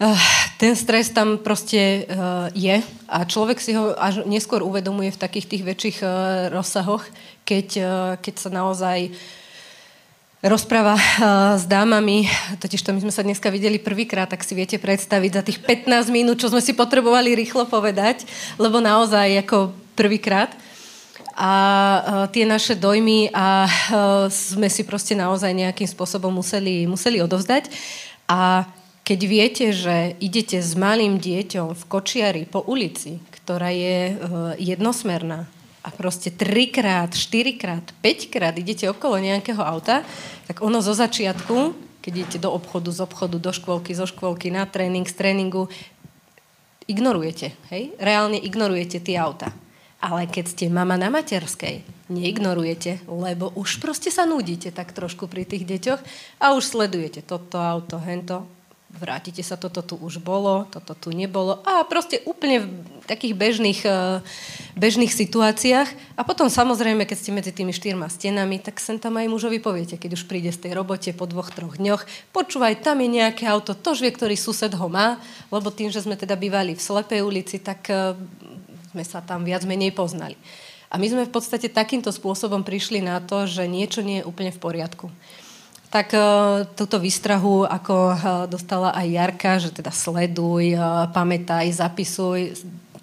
uh, 0.00 0.20
ten 0.56 0.76
stres 0.76 1.12
tam 1.12 1.40
proste 1.40 2.04
uh, 2.08 2.48
je 2.52 2.80
a 3.08 3.18
človek 3.24 3.60
si 3.60 3.76
ho 3.76 3.92
až 3.96 4.24
neskôr 4.28 4.64
uvedomuje 4.64 5.12
v 5.12 5.20
takých 5.20 5.46
tých 5.46 5.62
väčších 5.64 5.98
uh, 6.02 6.10
rozsahoch, 6.52 7.04
keď, 7.44 7.68
uh, 7.80 7.88
keď 8.20 8.34
sa 8.36 8.50
naozaj 8.52 9.12
rozpráva 10.44 10.94
uh, 10.94 11.02
s 11.56 11.64
dámami, 11.64 12.28
totiž 12.60 12.84
to 12.84 12.92
my 12.92 13.00
sme 13.02 13.12
sa 13.14 13.24
dneska 13.24 13.48
videli 13.48 13.80
prvýkrát, 13.80 14.28
tak 14.28 14.44
si 14.44 14.52
viete 14.52 14.76
predstaviť 14.76 15.30
za 15.32 15.42
tých 15.42 15.58
15 15.64 16.12
minút, 16.12 16.38
čo 16.38 16.52
sme 16.52 16.60
si 16.60 16.76
potrebovali 16.76 17.32
rýchlo 17.34 17.66
povedať, 17.66 18.28
lebo 18.60 18.78
naozaj 18.78 19.42
ako 19.42 19.85
prvýkrát. 19.96 20.52
A 21.36 21.52
uh, 21.52 22.00
tie 22.32 22.48
naše 22.48 22.76
dojmy 22.76 23.28
a 23.32 23.68
uh, 23.68 24.28
sme 24.32 24.72
si 24.72 24.84
proste 24.88 25.12
naozaj 25.12 25.52
nejakým 25.52 25.84
spôsobom 25.84 26.32
museli, 26.32 26.88
museli 26.88 27.20
odovzdať. 27.20 27.68
A 28.28 28.64
keď 29.04 29.20
viete, 29.28 29.66
že 29.72 30.16
idete 30.16 30.60
s 30.60 30.72
malým 30.72 31.20
dieťom 31.20 31.76
v 31.76 31.82
kočiari 31.92 32.42
po 32.48 32.64
ulici, 32.64 33.20
ktorá 33.40 33.68
je 33.68 34.16
uh, 34.16 34.56
jednosmerná 34.56 35.44
a 35.84 35.88
proste 35.92 36.32
trikrát, 36.32 37.12
štyrikrát, 37.12 37.84
päťkrát 38.00 38.56
idete 38.56 38.88
okolo 38.88 39.20
nejakého 39.20 39.60
auta, 39.60 40.02
tak 40.48 40.64
ono 40.64 40.80
zo 40.80 40.96
začiatku, 40.96 41.76
keď 42.00 42.12
idete 42.16 42.38
do 42.40 42.50
obchodu, 42.50 42.90
z 42.90 43.04
obchodu, 43.04 43.36
do 43.36 43.52
škôlky, 43.52 43.92
zo 43.92 44.08
škôlky, 44.08 44.50
na 44.50 44.64
tréning, 44.64 45.04
z 45.04 45.14
tréningu, 45.14 45.68
ignorujete, 46.88 47.52
hej? 47.70 47.92
Reálne 48.00 48.40
ignorujete 48.40 49.04
tie 49.04 49.20
auta. 49.20 49.52
Ale 50.06 50.30
keď 50.30 50.54
ste 50.54 50.64
mama 50.70 50.94
na 50.94 51.10
materskej, 51.10 51.82
neignorujete, 52.06 53.02
lebo 53.10 53.50
už 53.58 53.82
proste 53.82 54.14
sa 54.14 54.22
nudíte 54.22 54.70
tak 54.70 54.94
trošku 54.94 55.26
pri 55.26 55.42
tých 55.42 55.66
deťoch 55.66 56.00
a 56.38 56.54
už 56.54 56.62
sledujete 56.62 57.26
toto 57.26 57.58
auto, 57.58 57.98
hento, 57.98 58.46
vrátite 58.86 59.42
sa, 59.42 59.58
toto 59.58 59.82
tu 59.82 59.98
už 59.98 60.22
bolo, 60.22 60.64
toto 60.70 60.94
tu 60.94 61.10
nebolo 61.10 61.58
a 61.66 61.82
proste 61.84 62.22
úplne 62.22 62.64
v 62.64 63.06
takých 63.10 63.34
bežných, 63.34 63.80
eh, 63.82 64.22
bežných 64.78 65.10
situáciách. 65.10 65.88
A 66.14 66.22
potom 66.22 66.46
samozrejme, 66.46 67.02
keď 67.02 67.16
ste 67.18 67.34
medzi 67.34 67.50
tými 67.50 67.74
štyrma 67.74 68.06
stenami, 68.06 68.62
tak 68.62 68.78
sem 68.78 68.96
tam 69.02 69.18
aj 69.18 69.26
mužovi 69.26 69.58
poviete, 69.58 69.98
keď 69.98 70.16
už 70.16 70.30
príde 70.30 70.54
z 70.54 70.62
tej 70.66 70.72
robote 70.78 71.10
po 71.12 71.26
dvoch, 71.26 71.50
troch 71.50 71.76
dňoch, 71.76 72.06
počúvaj, 72.30 72.80
tam 72.82 73.02
je 73.02 73.08
nejaké 73.10 73.44
auto, 73.50 73.74
tož 73.74 74.00
vie, 74.00 74.14
ktorý 74.14 74.38
sused 74.38 74.70
ho 74.70 74.86
má, 74.86 75.18
lebo 75.52 75.74
tým, 75.74 75.90
že 75.90 76.02
sme 76.02 76.14
teda 76.14 76.38
bývali 76.38 76.78
v 76.78 76.82
slepej 76.82 77.20
ulici, 77.26 77.58
tak 77.58 77.90
eh, 77.90 78.14
sme 78.96 79.04
sa 79.04 79.20
tam 79.20 79.44
viac 79.44 79.68
menej 79.68 79.92
poznali. 79.92 80.40
A 80.88 80.96
my 80.96 81.04
sme 81.12 81.28
v 81.28 81.34
podstate 81.36 81.68
takýmto 81.68 82.08
spôsobom 82.08 82.64
prišli 82.64 83.04
na 83.04 83.20
to, 83.20 83.44
že 83.44 83.68
niečo 83.68 84.00
nie 84.00 84.24
je 84.24 84.28
úplne 84.28 84.48
v 84.48 84.62
poriadku. 84.62 85.12
Tak 85.92 86.16
uh, 86.16 86.64
túto 86.72 86.96
výstrahu, 86.96 87.68
ako 87.68 87.94
uh, 88.10 88.16
dostala 88.48 88.96
aj 88.96 89.06
Jarka, 89.06 89.52
že 89.60 89.70
teda 89.76 89.92
sleduj, 89.92 90.72
uh, 90.72 91.12
pamätaj, 91.12 91.68
zapisuj, 91.76 92.56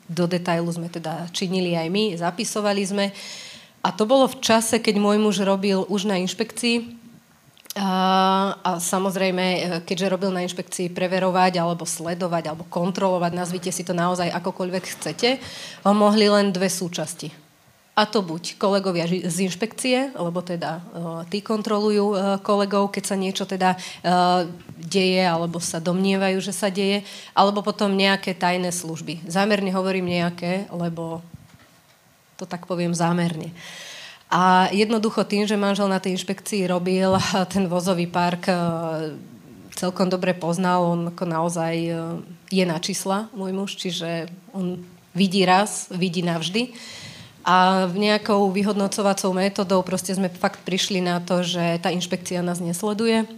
do 0.10 0.26
detailu 0.26 0.68
sme 0.74 0.90
teda 0.90 1.30
činili 1.30 1.78
aj 1.78 1.88
my, 1.94 2.06
zapisovali 2.18 2.82
sme. 2.82 3.06
A 3.86 3.94
to 3.94 4.10
bolo 4.10 4.26
v 4.26 4.42
čase, 4.42 4.82
keď 4.82 4.98
môj 4.98 5.22
muž 5.22 5.46
robil 5.46 5.86
už 5.86 6.10
na 6.10 6.18
inšpekcii 6.18 7.03
a, 7.74 8.78
samozrejme, 8.78 9.46
e, 9.46 9.60
keďže 9.82 10.12
robil 10.14 10.30
na 10.30 10.46
inšpekcii 10.46 10.94
preverovať 10.94 11.58
alebo 11.58 11.90
sledovať 11.90 12.54
alebo 12.54 12.70
kontrolovať, 12.70 13.32
nazvite 13.34 13.74
si 13.74 13.82
to 13.82 13.98
naozaj 13.98 14.30
akokoľvek 14.30 14.84
chcete, 14.94 15.42
mohli 15.90 16.30
len 16.30 16.54
dve 16.54 16.70
súčasti. 16.70 17.34
A 17.94 18.10
to 18.10 18.26
buď 18.26 18.58
kolegovia 18.58 19.06
z 19.06 19.38
inšpekcie, 19.46 20.18
lebo 20.18 20.42
teda 20.42 20.82
uh, 20.82 21.22
tí 21.30 21.46
kontrolujú 21.46 22.06
uh, 22.10 22.18
kolegov, 22.42 22.90
keď 22.90 23.04
sa 23.06 23.14
niečo 23.14 23.46
teda 23.46 23.78
deje 24.82 25.22
alebo 25.22 25.62
sa 25.62 25.78
domnievajú, 25.78 26.42
že 26.42 26.58
sa 26.58 26.74
deje, 26.74 27.06
alebo 27.38 27.62
potom 27.62 27.94
nejaké 27.94 28.34
tajné 28.34 28.74
služby. 28.74 29.30
Zámerne 29.30 29.70
hovorím 29.70 30.10
nejaké, 30.10 30.66
lebo 30.74 31.22
to 32.42 32.50
tak 32.50 32.66
poviem 32.66 32.98
zámerne. 32.98 33.54
Uh, 33.54 33.93
a 34.34 34.66
jednoducho 34.74 35.22
tým, 35.30 35.46
že 35.46 35.54
manžel 35.54 35.86
na 35.86 36.02
tej 36.02 36.18
inšpekcii 36.18 36.66
robil 36.66 37.14
ten 37.54 37.70
vozový 37.70 38.10
park, 38.10 38.50
e, 38.50 38.54
celkom 39.78 40.10
dobre 40.10 40.34
poznal, 40.34 40.82
on 40.82 41.14
ako 41.14 41.24
naozaj 41.30 41.74
e, 41.78 41.94
je 42.50 42.66
na 42.66 42.82
čísla, 42.82 43.30
môj 43.38 43.54
muž, 43.54 43.78
čiže 43.78 44.34
on 44.50 44.82
vidí 45.14 45.46
raz, 45.46 45.86
vidí 45.94 46.26
navždy. 46.26 46.74
A 47.46 47.86
nejakou 47.94 48.50
vyhodnocovacou 48.50 49.38
metodou 49.38 49.86
proste 49.86 50.18
sme 50.18 50.34
fakt 50.34 50.66
prišli 50.66 50.98
na 51.04 51.22
to, 51.22 51.46
že 51.46 51.78
tá 51.84 51.94
inšpekcia 51.94 52.42
nás 52.42 52.58
nesleduje, 52.58 53.30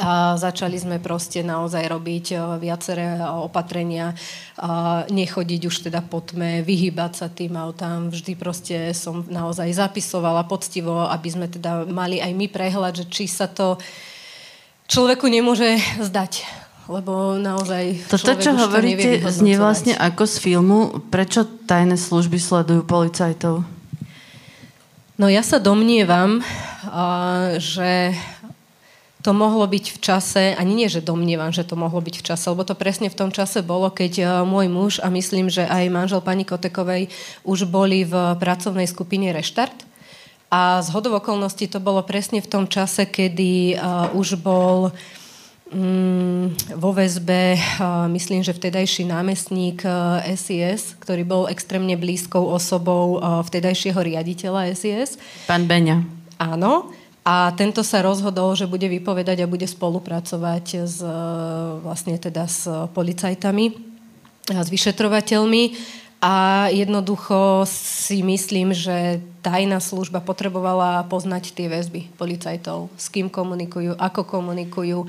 a 0.00 0.36
začali 0.36 0.76
sme 0.76 0.96
proste 1.00 1.40
naozaj 1.44 1.84
robiť 1.88 2.26
e, 2.32 2.36
viaceré 2.60 3.20
opatrenia, 3.22 4.16
a 4.56 5.04
nechodiť 5.08 5.62
už 5.68 5.90
teda 5.90 6.00
po 6.00 6.24
tme, 6.24 6.64
vyhybať 6.64 7.12
sa 7.12 7.28
tým 7.28 7.56
autám. 7.60 8.08
Vždy 8.08 8.32
proste 8.36 8.76
som 8.96 9.24
naozaj 9.28 9.68
zapisovala 9.76 10.48
poctivo, 10.48 11.04
aby 11.08 11.28
sme 11.28 11.46
teda 11.46 11.84
mali 11.88 12.20
aj 12.20 12.32
my 12.32 12.46
prehľad, 12.48 13.04
že 13.04 13.06
či 13.08 13.24
sa 13.28 13.48
to 13.48 13.76
človeku 14.88 15.28
nemôže 15.28 15.76
zdať. 16.00 16.46
lebo 16.86 17.34
naozaj 17.38 18.06
Toto, 18.06 18.38
čo 18.38 18.54
hovoríte, 18.54 19.18
znie 19.30 19.58
vlastne 19.58 19.98
ako 19.98 20.22
z 20.26 20.36
filmu. 20.38 20.78
Prečo 21.10 21.42
tajné 21.66 21.98
služby 21.98 22.38
sledujú 22.38 22.86
policajtov? 22.86 23.66
No 25.16 25.26
ja 25.32 25.40
sa 25.40 25.56
domnievam, 25.56 26.44
že 27.56 28.12
to 29.26 29.34
mohlo 29.34 29.66
byť 29.66 29.84
v 29.90 29.98
čase, 29.98 30.42
ani 30.54 30.78
nie, 30.78 30.86
že 30.86 31.02
domnievam, 31.02 31.50
že 31.50 31.66
to 31.66 31.74
mohlo 31.74 31.98
byť 31.98 32.22
v 32.22 32.26
čase, 32.30 32.46
lebo 32.46 32.62
to 32.62 32.78
presne 32.78 33.10
v 33.10 33.18
tom 33.18 33.34
čase 33.34 33.58
bolo, 33.58 33.90
keď 33.90 34.12
e, 34.22 34.24
môj 34.46 34.70
muž 34.70 34.92
a 35.02 35.10
myslím, 35.10 35.50
že 35.50 35.66
aj 35.66 35.90
manžel 35.90 36.22
pani 36.22 36.46
Kotekovej 36.46 37.10
už 37.42 37.66
boli 37.66 38.06
v 38.06 38.14
pracovnej 38.38 38.86
skupine 38.86 39.34
Reštart. 39.34 39.82
A 40.46 40.78
z 40.78 40.94
hodov 40.94 41.18
okolností 41.18 41.66
to 41.66 41.82
bolo 41.82 42.06
presne 42.06 42.38
v 42.38 42.46
tom 42.46 42.70
čase, 42.70 43.02
kedy 43.10 43.74
uh, 43.74 44.14
už 44.14 44.38
bol 44.38 44.94
um, 45.74 46.54
vo 46.78 46.94
väzbe, 46.94 47.58
uh, 47.58 48.06
myslím, 48.14 48.46
že 48.46 48.54
vtedajší 48.54 49.10
námestník 49.10 49.82
uh, 49.82 50.22
SIS, 50.22 50.94
ktorý 51.02 51.26
bol 51.26 51.42
extrémne 51.50 51.98
blízkou 51.98 52.46
osobou 52.46 53.18
uh, 53.18 53.42
vtedajšieho 53.42 53.98
riaditeľa 53.98 54.70
SIS. 54.78 55.18
Pán 55.50 55.66
Beňa. 55.66 56.06
Áno. 56.38 56.94
A 57.26 57.50
tento 57.58 57.82
sa 57.82 58.06
rozhodol, 58.06 58.54
že 58.54 58.70
bude 58.70 58.86
vypovedať 58.86 59.42
a 59.42 59.50
bude 59.50 59.66
spolupracovať 59.66 60.86
s, 60.86 61.02
vlastne 61.82 62.14
teda 62.22 62.46
s 62.46 62.70
policajtami 62.94 63.74
a 64.54 64.62
s 64.62 64.70
vyšetrovateľmi. 64.70 65.74
A 66.22 66.66
jednoducho 66.70 67.66
si 67.66 68.22
myslím, 68.22 68.70
že 68.70 69.18
tajná 69.42 69.82
služba 69.82 70.22
potrebovala 70.22 71.02
poznať 71.10 71.50
tie 71.50 71.66
väzby 71.66 72.14
policajtov, 72.14 72.94
s 72.94 73.10
kým 73.10 73.26
komunikujú, 73.26 73.98
ako 73.98 74.22
komunikujú. 74.22 75.02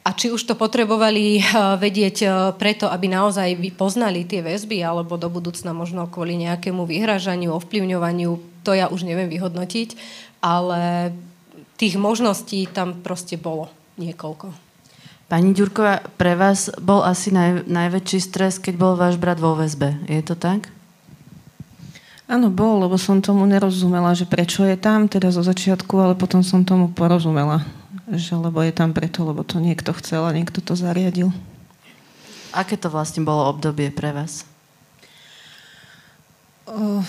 A 0.00 0.16
či 0.16 0.32
už 0.32 0.48
to 0.48 0.54
potrebovali 0.56 1.44
vedieť 1.76 2.30
preto, 2.56 2.88
aby 2.88 3.10
naozaj 3.10 3.52
poznali 3.76 4.24
tie 4.24 4.40
väzby, 4.40 4.80
alebo 4.80 5.20
do 5.20 5.28
budúcna 5.28 5.76
možno 5.76 6.08
kvôli 6.08 6.40
nejakému 6.40 6.88
vyhražaniu, 6.88 7.52
ovplyvňovaniu, 7.58 8.64
to 8.64 8.72
ja 8.72 8.88
už 8.88 9.04
neviem 9.04 9.28
vyhodnotiť, 9.28 9.98
ale 10.40 11.12
tých 11.80 11.96
možností 11.96 12.68
tam 12.68 13.00
proste 13.00 13.40
bolo 13.40 13.72
niekoľko. 13.96 14.52
Pani 15.32 15.56
Ďurková, 15.56 16.04
pre 16.20 16.36
vás 16.36 16.68
bol 16.76 17.00
asi 17.00 17.32
naj, 17.32 17.64
najväčší 17.64 18.18
stres, 18.20 18.60
keď 18.60 18.74
bol 18.76 18.92
váš 19.00 19.16
brat 19.16 19.40
vo 19.40 19.56
väzbe. 19.56 19.96
Je 20.04 20.20
to 20.20 20.36
tak? 20.36 20.68
Áno, 22.28 22.52
bol, 22.52 22.84
lebo 22.84 23.00
som 23.00 23.24
tomu 23.24 23.48
nerozumela, 23.48 24.12
že 24.12 24.28
prečo 24.28 24.62
je 24.62 24.76
tam, 24.76 25.08
teda 25.08 25.32
zo 25.32 25.40
začiatku, 25.40 25.94
ale 25.96 26.14
potom 26.18 26.44
som 26.44 26.66
tomu 26.66 26.92
porozumela. 26.92 27.64
Že 28.10 28.50
lebo 28.50 28.60
je 28.60 28.74
tam 28.74 28.92
preto, 28.92 29.24
lebo 29.24 29.40
to 29.46 29.62
niekto 29.62 29.94
chcel 29.96 30.26
a 30.26 30.34
niekto 30.34 30.60
to 30.60 30.76
zariadil. 30.76 31.32
Aké 32.50 32.74
to 32.74 32.90
vlastne 32.90 33.22
bolo 33.22 33.46
obdobie 33.46 33.94
pre 33.94 34.10
vás? 34.10 34.42
Uh, 36.66 37.02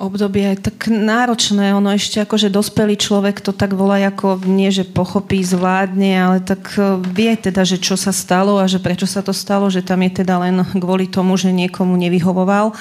obdobie 0.00 0.58
tak 0.58 0.90
náročné. 0.90 1.74
Ono 1.76 1.90
ešte 1.92 2.22
ako, 2.22 2.36
že 2.36 2.52
dospelý 2.52 2.94
človek 2.94 3.42
to 3.42 3.50
tak 3.50 3.74
volá 3.74 3.98
ako 4.06 4.42
nie, 4.46 4.70
že 4.70 4.86
pochopí, 4.86 5.42
zvládne, 5.42 6.12
ale 6.14 6.38
tak 6.42 6.78
e, 6.78 7.02
vie 7.14 7.34
teda, 7.34 7.66
že 7.66 7.78
čo 7.78 7.98
sa 7.98 8.10
stalo 8.10 8.58
a 8.58 8.70
že 8.70 8.78
prečo 8.82 9.06
sa 9.06 9.22
to 9.22 9.30
stalo, 9.30 9.70
že 9.70 9.84
tam 9.84 10.02
je 10.06 10.24
teda 10.24 10.40
len 10.40 10.64
kvôli 10.82 11.06
tomu, 11.06 11.38
že 11.38 11.54
niekomu 11.54 11.94
nevyhovoval. 11.96 12.74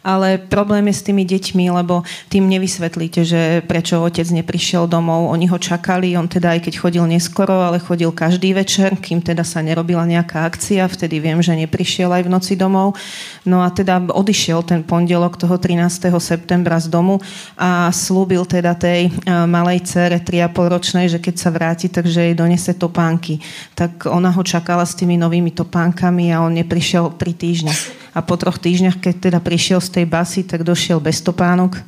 Ale 0.00 0.40
problém 0.40 0.88
je 0.88 0.94
s 0.96 1.06
tými 1.06 1.28
deťmi, 1.28 1.64
lebo 1.72 2.06
tým 2.32 2.48
nevysvetlíte, 2.48 3.20
že 3.26 3.40
prečo 3.66 4.00
otec 4.00 4.24
neprišiel 4.24 4.88
domov. 4.88 5.28
Oni 5.28 5.50
ho 5.50 5.58
čakali, 5.60 6.16
on 6.16 6.30
teda 6.30 6.56
aj 6.56 6.70
keď 6.70 6.74
chodil 6.80 7.04
neskoro, 7.04 7.60
ale 7.60 7.82
chodil 7.82 8.08
každý 8.14 8.56
večer, 8.56 8.96
kým 8.96 9.20
teda 9.20 9.44
sa 9.44 9.60
nerobila 9.60 10.08
nejaká 10.08 10.48
akcia, 10.48 10.88
vtedy 10.88 11.20
viem, 11.20 11.40
že 11.44 11.52
neprišiel 11.52 12.08
aj 12.12 12.22
v 12.24 12.32
noci 12.32 12.54
domov. 12.56 12.96
No 13.44 13.64
a 13.64 13.68
teda 13.72 14.00
odišiel 14.08 14.64
ten 14.64 14.80
pondelok 14.84 15.40
toho 15.40 15.56
13. 15.56 16.12
septembra 16.20 16.59
septembra 16.60 16.76
z 16.76 16.92
domu 16.92 17.16
a 17.56 17.88
slúbil 17.88 18.44
teda 18.44 18.76
tej 18.76 19.08
e, 19.08 19.10
malej 19.48 19.80
cere 19.88 20.20
3,5 20.20 20.74
ročnej, 20.76 21.06
že 21.08 21.16
keď 21.16 21.34
sa 21.40 21.48
vráti, 21.48 21.88
takže 21.88 22.20
jej 22.20 22.34
donese 22.36 22.76
topánky. 22.76 23.40
Tak 23.72 24.04
ona 24.04 24.28
ho 24.28 24.44
čakala 24.44 24.84
s 24.84 24.92
tými 24.92 25.16
novými 25.16 25.56
topánkami 25.56 26.28
a 26.36 26.44
on 26.44 26.52
neprišiel 26.52 27.16
3 27.16 27.32
týždne. 27.32 27.72
A 28.12 28.20
po 28.20 28.36
troch 28.36 28.60
týždňach, 28.60 29.00
keď 29.00 29.32
teda 29.32 29.40
prišiel 29.40 29.80
z 29.80 29.88
tej 29.88 30.04
basy, 30.04 30.44
tak 30.44 30.68
došiel 30.68 31.00
bez 31.00 31.24
topánok 31.24 31.80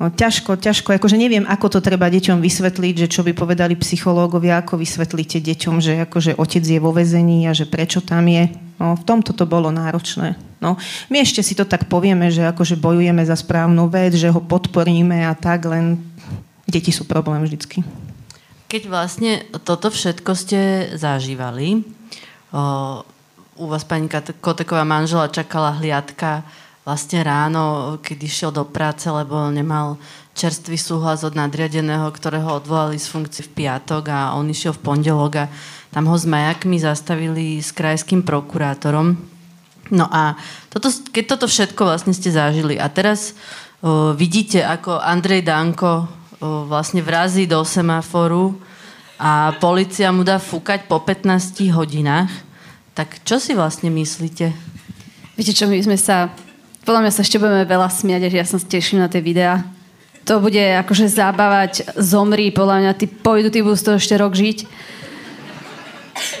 No, 0.00 0.08
ťažko, 0.08 0.56
ťažko, 0.56 0.96
akože 0.96 1.20
neviem, 1.20 1.44
ako 1.44 1.78
to 1.78 1.80
treba 1.84 2.08
deťom 2.08 2.40
vysvetliť, 2.40 3.06
že 3.06 3.10
čo 3.12 3.20
by 3.22 3.36
povedali 3.36 3.76
psychológovia, 3.76 4.58
ako 4.58 4.80
vysvetlíte 4.80 5.38
deťom, 5.38 5.78
že 5.78 6.02
akože 6.08 6.40
otec 6.40 6.64
je 6.64 6.80
vo 6.80 6.90
vezení 6.90 7.44
a 7.46 7.52
že 7.52 7.68
prečo 7.68 8.00
tam 8.00 8.26
je. 8.26 8.50
No, 8.80 8.98
v 8.98 9.04
tomto 9.04 9.36
to 9.36 9.44
bolo 9.46 9.70
náročné. 9.70 10.34
No, 10.58 10.80
my 11.12 11.22
ešte 11.22 11.44
si 11.44 11.54
to 11.54 11.68
tak 11.68 11.86
povieme, 11.86 12.32
že 12.32 12.42
akože 12.48 12.80
bojujeme 12.80 13.22
za 13.22 13.36
správnu 13.36 13.86
vec, 13.92 14.16
že 14.16 14.32
ho 14.32 14.40
podporíme 14.42 15.28
a 15.28 15.36
tak, 15.38 15.70
len 15.70 16.00
deti 16.66 16.90
sú 16.90 17.04
problém 17.06 17.44
vždycky. 17.44 17.84
Keď 18.72 18.82
vlastne 18.88 19.44
toto 19.62 19.92
všetko 19.92 20.30
ste 20.32 20.60
zažívali, 20.96 21.84
o, 22.50 22.62
u 23.60 23.64
vás 23.68 23.84
pani 23.84 24.08
Koteková 24.40 24.82
manžela 24.82 25.28
čakala 25.28 25.76
hliadka 25.76 26.42
vlastne 26.82 27.22
ráno, 27.22 27.96
keď 28.02 28.18
išiel 28.26 28.50
do 28.50 28.66
práce, 28.66 29.06
lebo 29.06 29.38
nemal 29.54 30.02
čerstvý 30.34 30.74
súhlas 30.74 31.22
od 31.22 31.38
nadriadeného, 31.38 32.10
ktorého 32.10 32.58
odvolali 32.58 32.98
z 32.98 33.06
funkcie 33.06 33.46
v 33.46 33.62
piatok 33.62 34.04
a 34.10 34.18
on 34.34 34.50
išiel 34.50 34.74
v 34.74 34.82
pondelok 34.82 35.46
a 35.46 35.50
tam 35.94 36.08
ho 36.10 36.16
s 36.16 36.26
majakmi 36.26 36.80
zastavili 36.82 37.60
s 37.60 37.70
krajským 37.70 38.26
prokurátorom. 38.26 39.14
No 39.92 40.08
a 40.08 40.34
toto, 40.72 40.88
keď 41.12 41.36
toto 41.36 41.46
všetko 41.46 41.84
vlastne 41.84 42.16
ste 42.16 42.32
zažili 42.32 42.80
a 42.80 42.88
teraz 42.88 43.36
o, 43.84 44.16
vidíte, 44.16 44.64
ako 44.64 44.98
Andrej 44.98 45.44
Danko 45.44 45.92
o, 45.92 46.64
vlastne 46.64 47.04
vrazí 47.04 47.44
do 47.44 47.60
semaforu 47.60 48.56
a 49.20 49.52
policia 49.60 50.08
mu 50.10 50.24
dá 50.24 50.40
fúkať 50.40 50.88
po 50.88 51.04
15 51.04 51.60
hodinách, 51.76 52.32
tak 52.96 53.20
čo 53.22 53.36
si 53.36 53.52
vlastne 53.52 53.92
myslíte? 53.92 54.50
Viete 55.36 55.52
čo, 55.52 55.68
my 55.68 55.76
sme 55.84 56.00
sa 56.00 56.32
podľa 56.82 57.00
mňa 57.06 57.12
sa 57.14 57.22
ešte 57.22 57.38
budeme 57.38 57.62
veľa 57.62 57.88
smiať, 57.88 58.26
že 58.26 58.38
ja 58.42 58.46
sa 58.46 58.58
teším 58.58 58.98
na 58.98 59.06
tie 59.06 59.22
videá. 59.22 59.62
To 60.26 60.42
bude 60.42 60.58
akože 60.58 61.10
zábavať, 61.10 61.94
zomri, 61.98 62.50
podľa 62.50 62.76
mňa, 62.82 62.98
ty 62.98 63.06
pôjdu, 63.06 63.50
ty 63.50 63.62
budú 63.62 63.78
z 63.78 63.86
toho 63.86 63.96
ešte 63.98 64.14
rok 64.18 64.34
žiť. 64.34 64.58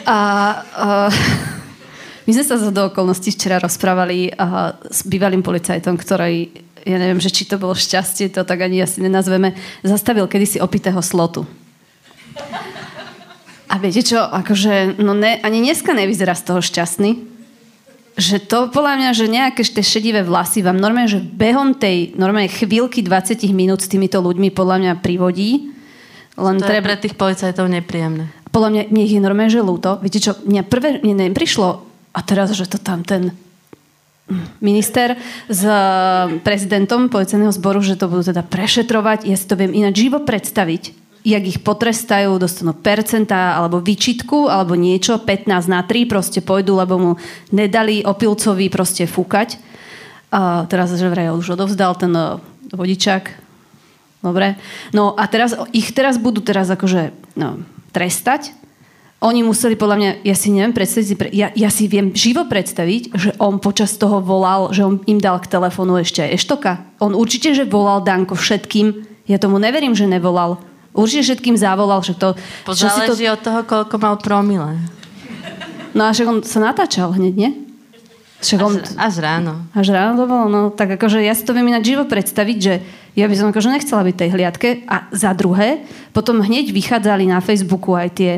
A 0.06 0.18
uh, 0.62 1.10
my 2.26 2.30
sme 2.34 2.44
sa 2.46 2.58
do 2.58 2.90
okolností 2.90 3.30
včera 3.34 3.62
rozprávali 3.62 4.34
uh, 4.34 4.74
s 4.86 5.06
bývalým 5.06 5.42
policajtom, 5.46 5.94
ktorý, 5.98 6.50
ja 6.86 6.98
neviem, 6.98 7.22
že 7.22 7.30
či 7.30 7.46
to 7.46 7.58
bolo 7.58 7.78
šťastie, 7.78 8.30
to 8.30 8.42
tak 8.42 8.66
ani 8.66 8.82
asi 8.82 9.02
nenazveme, 9.02 9.54
zastavil 9.86 10.26
kedysi 10.26 10.58
opitého 10.58 11.02
slotu. 11.02 11.46
A 13.70 13.78
viete 13.80 14.02
čo, 14.04 14.18
akože, 14.20 15.00
no 15.00 15.14
ne, 15.14 15.38
ani 15.42 15.62
dneska 15.62 15.94
nevyzerá 15.94 16.34
z 16.34 16.44
toho 16.50 16.60
šťastný 16.60 17.31
že 18.16 18.36
to 18.44 18.68
podľa 18.68 18.94
mňa, 19.00 19.10
že 19.16 19.26
nejaké 19.30 19.64
tie 19.64 19.84
šedivé 19.84 20.20
vlasy 20.20 20.60
vám 20.60 20.76
normálne, 20.76 21.08
že 21.08 21.20
behom 21.20 21.72
tej 21.72 22.12
normálne 22.14 22.52
chvíľky 22.52 23.00
20 23.00 23.40
minút 23.56 23.80
s 23.80 23.88
týmito 23.88 24.20
ľuďmi 24.20 24.52
podľa 24.52 24.76
mňa 24.78 24.92
privodí. 25.00 25.72
Len 26.36 26.56
to 26.60 26.68
treba... 26.68 26.76
je 26.76 26.86
pre 26.86 26.96
tých 27.00 27.14
policajtov 27.16 27.66
nepríjemné. 27.72 28.28
Podľa 28.52 28.68
mňa 28.68 28.82
mne 28.92 29.02
ich 29.04 29.16
je 29.16 29.22
normálne, 29.24 29.52
že 29.52 29.64
ľúto. 29.64 29.96
Viete 30.04 30.20
čo, 30.20 30.36
mňa 30.44 30.62
prvé 30.68 31.00
mne 31.00 31.32
neprišlo 31.32 31.68
a 32.12 32.20
teraz, 32.20 32.52
že 32.52 32.68
to 32.68 32.76
tam 32.76 33.00
ten 33.00 33.32
minister 34.60 35.16
s 35.48 35.64
prezidentom 36.44 37.08
policajného 37.12 37.52
zboru, 37.52 37.80
že 37.84 37.96
to 37.96 38.08
budú 38.08 38.32
teda 38.32 38.44
prešetrovať. 38.44 39.28
Ja 39.28 39.36
si 39.36 39.48
to 39.48 39.56
viem 39.56 39.72
ináč 39.72 40.04
živo 40.04 40.20
predstaviť 40.20 41.02
jak 41.22 41.44
ich 41.46 41.58
potrestajú, 41.62 42.34
dostanú 42.38 42.74
percentá 42.74 43.54
alebo 43.54 43.78
vyčitku 43.78 44.50
alebo 44.50 44.74
niečo, 44.74 45.22
15 45.22 45.70
na 45.70 45.80
3 45.86 46.10
proste 46.10 46.42
pôjdu, 46.42 46.74
lebo 46.74 46.94
mu 46.98 47.12
nedali 47.54 48.02
opilcovi 48.02 48.66
proste 48.68 49.06
fúkať. 49.06 49.58
A 50.34 50.66
teraz, 50.66 50.90
že 50.90 51.06
vraj 51.06 51.30
už 51.30 51.54
odovzdal 51.54 51.94
ten 51.94 52.10
uh, 52.16 52.40
vodičák. 52.74 53.38
Dobre. 54.22 54.58
No 54.94 55.14
a 55.18 55.26
teraz, 55.26 55.54
ich 55.74 55.90
teraz 55.94 56.16
budú 56.18 56.42
teraz 56.42 56.70
akože 56.70 57.10
no, 57.34 57.62
trestať. 57.90 58.54
Oni 59.22 59.46
museli 59.46 59.78
podľa 59.78 59.96
mňa, 59.98 60.10
ja 60.26 60.34
si 60.34 60.50
neviem 60.50 60.74
predstaviť, 60.74 61.30
ja, 61.30 61.54
ja 61.54 61.70
si 61.70 61.86
viem 61.86 62.10
živo 62.10 62.42
predstaviť, 62.42 63.02
že 63.14 63.30
on 63.38 63.62
počas 63.62 63.94
toho 63.94 64.18
volal, 64.18 64.74
že 64.74 64.82
on 64.82 64.98
im 65.06 65.22
dal 65.22 65.38
k 65.38 65.46
telefónu 65.46 66.02
ešte 66.02 66.26
aj 66.26 66.42
eštoka. 66.42 66.72
On 66.98 67.14
určite, 67.14 67.54
že 67.54 67.62
volal 67.62 68.02
Danko 68.02 68.34
všetkým. 68.34 69.06
Ja 69.30 69.38
tomu 69.38 69.62
neverím, 69.62 69.94
že 69.94 70.10
nevolal 70.10 70.58
Určite 70.92 71.32
všetkým 71.32 71.56
zavolal, 71.56 72.04
že 72.04 72.12
to... 72.16 72.36
Záleží 72.68 73.24
to... 73.28 73.32
od 73.32 73.40
toho, 73.40 73.60
koľko 73.64 73.96
mal 73.96 74.16
promile. 74.20 74.76
No 75.96 76.08
a 76.08 76.12
však 76.12 76.28
on 76.28 76.38
sa 76.44 76.60
natáčal 76.60 77.12
hneď, 77.16 77.34
nie? 77.36 77.50
Však 78.42 78.58
on... 78.60 78.74
až, 78.76 78.92
až 78.98 79.14
ráno. 79.22 79.54
Až 79.72 79.94
ráno 79.94 80.18
to 80.18 80.24
bolo, 80.26 80.46
no 80.50 80.60
tak 80.74 80.98
akože 80.98 81.22
ja 81.22 81.32
si 81.32 81.46
to 81.46 81.54
viem 81.54 81.70
ináč 81.70 81.94
živo 81.94 82.04
predstaviť, 82.04 82.58
že 82.58 82.74
ja 83.14 83.28
by 83.30 83.34
som 83.38 83.48
akože 83.54 83.70
nechcela 83.70 84.02
byť 84.02 84.16
tej 84.18 84.30
hliadke 84.34 84.68
a 84.88 85.06
za 85.14 85.30
druhé, 85.36 85.84
potom 86.10 86.42
hneď 86.42 86.74
vychádzali 86.74 87.28
na 87.28 87.38
Facebooku 87.38 87.94
aj 87.94 88.08
tie 88.18 88.32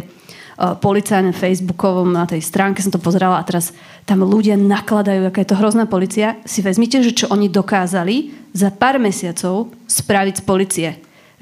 policajné 0.55 1.34
Facebookovom 1.34 2.14
na 2.14 2.30
tej 2.30 2.38
stránke 2.38 2.78
som 2.78 2.94
to 2.94 3.02
pozerala 3.02 3.42
a 3.42 3.46
teraz 3.46 3.74
tam 4.07 4.22
ľudia 4.22 4.55
nakladajú, 4.55 5.26
aká 5.26 5.42
je 5.42 5.50
to 5.50 5.59
hrozná 5.59 5.90
policia. 5.90 6.38
Si 6.46 6.62
vezmite, 6.62 7.02
že 7.02 7.11
čo 7.11 7.26
oni 7.34 7.50
dokázali 7.50 8.30
za 8.55 8.70
pár 8.70 9.02
mesiacov 9.02 9.74
spraviť 9.90 10.34
z 10.38 10.42
policie. 10.46 10.88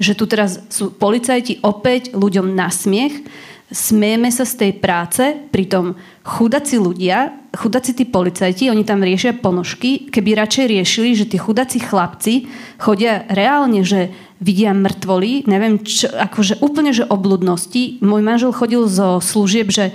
Že 0.01 0.13
tu 0.17 0.25
teraz 0.25 0.61
sú 0.69 0.93
policajti 0.93 1.61
opäť 1.61 2.13
ľuďom 2.17 2.53
na 2.53 2.69
smiech, 2.73 3.25
smieme 3.73 4.29
sa 4.29 4.45
z 4.45 4.53
tej 4.53 4.71
práce, 4.77 5.23
pritom 5.49 5.97
chudaci 6.21 6.77
ľudia, 6.77 7.49
chudaci 7.57 7.97
tí 7.97 8.05
policajti, 8.05 8.69
oni 8.69 8.85
tam 8.85 9.01
riešia 9.01 9.33
ponožky, 9.41 10.13
keby 10.13 10.37
radšej 10.37 10.65
riešili, 10.69 11.17
že 11.17 11.25
tí 11.25 11.41
chudaci 11.41 11.81
chlapci 11.81 12.45
chodia 12.77 13.25
reálne, 13.33 13.81
že 13.81 14.13
vidia 14.37 14.77
mŕtvoly, 14.77 15.49
neviem, 15.49 15.81
čo, 15.81 16.05
akože 16.11 16.61
úplne, 16.61 16.93
že 16.93 17.09
obludnosti. 17.09 17.97
Môj 18.05 18.21
manžel 18.21 18.51
chodil 18.53 18.85
zo 18.85 19.17
služieb, 19.17 19.73
že 19.73 19.89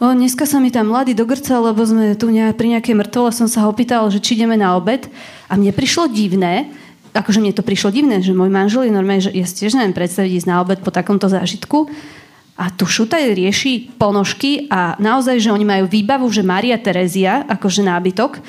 o, 0.00 0.14
dneska 0.14 0.48
sa 0.48 0.62
mi 0.62 0.72
tam 0.72 0.88
mladý 0.88 1.12
dogrcal, 1.12 1.68
lebo 1.68 1.84
sme 1.84 2.16
tu 2.16 2.32
ne, 2.32 2.56
pri 2.56 2.78
nejakej 2.78 2.96
mŕtvole, 2.96 3.34
som 3.34 3.50
sa 3.50 3.66
ho 3.66 3.68
opýtal, 3.68 4.08
že 4.08 4.22
či 4.22 4.38
ideme 4.40 4.56
na 4.56 4.78
obed. 4.78 5.10
A 5.50 5.58
mne 5.58 5.74
prišlo 5.74 6.08
divné, 6.08 6.70
akože 7.16 7.38
mne 7.40 7.56
to 7.56 7.66
prišlo 7.66 7.94
divné, 7.94 8.20
že 8.20 8.36
môj 8.36 8.50
manžel 8.52 8.88
je 8.88 8.92
normálne, 8.92 9.24
že 9.24 9.32
ja 9.32 9.46
si 9.48 9.64
tiež 9.64 9.78
neviem 9.78 9.96
predstaviť 9.96 10.42
ísť 10.42 10.48
na 10.48 10.60
obed 10.60 10.80
po 10.80 10.92
takomto 10.92 11.28
zážitku, 11.28 11.88
a 12.58 12.74
tu 12.74 12.90
Šutaj 12.90 13.38
rieši 13.38 13.94
ponožky 14.02 14.66
a 14.66 14.98
naozaj, 14.98 15.38
že 15.38 15.54
oni 15.54 15.62
majú 15.62 15.86
výbavu, 15.86 16.26
že 16.26 16.42
Maria 16.42 16.74
Terezia, 16.74 17.46
akože 17.46 17.86
nábytok, 17.86 18.42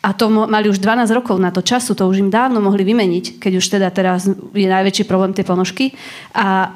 a 0.00 0.16
to 0.16 0.32
mali 0.32 0.68
už 0.68 0.80
12 0.80 1.12
rokov 1.12 1.36
na 1.36 1.52
to 1.52 1.60
času, 1.60 1.92
to 1.92 2.08
už 2.08 2.24
im 2.24 2.32
dávno 2.32 2.60
mohli 2.60 2.84
vymeniť, 2.88 3.36
keď 3.36 3.52
už 3.60 3.66
teda 3.68 3.88
teraz 3.92 4.24
je 4.56 4.68
najväčší 4.68 5.04
problém 5.04 5.36
tie 5.36 5.44
ponožky. 5.44 5.92
A 6.32 6.72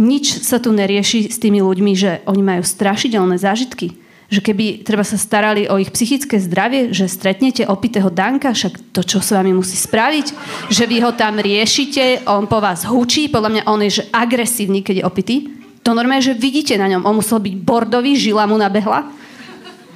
nič 0.00 0.40
sa 0.40 0.56
tu 0.56 0.72
nerieši 0.72 1.28
s 1.28 1.36
tými 1.36 1.60
ľuďmi, 1.60 1.92
že 1.92 2.24
oni 2.24 2.40
majú 2.40 2.64
strašidelné 2.64 3.36
zážitky. 3.36 3.92
Že 4.30 4.40
keby 4.46 4.64
treba 4.86 5.02
sa 5.02 5.18
starali 5.18 5.66
o 5.66 5.74
ich 5.76 5.90
psychické 5.90 6.38
zdravie, 6.38 6.94
že 6.94 7.10
stretnete 7.10 7.66
opitého 7.66 8.14
Danka, 8.14 8.54
však 8.54 8.94
to, 8.94 9.02
čo 9.02 9.18
s 9.18 9.34
vami 9.34 9.50
musí 9.50 9.74
spraviť, 9.74 10.26
že 10.70 10.86
vy 10.86 11.02
ho 11.02 11.10
tam 11.18 11.42
riešite, 11.42 12.30
on 12.30 12.46
po 12.46 12.62
vás 12.62 12.86
hučí, 12.86 13.26
podľa 13.26 13.50
mňa 13.50 13.62
on 13.66 13.82
je 13.82 14.02
že 14.02 14.04
agresívny, 14.14 14.86
keď 14.86 15.02
je 15.02 15.04
opitý 15.04 15.36
to 15.80 15.96
normálne, 15.96 16.20
že 16.20 16.36
vidíte 16.36 16.76
na 16.76 16.86
ňom. 16.92 17.08
On 17.08 17.16
musel 17.16 17.40
byť 17.40 17.54
bordový, 17.56 18.12
žila 18.14 18.44
mu 18.44 18.60
nabehla. 18.60 19.08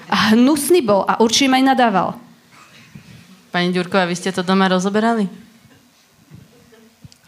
A 0.09 0.17
hnusný 0.33 0.81
bol 0.81 1.05
a 1.05 1.21
určite 1.21 1.53
ma 1.53 1.61
aj 1.61 1.67
nadával. 1.77 2.09
Pani 3.53 3.71
Ďurková, 3.71 4.09
vy 4.09 4.17
ste 4.17 4.33
to 4.33 4.43
doma 4.43 4.67
rozoberali? 4.67 5.29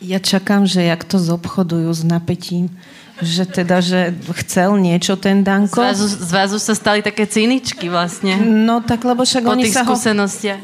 Ja 0.01 0.21
čakám, 0.21 0.69
že 0.69 0.85
jak 0.85 1.05
to 1.07 1.17
zobchodujú 1.17 1.89
s 1.93 2.03
napätím. 2.05 2.69
Že 3.17 3.45
teda, 3.49 3.81
že 3.81 4.13
chcel 4.45 4.77
niečo 4.77 5.17
ten 5.17 5.41
Danko. 5.41 5.81
Z 5.81 5.81
vás, 5.81 5.99
z 6.01 6.31
vás 6.33 6.51
už 6.53 6.63
sa 6.63 6.75
stali 6.77 7.01
také 7.01 7.25
cyničky 7.25 7.89
vlastne. 7.89 8.37
No 8.45 8.85
tak, 8.85 9.09
lebo 9.09 9.25
však 9.25 9.45
po 9.45 9.57
oni 9.57 9.73
sa 9.73 9.89
ho 9.89 9.97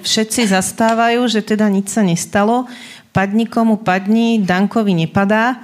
všetci 0.05 0.53
zastávajú, 0.53 1.25
že 1.33 1.41
teda 1.41 1.73
nič 1.73 1.89
sa 1.89 2.05
nestalo. 2.05 2.69
Padni 3.13 3.49
komu 3.49 3.81
padni, 3.81 4.41
Dankovi 4.41 4.93
nepadá. 4.93 5.61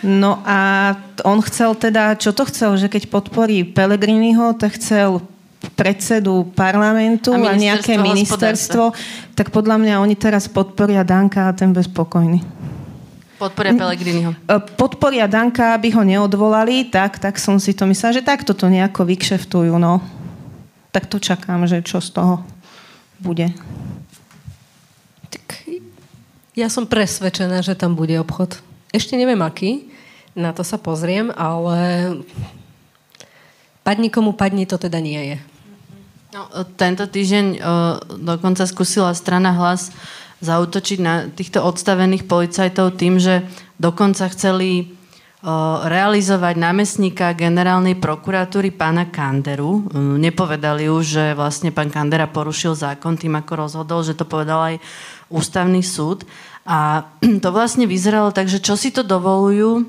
No 0.00 0.40
a 0.48 0.92
on 1.28 1.44
chcel 1.44 1.76
teda, 1.76 2.16
čo 2.16 2.32
to 2.32 2.48
chcel, 2.48 2.72
že 2.80 2.88
keď 2.88 3.12
podporí 3.12 3.68
Pelegriniho, 3.68 4.56
tak 4.56 4.80
chcel 4.80 5.20
predsedu 5.76 6.48
parlamentu 6.56 7.36
a, 7.36 7.52
a 7.52 7.56
nejaké 7.56 8.00
ministerstvo, 8.00 8.96
tak 9.36 9.52
podľa 9.52 9.76
mňa 9.76 9.94
oni 10.00 10.16
teraz 10.16 10.48
podporia 10.48 11.04
Danka 11.04 11.52
a 11.52 11.56
ten 11.56 11.76
bezpokojný. 11.76 12.40
Podporia 13.40 13.72
Pelegriniho. 13.72 14.36
E, 14.36 14.54
podporia 14.76 15.24
Danka, 15.24 15.72
aby 15.72 15.88
ho 15.96 16.04
neodvolali, 16.04 16.92
tak, 16.92 17.16
tak 17.16 17.40
som 17.40 17.56
si 17.56 17.72
to 17.72 17.88
myslela, 17.88 18.20
že 18.20 18.28
takto 18.28 18.52
to 18.52 18.68
nejako 18.68 19.08
vykšeftujú, 19.08 19.80
no. 19.80 20.04
Tak 20.92 21.08
to 21.08 21.16
čakám, 21.16 21.64
že 21.64 21.80
čo 21.80 22.04
z 22.04 22.12
toho 22.12 22.44
bude. 23.16 23.48
Tak 25.32 25.72
ja 26.52 26.68
som 26.68 26.84
presvedčená, 26.84 27.64
že 27.64 27.72
tam 27.72 27.96
bude 27.96 28.12
obchod. 28.20 28.60
Ešte 28.92 29.16
neviem 29.16 29.40
aký, 29.40 29.88
na 30.36 30.52
to 30.52 30.60
sa 30.60 30.76
pozriem, 30.76 31.32
ale 31.32 32.20
padni 33.80 34.12
komu 34.12 34.36
padni, 34.36 34.68
to 34.68 34.76
teda 34.76 35.00
nie 35.00 35.34
je. 35.34 35.38
No, 36.30 36.46
tento 36.78 37.08
týždeň 37.10 37.46
o, 37.58 37.58
dokonca 38.20 38.62
skúsila 38.62 39.10
strana 39.18 39.50
hlas 39.50 39.90
zautočiť 40.40 40.98
na 41.00 41.28
týchto 41.28 41.60
odstavených 41.64 42.24
policajtov 42.24 42.96
tým, 42.96 43.20
že 43.20 43.44
dokonca 43.76 44.28
chceli 44.32 45.00
realizovať 45.88 46.54
námestníka 46.60 47.32
generálnej 47.32 47.96
prokuratúry 47.96 48.76
pána 48.76 49.08
Kanderu. 49.08 49.88
Nepovedali 50.20 50.92
už, 50.92 51.04
že 51.16 51.24
vlastne 51.32 51.72
pán 51.72 51.88
Kandera 51.88 52.28
porušil 52.28 52.76
zákon 52.76 53.16
tým, 53.16 53.40
ako 53.40 53.52
rozhodol, 53.56 54.04
že 54.04 54.12
to 54.12 54.28
povedal 54.28 54.60
aj 54.60 54.76
ústavný 55.32 55.80
súd. 55.80 56.28
A 56.68 57.08
to 57.44 57.48
vlastne 57.56 57.88
vyzeralo 57.88 58.36
tak, 58.36 58.52
že 58.52 58.60
čo 58.60 58.76
si 58.76 58.92
to 58.92 59.00
dovolujú 59.00 59.88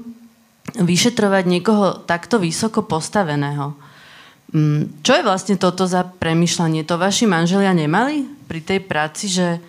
vyšetrovať 0.71 1.43
niekoho 1.43 1.99
takto 2.07 2.39
vysoko 2.39 2.87
postaveného. 2.87 3.75
Mm, 4.55 5.03
čo 5.03 5.19
je 5.19 5.27
vlastne 5.27 5.59
toto 5.59 5.83
za 5.83 6.07
premyšľanie? 6.07 6.87
To 6.87 6.95
vaši 6.95 7.27
manželia 7.27 7.75
nemali 7.75 8.23
pri 8.47 8.63
tej 8.63 8.79
práci, 8.87 9.27
že, 9.27 9.59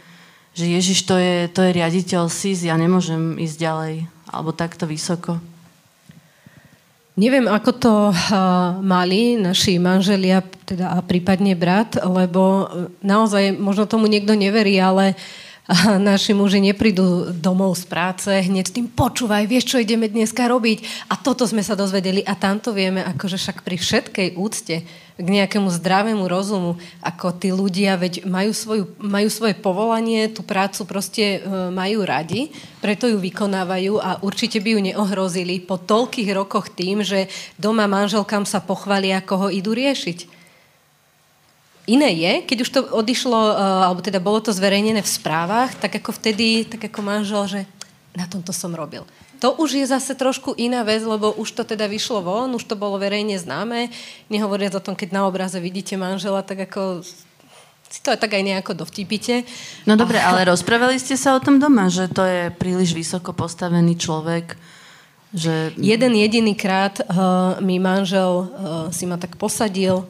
že 0.53 0.65
Ježiš, 0.69 1.09
to 1.09 1.17
je, 1.17 1.49
to 1.49 1.65
je 1.65 1.77
riaditeľ 1.77 2.29
SIS, 2.29 2.69
ja 2.69 2.77
nemôžem 2.77 3.41
ísť 3.41 3.57
ďalej, 3.57 3.95
alebo 4.29 4.51
takto 4.53 4.85
vysoko? 4.85 5.41
Neviem, 7.13 7.45
ako 7.45 7.71
to 7.77 7.95
uh, 8.09 8.17
mali 8.81 9.37
naši 9.37 9.77
manželia 9.77 10.41
teda, 10.65 10.97
a 10.97 11.05
prípadne 11.05 11.53
brat, 11.53 12.01
lebo 12.01 12.69
naozaj 13.05 13.53
možno 13.53 13.85
tomu 13.85 14.09
niekto 14.09 14.33
neverí, 14.33 14.81
ale 14.81 15.13
uh, 15.13 15.21
naši 15.99 16.35
muži 16.35 16.59
neprídu 16.59 17.31
domov 17.31 17.79
z 17.79 17.85
práce 17.87 18.29
hneď 18.29 18.75
tým 18.75 18.91
počúvaj, 18.91 19.47
vieš, 19.47 19.75
čo 19.75 19.77
ideme 19.79 20.11
dneska 20.11 20.51
robiť 20.51 21.07
a 21.07 21.15
toto 21.15 21.47
sme 21.47 21.63
sa 21.63 21.79
dozvedeli 21.79 22.27
a 22.27 22.35
tamto 22.35 22.75
vieme, 22.75 23.07
akože 23.07 23.39
však 23.39 23.59
pri 23.63 23.77
všetkej 23.79 24.29
úcte 24.35 24.83
k 25.21 25.27
nejakému 25.29 25.69
zdravému 25.69 26.25
rozumu, 26.25 26.81
ako 27.05 27.37
tí 27.37 27.53
ľudia, 27.53 28.01
veď 28.01 28.25
majú, 28.25 28.53
svoju, 28.57 28.85
majú 28.97 29.29
svoje 29.29 29.53
povolanie, 29.53 30.33
tú 30.33 30.41
prácu 30.41 30.89
proste 30.89 31.39
e, 31.39 31.69
majú 31.69 32.05
radi, 32.05 32.49
preto 32.81 33.05
ju 33.05 33.21
vykonávajú 33.21 34.01
a 34.01 34.21
určite 34.25 34.59
by 34.65 34.77
ju 34.77 34.81
neohrozili 34.93 35.61
po 35.61 35.77
toľkých 35.77 36.29
rokoch 36.33 36.73
tým, 36.73 37.05
že 37.05 37.29
doma 37.61 37.85
manželkám 37.85 38.49
sa 38.49 38.65
pochvália, 38.65 39.21
ako 39.21 39.35
ho 39.37 39.49
idú 39.53 39.77
riešiť. 39.77 40.43
Iné 41.91 42.15
je, 42.15 42.33
keď 42.47 42.59
už 42.63 42.71
to 42.71 42.81
odišlo, 42.95 43.41
eh, 43.43 43.55
alebo 43.91 44.01
teda 44.01 44.23
bolo 44.23 44.39
to 44.39 44.55
zverejnené 44.55 45.03
v 45.03 45.15
správach, 45.19 45.75
tak 45.77 45.99
ako 45.99 46.15
vtedy, 46.15 46.63
tak 46.65 46.87
ako 46.87 47.01
manžel, 47.03 47.43
že 47.51 47.61
na 48.15 48.25
tomto 48.31 48.55
som 48.55 48.71
robil. 48.71 49.03
To 49.43 49.59
už 49.59 49.75
je 49.75 49.87
zase 49.91 50.15
trošku 50.15 50.55
iná 50.55 50.87
vec, 50.87 51.03
lebo 51.03 51.35
už 51.35 51.51
to 51.51 51.63
teda 51.67 51.91
vyšlo 51.91 52.23
von, 52.23 52.55
už 52.55 52.63
to 52.63 52.79
bolo 52.79 52.95
verejne 52.95 53.35
známe. 53.35 53.91
Nehovoriac 54.31 54.79
o 54.79 54.85
tom, 54.85 54.95
keď 54.95 55.11
na 55.11 55.27
obraze 55.27 55.59
vidíte 55.59 55.99
manžela, 55.99 56.47
tak 56.47 56.71
ako 56.71 57.03
si 57.93 58.01
to 58.01 58.15
aj 58.15 58.23
tak 58.23 58.39
aj 58.39 58.43
nejako 58.47 58.73
dovtipíte. 58.87 59.43
No 59.85 59.99
dobre, 59.99 60.17
a... 60.23 60.33
ale 60.33 60.49
rozprávali 60.49 60.97
ste 60.97 61.19
sa 61.19 61.35
o 61.35 61.43
tom 61.45 61.59
doma, 61.59 61.91
že 61.91 62.07
to 62.09 62.23
je 62.23 62.55
príliš 62.55 62.95
vysoko 62.95 63.35
postavený 63.37 63.99
človek, 63.99 64.57
že... 65.35 65.75
Jeden 65.77 66.17
jediný 66.17 66.55
krát 66.57 67.03
uh, 67.03 67.59
mi 67.61 67.77
manžel 67.83 68.47
uh, 68.47 68.49
si 68.95 69.11
ma 69.11 69.19
tak 69.19 69.37
posadil, 69.37 70.09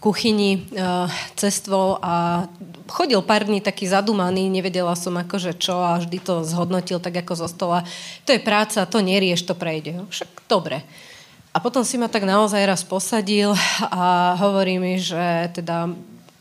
kuchyni 0.00 0.64
uh, 0.72 1.06
cestvo 1.36 2.00
a 2.00 2.48
chodil 2.88 3.20
pár 3.20 3.44
dní 3.44 3.60
taký 3.60 3.84
zadumaný, 3.84 4.48
nevedela 4.48 4.96
som 4.96 5.12
akože 5.20 5.60
čo 5.60 5.76
a 5.76 6.00
vždy 6.00 6.18
to 6.24 6.40
zhodnotil 6.42 6.98
tak 6.98 7.20
ako 7.20 7.44
zo 7.44 7.48
stola. 7.52 7.84
To 8.24 8.32
je 8.32 8.40
práca, 8.40 8.88
to 8.88 9.04
nerieš, 9.04 9.44
to 9.44 9.52
prejde. 9.52 10.00
Však 10.08 10.48
dobre. 10.48 10.80
A 11.52 11.60
potom 11.60 11.84
si 11.84 12.00
ma 12.00 12.08
tak 12.08 12.24
naozaj 12.24 12.64
raz 12.64 12.80
posadil 12.80 13.52
a 13.92 14.34
hovorí 14.40 14.80
mi, 14.80 14.96
že 14.96 15.52
teda 15.52 15.92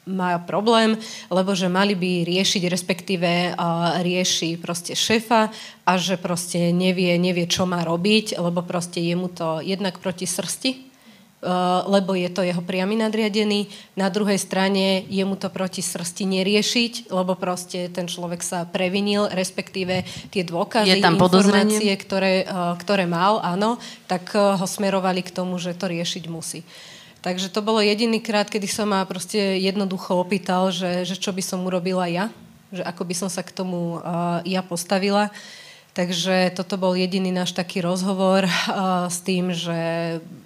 má 0.09 0.41
problém, 0.41 0.97
lebo 1.29 1.53
že 1.53 1.69
mali 1.69 1.93
by 1.93 2.25
riešiť, 2.25 2.63
respektíve 2.65 3.53
uh, 3.53 3.99
rieši 4.01 4.57
proste 4.57 4.97
šéfa 4.97 5.53
a 5.85 5.91
že 5.99 6.17
proste 6.17 6.71
nevie, 6.73 7.13
nevie, 7.19 7.45
čo 7.45 7.69
má 7.69 7.83
robiť, 7.85 8.39
lebo 8.39 8.65
proste 8.65 9.03
je 9.03 9.13
mu 9.13 9.29
to 9.29 9.61
jednak 9.61 10.01
proti 10.01 10.25
srsti, 10.25 10.88
Eh, 10.88 10.88
lebo 11.87 12.19
je 12.19 12.27
to 12.27 12.43
jeho 12.43 12.59
priamy 12.59 12.99
nadriadený. 12.99 13.71
Na 13.95 14.11
druhej 14.11 14.35
strane 14.35 15.07
je 15.07 15.23
mu 15.23 15.39
to 15.39 15.47
proti 15.47 15.79
srsti 15.79 16.27
neriešiť, 16.27 16.93
lebo 17.15 17.39
proste 17.39 17.87
ten 17.87 18.11
človek 18.11 18.43
sa 18.43 18.67
previnil, 18.67 19.31
respektíve 19.31 20.03
tie 20.35 20.43
dôkazy, 20.43 20.99
informácie, 20.99 21.95
ktoré, 21.95 22.43
eh, 22.43 22.73
ktoré 22.83 23.07
mal, 23.07 23.39
áno, 23.39 23.79
tak 24.11 24.35
eh, 24.35 24.39
ho 24.59 24.67
smerovali 24.67 25.23
k 25.23 25.31
tomu, 25.31 25.55
že 25.55 25.71
to 25.71 25.87
riešiť 25.87 26.23
musí. 26.27 26.67
Takže 27.19 27.51
to 27.51 27.59
bolo 27.59 27.83
jediný 27.83 28.23
krát, 28.23 28.47
kedy 28.47 28.67
som 28.67 28.91
ma 28.91 29.03
proste 29.03 29.59
jednoducho 29.59 30.15
opýtal, 30.19 30.71
že, 30.71 31.03
že 31.03 31.19
čo 31.19 31.35
by 31.35 31.43
som 31.43 31.67
urobila 31.67 32.07
ja, 32.07 32.31
že 32.71 32.79
ako 32.79 33.03
by 33.03 33.15
som 33.15 33.27
sa 33.27 33.43
k 33.43 33.51
tomu 33.51 33.99
uh, 33.99 34.39
ja 34.47 34.63
postavila. 34.63 35.27
Takže 35.99 36.55
toto 36.55 36.79
bol 36.79 36.95
jediný 36.95 37.27
náš 37.27 37.51
taký 37.51 37.83
rozhovor 37.83 38.47
uh, 38.47 39.11
s 39.11 39.19
tým, 39.19 39.51
že 39.51 39.75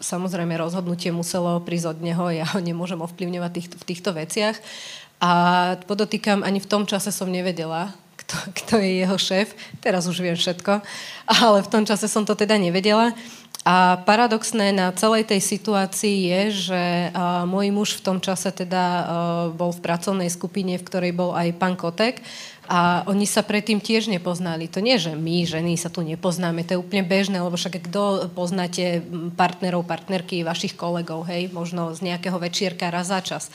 samozrejme 0.02 0.50
rozhodnutie 0.58 1.14
muselo 1.14 1.62
prísť 1.62 1.94
od 1.94 2.00
neho, 2.02 2.26
ja 2.34 2.50
ho 2.50 2.58
nemôžem 2.58 2.98
ovplyvňovať 2.98 3.52
tých, 3.54 3.68
v 3.78 3.84
týchto 3.86 4.18
veciach. 4.18 4.58
A 5.22 5.32
podotýkam, 5.86 6.42
ani 6.42 6.58
v 6.58 6.66
tom 6.66 6.90
čase 6.90 7.14
som 7.14 7.30
nevedela, 7.30 7.94
kto, 8.18 8.34
kto 8.66 8.74
je 8.82 9.06
jeho 9.06 9.18
šéf. 9.22 9.54
Teraz 9.78 10.10
už 10.10 10.26
viem 10.26 10.34
všetko, 10.34 10.82
ale 11.46 11.62
v 11.62 11.70
tom 11.70 11.86
čase 11.86 12.10
som 12.10 12.26
to 12.26 12.34
teda 12.34 12.58
nevedela. 12.58 13.14
A 13.64 13.96
paradoxné 14.04 14.76
na 14.76 14.92
celej 14.92 15.32
tej 15.32 15.40
situácii 15.40 16.28
je, 16.28 16.42
že 16.68 16.84
môj 17.48 17.72
muž 17.72 17.96
v 17.96 18.04
tom 18.04 18.18
čase 18.20 18.52
teda 18.52 18.84
bol 19.56 19.72
v 19.72 19.80
pracovnej 19.80 20.28
skupine, 20.28 20.76
v 20.76 20.84
ktorej 20.84 21.16
bol 21.16 21.32
aj 21.32 21.56
pán 21.56 21.80
Kotek 21.80 22.20
a 22.68 23.08
oni 23.08 23.24
sa 23.24 23.40
predtým 23.40 23.80
tiež 23.80 24.12
nepoznali. 24.12 24.68
To 24.68 24.84
nie, 24.84 25.00
že 25.00 25.16
my, 25.16 25.48
ženy, 25.48 25.80
sa 25.80 25.88
tu 25.88 26.04
nepoznáme, 26.04 26.68
to 26.68 26.76
je 26.76 26.84
úplne 26.84 27.08
bežné, 27.08 27.40
lebo 27.40 27.56
však 27.56 27.88
kto 27.88 28.32
poznáte 28.36 29.00
partnerov, 29.40 29.88
partnerky 29.88 30.44
vašich 30.44 30.76
kolegov, 30.76 31.24
hej, 31.32 31.48
možno 31.56 31.96
z 31.96 32.04
nejakého 32.04 32.36
večierka 32.40 32.92
raz 32.92 33.12
za 33.12 33.24
čas 33.24 33.48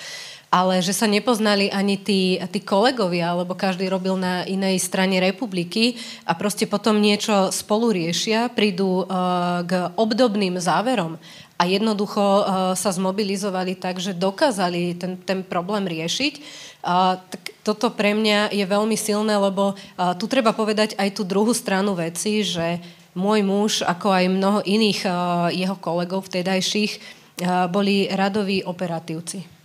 ale 0.49 0.81
že 0.81 0.97
sa 0.97 1.05
nepoznali 1.05 1.69
ani 1.69 2.01
tí, 2.01 2.41
tí 2.49 2.61
kolegovia, 2.65 3.37
lebo 3.37 3.53
každý 3.53 3.85
robil 3.93 4.17
na 4.17 4.49
inej 4.49 4.81
strane 4.81 5.21
republiky 5.21 6.01
a 6.25 6.33
proste 6.33 6.65
potom 6.65 6.97
niečo 6.97 7.53
spolu 7.53 7.93
riešia, 7.93 8.49
prídu 8.49 9.05
uh, 9.05 9.61
k 9.69 9.93
obdobným 9.93 10.57
záverom 10.57 11.21
a 11.61 11.63
jednoducho 11.69 12.23
uh, 12.23 12.43
sa 12.73 12.91
zmobilizovali 12.97 13.77
tak, 13.77 14.01
že 14.01 14.17
dokázali 14.17 14.97
ten, 14.97 15.21
ten 15.21 15.45
problém 15.45 15.85
riešiť. 15.85 16.41
Uh, 16.81 17.21
tak 17.29 17.53
toto 17.61 17.93
pre 17.93 18.17
mňa 18.17 18.49
je 18.49 18.65
veľmi 18.65 18.97
silné, 18.97 19.37
lebo 19.37 19.77
uh, 19.77 20.17
tu 20.17 20.25
treba 20.33 20.57
povedať 20.57 20.97
aj 20.97 21.13
tú 21.13 21.29
druhú 21.29 21.53
stranu 21.53 21.93
veci, 21.93 22.41
že 22.41 22.81
môj 23.13 23.45
muž, 23.45 23.73
ako 23.85 24.09
aj 24.17 24.25
mnoho 24.33 24.61
iných 24.65 25.01
uh, 25.05 25.13
jeho 25.53 25.77
kolegov 25.77 26.25
vtedajších, 26.25 26.93
uh, 26.97 27.69
boli 27.69 28.09
radoví 28.09 28.65
operatívci 28.65 29.58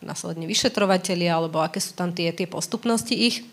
následne 0.00 0.48
vyšetrovateľia, 0.48 1.36
alebo 1.36 1.60
aké 1.60 1.80
sú 1.80 1.92
tam 1.96 2.12
tie, 2.12 2.32
tie 2.32 2.48
postupnosti 2.48 3.12
ich. 3.12 3.44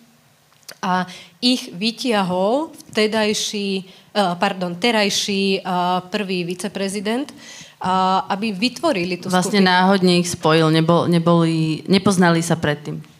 A 0.83 1.07
ich 1.39 1.71
vytiahol 1.71 2.75
vtedajší, 2.91 3.87
uh, 4.15 4.35
pardon, 4.35 4.75
terajší 4.75 5.63
uh, 5.63 6.03
prvý 6.11 6.43
viceprezident, 6.43 7.31
uh, 7.31 8.27
aby 8.27 8.51
vytvorili 8.51 9.15
tú 9.15 9.31
Vlastne 9.31 9.63
skupinu. 9.63 9.71
náhodne 9.71 10.13
ich 10.19 10.27
spojil, 10.27 10.67
nebol, 10.71 11.07
neboli, 11.07 11.87
nepoznali 11.87 12.43
sa 12.43 12.59
predtým. 12.59 13.16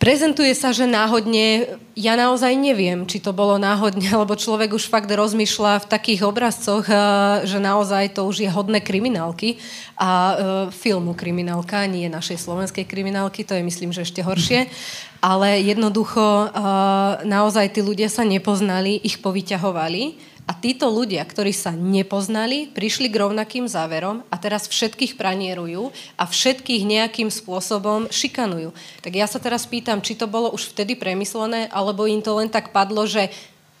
Prezentuje 0.00 0.56
sa, 0.56 0.72
že 0.72 0.88
náhodne, 0.88 1.76
ja 1.92 2.16
naozaj 2.16 2.56
neviem, 2.56 3.04
či 3.04 3.20
to 3.20 3.36
bolo 3.36 3.60
náhodne, 3.60 4.08
lebo 4.24 4.32
človek 4.32 4.72
už 4.72 4.88
fakt 4.88 5.12
rozmýšľa 5.12 5.84
v 5.84 5.90
takých 5.92 6.24
obrazcoch, 6.24 6.88
eh, 6.88 6.96
že 7.44 7.60
naozaj 7.60 8.16
to 8.16 8.24
už 8.24 8.40
je 8.40 8.48
hodné 8.48 8.80
kriminálky. 8.80 9.60
A 10.00 10.08
uh, 10.08 10.36
filmu 10.72 11.12
kriminálka, 11.12 11.84
nie 11.84 12.08
našej 12.08 12.40
slovenskej 12.40 12.88
kriminálky, 12.88 13.44
to 13.44 13.52
je 13.52 13.60
myslím, 13.60 13.92
že 13.92 14.08
ešte 14.08 14.24
horšie, 14.24 14.64
ale 15.20 15.60
jednoducho 15.60 16.48
uh, 16.48 17.20
naozaj 17.28 17.76
tí 17.76 17.84
ľudia 17.84 18.08
sa 18.08 18.24
nepoznali, 18.24 18.96
ich 19.04 19.20
povyťahovali 19.20 20.32
a 20.50 20.52
títo 20.58 20.90
ľudia, 20.90 21.22
ktorí 21.22 21.54
sa 21.54 21.70
nepoznali, 21.70 22.66
prišli 22.74 23.06
k 23.06 23.22
rovnakým 23.22 23.70
záverom 23.70 24.26
a 24.26 24.36
teraz 24.42 24.66
všetkých 24.66 25.14
pranierujú 25.14 25.94
a 26.18 26.26
všetkých 26.26 26.82
nejakým 26.90 27.30
spôsobom 27.30 28.10
šikanujú. 28.10 28.74
Tak 28.98 29.12
ja 29.14 29.30
sa 29.30 29.38
teraz 29.38 29.62
pýtam, 29.70 30.02
či 30.02 30.18
to 30.18 30.26
bolo 30.26 30.50
už 30.50 30.74
vtedy 30.74 30.98
premyslené, 30.98 31.70
alebo 31.70 32.10
im 32.10 32.18
to 32.18 32.34
len 32.34 32.50
tak 32.50 32.74
padlo, 32.74 33.06
že 33.06 33.30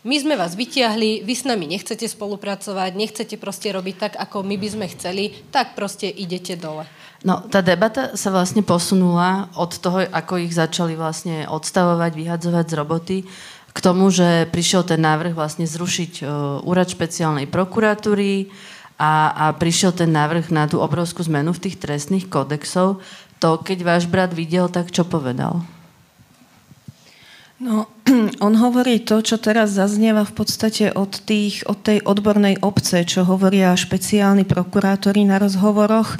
my 0.06 0.14
sme 0.14 0.38
vás 0.38 0.54
vytiahli, 0.54 1.26
vy 1.26 1.34
s 1.34 1.42
nami 1.42 1.66
nechcete 1.66 2.06
spolupracovať, 2.06 2.94
nechcete 2.94 3.34
proste 3.34 3.74
robiť 3.74 3.96
tak, 3.98 4.12
ako 4.22 4.46
my 4.46 4.54
by 4.54 4.68
sme 4.70 4.86
chceli, 4.94 5.34
tak 5.50 5.74
proste 5.74 6.06
idete 6.06 6.54
dole. 6.54 6.86
No, 7.20 7.44
tá 7.52 7.60
debata 7.60 8.16
sa 8.16 8.32
vlastne 8.32 8.64
posunula 8.64 9.52
od 9.52 9.76
toho, 9.76 10.08
ako 10.08 10.40
ich 10.40 10.56
začali 10.56 10.96
vlastne 10.96 11.44
odstavovať, 11.44 12.16
vyhadzovať 12.16 12.64
z 12.64 12.74
roboty, 12.80 13.16
k 13.70 13.78
tomu, 13.78 14.10
že 14.10 14.50
prišiel 14.50 14.82
ten 14.82 14.98
návrh 14.98 15.34
vlastne 15.34 15.64
zrušiť 15.64 16.12
uh, 16.22 16.28
úrad 16.66 16.90
špeciálnej 16.90 17.46
prokuratúry 17.46 18.50
a, 18.98 19.32
a 19.32 19.44
prišiel 19.54 19.94
ten 19.94 20.10
návrh 20.10 20.50
na 20.50 20.66
tú 20.66 20.82
obrovskú 20.82 21.22
zmenu 21.24 21.54
v 21.54 21.62
tých 21.70 21.76
trestných 21.78 22.26
kodexov. 22.26 23.00
To, 23.40 23.48
keď 23.62 23.78
váš 23.86 24.04
brat 24.10 24.36
videl, 24.36 24.68
tak 24.68 24.92
čo 24.92 25.06
povedal? 25.06 25.64
No, 27.60 27.88
on 28.46 28.54
hovorí 28.58 29.02
to, 29.02 29.22
čo 29.22 29.38
teraz 29.38 29.74
zaznieva 29.74 30.26
v 30.26 30.34
podstate 30.34 30.90
od, 30.92 31.22
tých, 31.22 31.66
od 31.66 31.78
tej 31.80 32.02
odbornej 32.02 32.62
obce, 32.62 33.06
čo 33.06 33.22
hovoria 33.26 33.76
špeciálni 33.76 34.44
prokurátori 34.46 35.22
na 35.26 35.38
rozhovoroch, 35.38 36.14
e, 36.14 36.18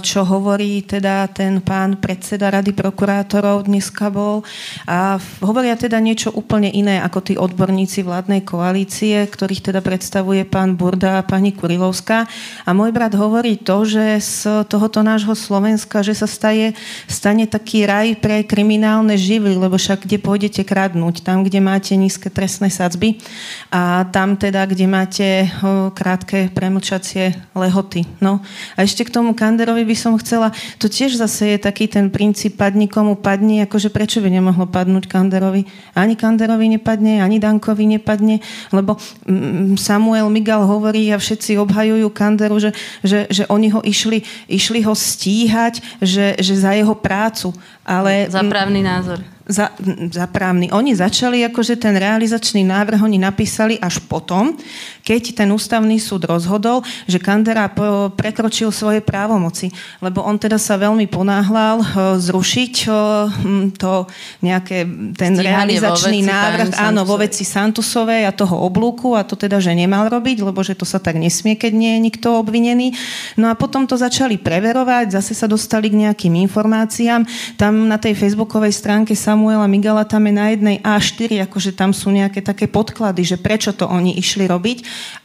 čo 0.00 0.24
hovorí 0.24 0.82
teda 0.84 1.28
ten 1.30 1.60
pán 1.60 2.00
predseda 2.00 2.52
rady 2.52 2.72
prokurátorov 2.72 3.68
dneska 3.68 4.08
bol. 4.08 4.44
A 4.88 5.20
hovoria 5.44 5.76
teda 5.76 6.00
niečo 6.00 6.32
úplne 6.32 6.72
iné 6.72 7.00
ako 7.02 7.18
tí 7.20 7.34
odborníci 7.36 8.04
vládnej 8.04 8.44
koalície, 8.44 9.24
ktorých 9.26 9.72
teda 9.72 9.80
predstavuje 9.84 10.44
pán 10.48 10.74
Burda 10.78 11.20
a 11.20 11.26
pani 11.26 11.52
Kurilovská. 11.52 12.28
A 12.64 12.70
môj 12.72 12.94
brat 12.94 13.12
hovorí 13.14 13.60
to, 13.60 13.84
že 13.84 14.20
z 14.20 14.64
tohoto 14.68 15.04
nášho 15.04 15.34
Slovenska, 15.34 16.00
že 16.04 16.16
sa 16.16 16.28
staje, 16.28 16.72
stane 17.10 17.44
taký 17.48 17.84
raj 17.84 18.16
pre 18.18 18.44
kriminálne 18.44 19.14
živly, 19.18 19.58
lebo 19.58 19.76
však 19.76 20.06
kde 20.08 20.18
pôjdete 20.20 20.62
kradnúť, 20.64 21.17
tam, 21.20 21.44
kde 21.44 21.60
máte 21.60 21.96
nízke 21.96 22.30
trestné 22.30 22.70
sadzby 22.70 23.18
a 23.70 24.06
tam 24.08 24.36
teda, 24.36 24.66
kde 24.66 24.86
máte 24.86 25.26
krátke 25.94 26.48
premlčacie 26.54 27.34
lehoty. 27.54 28.06
No 28.22 28.40
a 28.76 28.84
ešte 28.84 29.04
k 29.04 29.14
tomu 29.14 29.34
Kanderovi 29.34 29.84
by 29.84 29.96
som 29.96 30.14
chcela, 30.20 30.54
to 30.78 30.86
tiež 30.86 31.18
zase 31.18 31.56
je 31.56 31.58
taký 31.58 31.90
ten 31.90 32.08
princíp 32.08 32.56
padni 32.58 32.88
komu 32.88 33.18
padni, 33.18 33.62
akože 33.64 33.90
prečo 33.92 34.22
by 34.22 34.30
nemohlo 34.32 34.66
padnúť 34.66 35.06
Kanderovi? 35.06 35.66
Ani 35.94 36.14
Kanderovi 36.14 36.78
nepadne, 36.78 37.20
ani 37.22 37.38
Dankovi 37.38 37.98
nepadne, 37.98 38.40
lebo 38.74 38.98
mm, 39.26 39.78
Samuel 39.78 40.30
Migal 40.30 40.64
hovorí 40.64 41.10
a 41.12 41.20
všetci 41.20 41.58
obhajujú 41.58 42.08
Kanderu, 42.12 42.56
že, 42.58 42.70
že, 43.02 43.28
že 43.30 43.44
oni 43.46 43.70
ho 43.72 43.80
išli, 43.84 44.22
išli 44.48 44.80
ho 44.84 44.94
stíhať, 44.94 45.80
že, 46.02 46.34
že 46.38 46.54
za 46.58 46.72
jeho 46.74 46.94
prácu. 46.94 47.52
Ale, 47.88 48.28
za 48.28 48.44
právny 48.44 48.84
názor 48.84 49.24
za, 49.48 49.72
za 50.12 50.28
právny. 50.28 50.68
Oni 50.76 50.92
začali, 50.92 51.40
akože 51.48 51.80
ten 51.80 51.96
realizačný 51.96 52.60
návrh 52.68 53.00
oni 53.00 53.16
napísali 53.16 53.80
až 53.80 54.04
potom, 54.04 54.52
keď 55.00 55.40
ten 55.40 55.48
ústavný 55.48 55.96
súd 55.96 56.28
rozhodol, 56.28 56.84
že 57.08 57.16
Kandera 57.16 57.64
prekročil 58.12 58.68
svoje 58.68 59.00
právomoci. 59.00 59.72
Lebo 60.04 60.20
on 60.20 60.36
teda 60.36 60.60
sa 60.60 60.76
veľmi 60.76 61.08
ponáhľal 61.08 61.80
uh, 61.80 61.86
zrušiť 62.20 62.74
uh, 62.84 62.92
to 63.80 64.04
nejaké, 64.44 64.84
ten 65.16 65.32
Stíhanie 65.32 65.48
realizačný 65.80 66.28
návrh, 66.28 66.76
áno, 66.76 67.08
vo 67.08 67.16
veci 67.16 67.48
Santusovej 67.48 68.28
a 68.28 68.36
toho 68.36 68.60
oblúku 68.68 69.16
a 69.16 69.24
to 69.24 69.32
teda, 69.32 69.64
že 69.64 69.72
nemal 69.72 70.12
robiť, 70.12 70.44
lebo 70.44 70.60
že 70.60 70.76
to 70.76 70.84
sa 70.84 71.00
tak 71.00 71.16
nesmie, 71.16 71.56
keď 71.56 71.72
nie 71.72 71.96
je 71.96 72.04
nikto 72.04 72.36
obvinený. 72.36 72.92
No 73.40 73.48
a 73.48 73.56
potom 73.56 73.88
to 73.88 73.96
začali 73.96 74.36
preverovať, 74.36 75.16
zase 75.16 75.32
sa 75.32 75.48
dostali 75.48 75.88
k 75.88 76.04
nejakým 76.04 76.36
informáciám. 76.44 77.24
Tam 77.56 77.77
na 77.86 78.02
tej 78.02 78.18
facebookovej 78.18 78.74
stránke 78.74 79.14
sa 79.14 79.38
Samuela 79.38 79.68
Migala 79.68 80.08
tam 80.08 80.24
je 80.24 80.34
na 80.34 80.50
jednej 80.50 80.80
A4, 80.80 81.46
akože 81.46 81.76
tam 81.76 81.92
sú 81.92 82.08
nejaké 82.08 82.40
také 82.40 82.64
podklady, 82.64 83.22
že 83.22 83.36
prečo 83.36 83.76
to 83.76 83.84
oni 83.84 84.16
išli 84.16 84.48
robiť. 84.48 84.78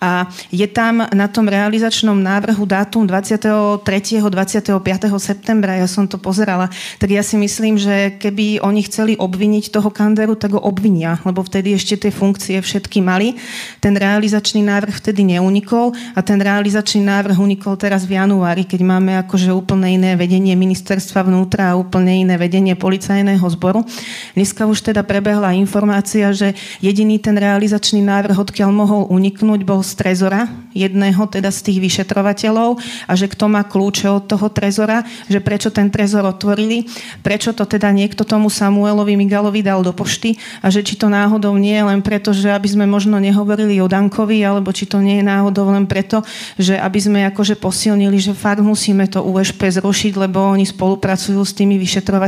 A 0.04 0.28
je 0.52 0.68
tam 0.68 1.08
na 1.08 1.32
tom 1.32 1.48
realizačnom 1.48 2.20
návrhu 2.20 2.68
dátum 2.68 3.08
23. 3.08 3.80
25. 3.82 4.76
septembra, 5.24 5.80
ja 5.80 5.88
som 5.88 6.04
to 6.04 6.20
pozerala, 6.20 6.68
tak 7.00 7.16
ja 7.16 7.24
si 7.24 7.40
myslím, 7.40 7.80
že 7.80 8.20
keby 8.20 8.60
oni 8.60 8.84
chceli 8.84 9.16
obviniť 9.16 9.72
toho 9.72 9.88
Kanderu, 9.88 10.36
tak 10.36 10.54
ho 10.54 10.62
obvinia, 10.62 11.18
lebo 11.24 11.40
vtedy 11.42 11.72
ešte 11.72 11.96
tie 11.96 12.12
funkcie 12.12 12.60
všetky 12.60 13.00
mali. 13.00 13.40
Ten 13.80 13.96
realizačný 13.96 14.68
návrh 14.68 15.00
vtedy 15.00 15.24
neunikol 15.32 15.96
a 16.12 16.20
ten 16.20 16.44
realizačný 16.44 17.08
návrh 17.08 17.40
unikol 17.40 17.80
teraz 17.80 18.04
v 18.04 18.20
januári, 18.20 18.68
keď 18.68 18.84
máme 18.84 19.16
akože 19.24 19.56
úplne 19.56 19.96
iné 19.96 20.20
vedenie 20.20 20.60
ministerstva 20.60 21.24
vnútra 21.24 21.72
a 21.72 21.80
úplne 21.80 22.28
iné 22.28 22.36
vedenie 22.44 22.76
policajného 22.76 23.48
zboru. 23.56 23.88
Dneska 24.36 24.68
už 24.68 24.92
teda 24.92 25.08
prebehla 25.08 25.56
informácia, 25.56 26.36
že 26.36 26.52
jediný 26.84 27.16
ten 27.24 27.40
realizačný 27.40 28.04
návrh, 28.04 28.36
odkiaľ 28.36 28.70
mohol 28.76 29.02
uniknúť, 29.08 29.64
bol 29.64 29.80
z 29.80 29.96
trezora, 29.96 30.52
jedného 30.76 31.24
teda 31.32 31.48
z 31.54 31.72
tých 31.72 31.80
vyšetrovateľov 31.80 32.84
a 33.08 33.14
že 33.16 33.32
kto 33.32 33.48
má 33.48 33.64
kľúče 33.64 34.12
od 34.12 34.28
toho 34.28 34.52
trezora, 34.52 35.08
že 35.32 35.40
prečo 35.40 35.72
ten 35.72 35.88
trezor 35.88 36.28
otvorili, 36.28 36.84
prečo 37.24 37.56
to 37.56 37.64
teda 37.64 37.94
niekto 37.96 38.28
tomu 38.28 38.52
Samuelovi 38.52 39.16
Migalovi 39.16 39.64
dal 39.64 39.86
do 39.86 39.96
pošty 39.96 40.36
a 40.60 40.68
že 40.68 40.84
či 40.84 41.00
to 41.00 41.08
náhodou 41.08 41.56
nie 41.56 41.78
je 41.78 41.86
len 41.88 42.02
preto, 42.04 42.36
že 42.36 42.52
aby 42.52 42.68
sme 42.68 42.86
možno 42.90 43.22
nehovorili 43.22 43.80
o 43.80 43.88
Dankovi, 43.88 44.42
alebo 44.44 44.74
či 44.76 44.90
to 44.90 45.00
nie 45.00 45.22
je 45.22 45.26
náhodou 45.30 45.70
len 45.70 45.86
preto, 45.86 46.26
že 46.58 46.76
aby 46.76 47.00
sme 47.00 47.20
akože 47.30 47.56
posilnili, 47.56 48.18
že 48.18 48.34
fakt 48.34 48.66
musíme 48.66 49.06
to 49.08 49.22
USP 49.22 49.70
zrušiť, 49.70 50.18
lebo 50.18 50.42
oni 50.42 50.66
spolupracujú 50.66 51.40
s 51.46 51.54
tými 51.54 51.78
vyšetrovateľmi 51.78 52.23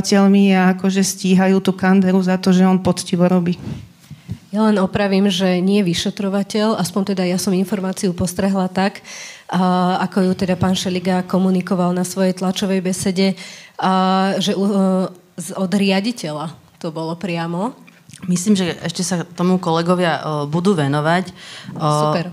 a 0.52 0.76
akože 0.76 1.06
stíhajú 1.06 1.64
tú 1.64 1.72
Kanderu 1.72 2.20
za 2.20 2.36
to, 2.36 2.52
že 2.52 2.68
on 2.68 2.84
poctivo 2.84 3.30
robí. 3.30 3.56
Ja 4.56 4.72
len 4.72 4.80
opravím, 4.80 5.28
že 5.28 5.60
nie 5.60 5.84
vyšetrovateľ, 5.84 6.80
aspoň 6.80 7.12
teda 7.12 7.28
ja 7.28 7.36
som 7.36 7.52
informáciu 7.52 8.16
postrehla 8.16 8.72
tak, 8.72 9.04
a, 9.52 10.00
ako 10.00 10.32
ju 10.32 10.32
teda 10.32 10.56
pán 10.56 10.80
Šeliga 10.80 11.28
komunikoval 11.28 11.92
na 11.92 12.08
svojej 12.08 12.32
tlačovej 12.32 12.80
besede, 12.80 13.36
a, 13.76 14.32
že 14.40 14.56
uh, 14.56 15.12
od 15.60 15.72
riaditeľa 15.76 16.56
to 16.80 16.96
bolo 16.96 17.20
priamo. 17.20 17.76
Myslím, 18.32 18.56
že 18.56 18.80
ešte 18.80 19.04
sa 19.04 19.28
tomu 19.28 19.60
kolegovia 19.60 20.24
uh, 20.24 20.48
budú 20.48 20.72
venovať. 20.72 21.36
Uh, 21.76 22.16
Super. 22.16 22.26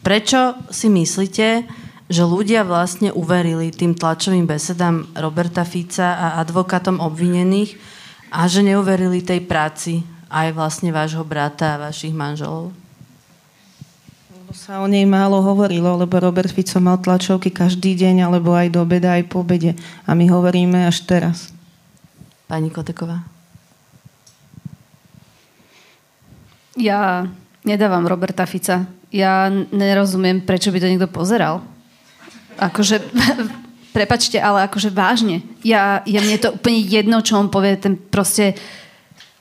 Prečo 0.00 0.56
si 0.72 0.88
myslíte, 0.88 1.68
že 2.08 2.24
ľudia 2.24 2.64
vlastne 2.64 3.12
uverili 3.12 3.68
tým 3.68 3.92
tlačovým 3.92 4.48
besedám 4.48 5.12
Roberta 5.12 5.62
Fica 5.68 6.16
a 6.16 6.26
advokátom 6.40 7.04
obvinených 7.04 7.76
a 8.32 8.48
že 8.48 8.64
neuverili 8.64 9.20
tej 9.20 9.44
práci 9.44 10.04
aj 10.32 10.56
vlastne 10.56 10.88
vášho 10.88 11.20
brata 11.24 11.76
a 11.76 11.92
vašich 11.92 12.12
manželov? 12.16 12.72
Lebo 14.32 14.52
sa 14.56 14.80
o 14.80 14.88
nej 14.88 15.04
málo 15.04 15.44
hovorilo, 15.44 16.00
lebo 16.00 16.16
Robert 16.16 16.48
Fico 16.48 16.80
mal 16.80 16.96
tlačovky 16.96 17.52
každý 17.52 17.92
deň, 17.92 18.24
alebo 18.24 18.56
aj 18.56 18.72
do 18.72 18.80
obeda, 18.84 19.16
aj 19.16 19.28
po 19.28 19.44
obede. 19.44 19.76
A 20.08 20.16
my 20.16 20.24
hovoríme 20.32 20.88
až 20.88 21.04
teraz. 21.04 21.52
Pani 22.48 22.72
Koteková. 22.72 23.20
Ja 26.78 27.28
nedávam 27.68 28.08
Roberta 28.08 28.48
Fica. 28.48 28.88
Ja 29.12 29.52
nerozumiem, 29.52 30.40
prečo 30.40 30.72
by 30.72 30.80
to 30.80 30.88
niekto 30.88 31.08
pozeral. 31.12 31.60
Akože, 32.58 33.00
prepačte, 33.96 34.42
ale 34.42 34.66
akože 34.66 34.90
vážne. 34.90 35.46
Ja, 35.62 36.02
ja 36.04 36.20
mne 36.20 36.34
je 36.36 36.42
to 36.44 36.54
úplne 36.58 36.82
jedno, 36.82 37.22
čo 37.22 37.38
on 37.38 37.48
povie, 37.48 37.78
ten 37.78 37.94
proste 37.96 38.58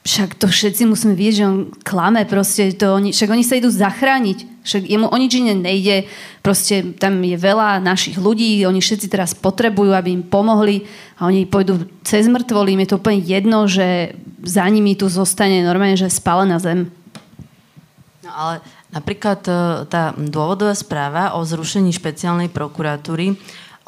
však 0.08 0.40
to 0.40 0.48
všetci 0.48 0.88
musíme 0.88 1.20
vidieť, 1.20 1.36
že 1.36 1.44
on 1.44 1.58
klame 1.84 2.24
proste, 2.24 2.72
to 2.72 2.96
oni, 2.96 3.12
však 3.12 3.28
oni 3.28 3.44
sa 3.44 3.60
idú 3.60 3.68
zachrániť, 3.68 4.64
však 4.64 4.88
jemu 4.88 5.12
o 5.12 5.18
nič 5.20 5.32
iné 5.36 5.52
nejde, 5.52 6.08
proste 6.40 6.96
tam 6.96 7.20
je 7.20 7.36
veľa 7.36 7.84
našich 7.84 8.16
ľudí, 8.16 8.64
oni 8.64 8.80
všetci 8.80 9.12
teraz 9.12 9.36
potrebujú, 9.36 9.92
aby 9.92 10.16
im 10.16 10.24
pomohli 10.24 10.88
a 11.20 11.28
oni 11.28 11.44
pôjdu 11.44 11.84
cez 12.08 12.32
mŕtvoly, 12.32 12.80
im 12.80 12.88
je 12.88 12.90
to 12.96 13.00
úplne 13.04 13.20
jedno, 13.20 13.68
že 13.68 14.16
za 14.48 14.64
nimi 14.72 14.96
tu 14.96 15.12
zostane 15.12 15.60
normálne, 15.68 16.00
že 16.00 16.08
spálená 16.08 16.56
zem. 16.56 16.88
No 18.24 18.32
ale 18.32 18.64
napríklad 18.98 19.40
e, 19.46 19.52
tá 19.86 20.18
dôvodová 20.18 20.74
správa 20.74 21.38
o 21.38 21.46
zrušení 21.46 21.94
špeciálnej 21.94 22.50
prokuratúry 22.50 23.38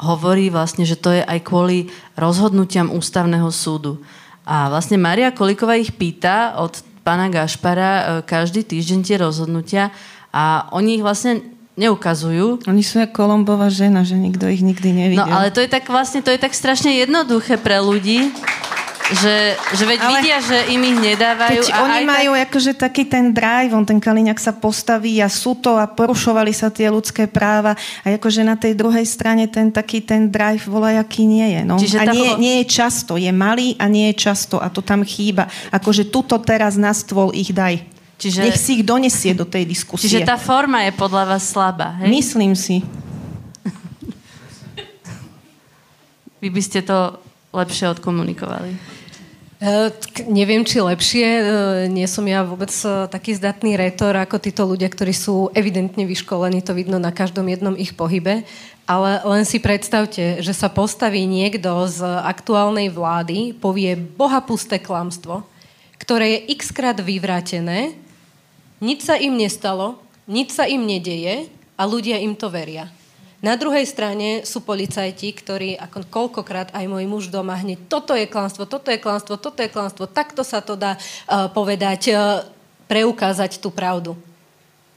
hovorí 0.00 0.48
vlastne, 0.48 0.86
že 0.86 0.96
to 0.96 1.12
je 1.12 1.22
aj 1.26 1.44
kvôli 1.44 1.92
rozhodnutiam 2.16 2.88
ústavného 2.88 3.50
súdu. 3.52 4.00
A 4.48 4.72
vlastne 4.72 4.96
Maria 4.96 5.34
Koliková 5.34 5.76
ich 5.76 5.92
pýta 5.92 6.56
od 6.56 6.80
pána 7.02 7.28
Gašpara 7.28 7.90
e, 7.92 8.02
každý 8.24 8.62
týždeň 8.62 9.00
tie 9.02 9.16
rozhodnutia 9.18 9.90
a 10.30 10.70
oni 10.70 11.00
ich 11.00 11.04
vlastne 11.04 11.42
neukazujú. 11.80 12.68
Oni 12.68 12.82
sú 12.84 13.00
ako 13.00 13.14
Kolombová 13.16 13.72
žena, 13.72 14.04
že 14.04 14.18
nikto 14.20 14.46
ich 14.46 14.60
nikdy 14.60 14.92
nevidel. 14.92 15.24
No 15.24 15.32
ale 15.32 15.48
to 15.48 15.64
je 15.64 15.70
tak 15.70 15.88
vlastne, 15.88 16.20
to 16.20 16.28
je 16.28 16.40
tak 16.40 16.52
strašne 16.52 16.92
jednoduché 16.92 17.56
pre 17.56 17.80
ľudí, 17.80 18.30
že, 19.10 19.58
že 19.74 19.84
veď 19.86 19.98
Ale 20.02 20.10
vidia, 20.22 20.38
že 20.38 20.58
im 20.70 20.82
ich 20.86 20.98
nedávajú. 20.98 21.60
a 21.74 21.76
oni 21.86 22.00
majú 22.06 22.32
tak... 22.34 22.42
akože 22.46 22.72
taký 22.78 23.02
ten 23.06 23.34
drive, 23.34 23.74
on 23.74 23.82
ten 23.82 23.98
Kaliňák 23.98 24.38
sa 24.38 24.54
postaví 24.54 25.18
a 25.18 25.26
sú 25.26 25.58
to 25.58 25.74
a 25.74 25.90
porušovali 25.90 26.54
sa 26.54 26.70
tie 26.70 26.86
ľudské 26.86 27.26
práva 27.26 27.74
a 28.02 28.06
akože 28.14 28.46
na 28.46 28.54
tej 28.54 28.78
druhej 28.78 29.02
strane 29.06 29.50
ten 29.50 29.74
taký 29.74 30.02
ten 30.02 30.30
drive 30.30 30.66
volajaký 30.70 31.26
nie 31.26 31.58
je. 31.58 31.60
No. 31.66 31.76
Čiže 31.78 31.98
a 31.98 32.04
nie, 32.10 32.30
nie 32.38 32.54
je 32.62 32.66
často, 32.70 33.18
je 33.18 33.32
malý 33.34 33.74
a 33.82 33.90
nie 33.90 34.14
je 34.14 34.30
často 34.30 34.62
a 34.62 34.70
to 34.70 34.82
tam 34.82 35.02
chýba. 35.02 35.50
Akože 35.74 36.06
tuto 36.08 36.38
teraz 36.38 36.78
na 36.78 36.94
stôl 36.94 37.34
ich 37.34 37.50
daj. 37.50 37.82
Čiže... 38.20 38.40
Nech 38.44 38.60
si 38.60 38.80
ich 38.80 38.84
donesie 38.84 39.32
do 39.32 39.48
tej 39.48 39.64
diskusie. 39.64 40.04
Čiže 40.04 40.28
tá 40.28 40.36
forma 40.36 40.84
je 40.84 40.92
podľa 40.92 41.24
vás 41.24 41.42
slabá, 41.48 41.96
hej? 42.04 42.12
Myslím 42.12 42.52
si. 42.52 42.84
Vy 46.44 46.48
by 46.52 46.62
ste 46.64 46.80
to 46.84 47.16
lepšie 47.52 47.88
odkomunikovali. 47.90 48.89
Neviem, 50.24 50.64
či 50.64 50.80
lepšie. 50.80 51.26
Uh, 51.36 51.44
nie 51.92 52.08
som 52.08 52.24
ja 52.24 52.40
vôbec 52.40 52.72
uh, 52.80 53.04
taký 53.12 53.36
zdatný 53.36 53.76
rétor 53.76 54.16
ako 54.16 54.40
títo 54.40 54.64
ľudia, 54.64 54.88
ktorí 54.88 55.12
sú 55.12 55.52
evidentne 55.52 56.08
vyškolení, 56.08 56.64
to 56.64 56.72
vidno 56.72 56.96
na 56.96 57.12
každom 57.12 57.44
jednom 57.44 57.76
ich 57.76 57.92
pohybe. 57.92 58.48
Ale 58.88 59.10
len 59.20 59.44
si 59.44 59.60
predstavte, 59.60 60.40
že 60.40 60.56
sa 60.56 60.72
postaví 60.72 61.28
niekto 61.28 61.84
z 61.92 62.00
aktuálnej 62.24 62.88
vlády, 62.88 63.52
povie 63.52 64.00
bohapusté 64.00 64.80
klamstvo, 64.80 65.44
ktoré 66.00 66.40
je 66.40 66.56
x 66.56 66.72
krát 66.72 66.96
vyvrátené, 66.96 67.92
nič 68.80 69.04
sa 69.04 69.20
im 69.20 69.36
nestalo, 69.36 70.00
nič 70.24 70.56
sa 70.56 70.64
im 70.64 70.88
nedeje 70.88 71.52
a 71.76 71.84
ľudia 71.84 72.16
im 72.16 72.32
to 72.32 72.48
veria. 72.48 72.88
Na 73.40 73.56
druhej 73.56 73.88
strane 73.88 74.44
sú 74.44 74.60
policajti, 74.60 75.32
ktorí 75.32 75.72
ako 75.80 76.04
koľkokrát 76.12 76.76
aj 76.76 76.84
môj 76.84 77.08
muž 77.08 77.32
doma 77.32 77.56
hneď, 77.56 77.88
toto 77.88 78.12
je 78.12 78.28
klamstvo, 78.28 78.68
toto 78.68 78.92
je 78.92 79.00
klamstvo, 79.00 79.40
toto 79.40 79.64
je 79.64 79.72
klamstvo, 79.72 80.04
takto 80.04 80.44
sa 80.44 80.60
to 80.60 80.76
dá 80.76 81.00
uh, 81.00 81.48
povedať, 81.48 82.12
uh, 82.12 82.44
preukázať 82.84 83.56
tú 83.56 83.72
pravdu. 83.72 84.12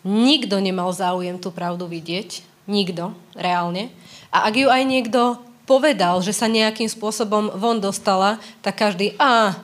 Nikto 0.03 0.59
nemal 0.59 0.91
záujem 0.91 1.39
tú 1.39 1.55
pravdu 1.55 1.87
vidieť, 1.87 2.43
nikto, 2.67 3.15
reálne. 3.31 3.87
A 4.27 4.51
ak 4.51 4.59
ju 4.59 4.67
aj 4.67 4.83
niekto 4.83 5.39
povedal, 5.63 6.19
že 6.19 6.35
sa 6.35 6.51
nejakým 6.51 6.91
spôsobom 6.91 7.55
von 7.55 7.79
dostala, 7.79 8.43
tak 8.59 8.75
každý, 8.83 9.15
a 9.15 9.55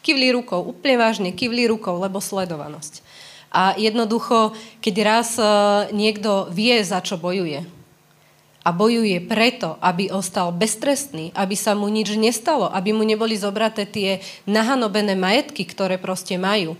kivli 0.00 0.32
rukou, 0.32 0.64
úplne 0.64 0.96
vážne, 0.96 1.28
kivli 1.36 1.68
rukou, 1.68 2.00
lebo 2.00 2.24
sledovanosť. 2.24 3.04
A 3.48 3.72
jednoducho, 3.80 4.52
keď 4.84 4.94
raz 5.04 5.40
e, 5.40 5.44
niekto 5.96 6.52
vie, 6.52 6.84
za 6.84 7.00
čo 7.00 7.16
bojuje, 7.16 7.64
a 8.66 8.68
bojuje 8.68 9.24
preto, 9.24 9.80
aby 9.80 10.12
ostal 10.12 10.52
beztrestný, 10.52 11.32
aby 11.32 11.56
sa 11.56 11.72
mu 11.72 11.88
nič 11.88 12.12
nestalo, 12.20 12.68
aby 12.68 12.92
mu 12.92 13.00
neboli 13.00 13.32
zobraté 13.32 13.88
tie 13.88 14.20
nahanobené 14.44 15.16
majetky, 15.16 15.64
ktoré 15.64 15.96
proste 15.96 16.36
majú, 16.36 16.76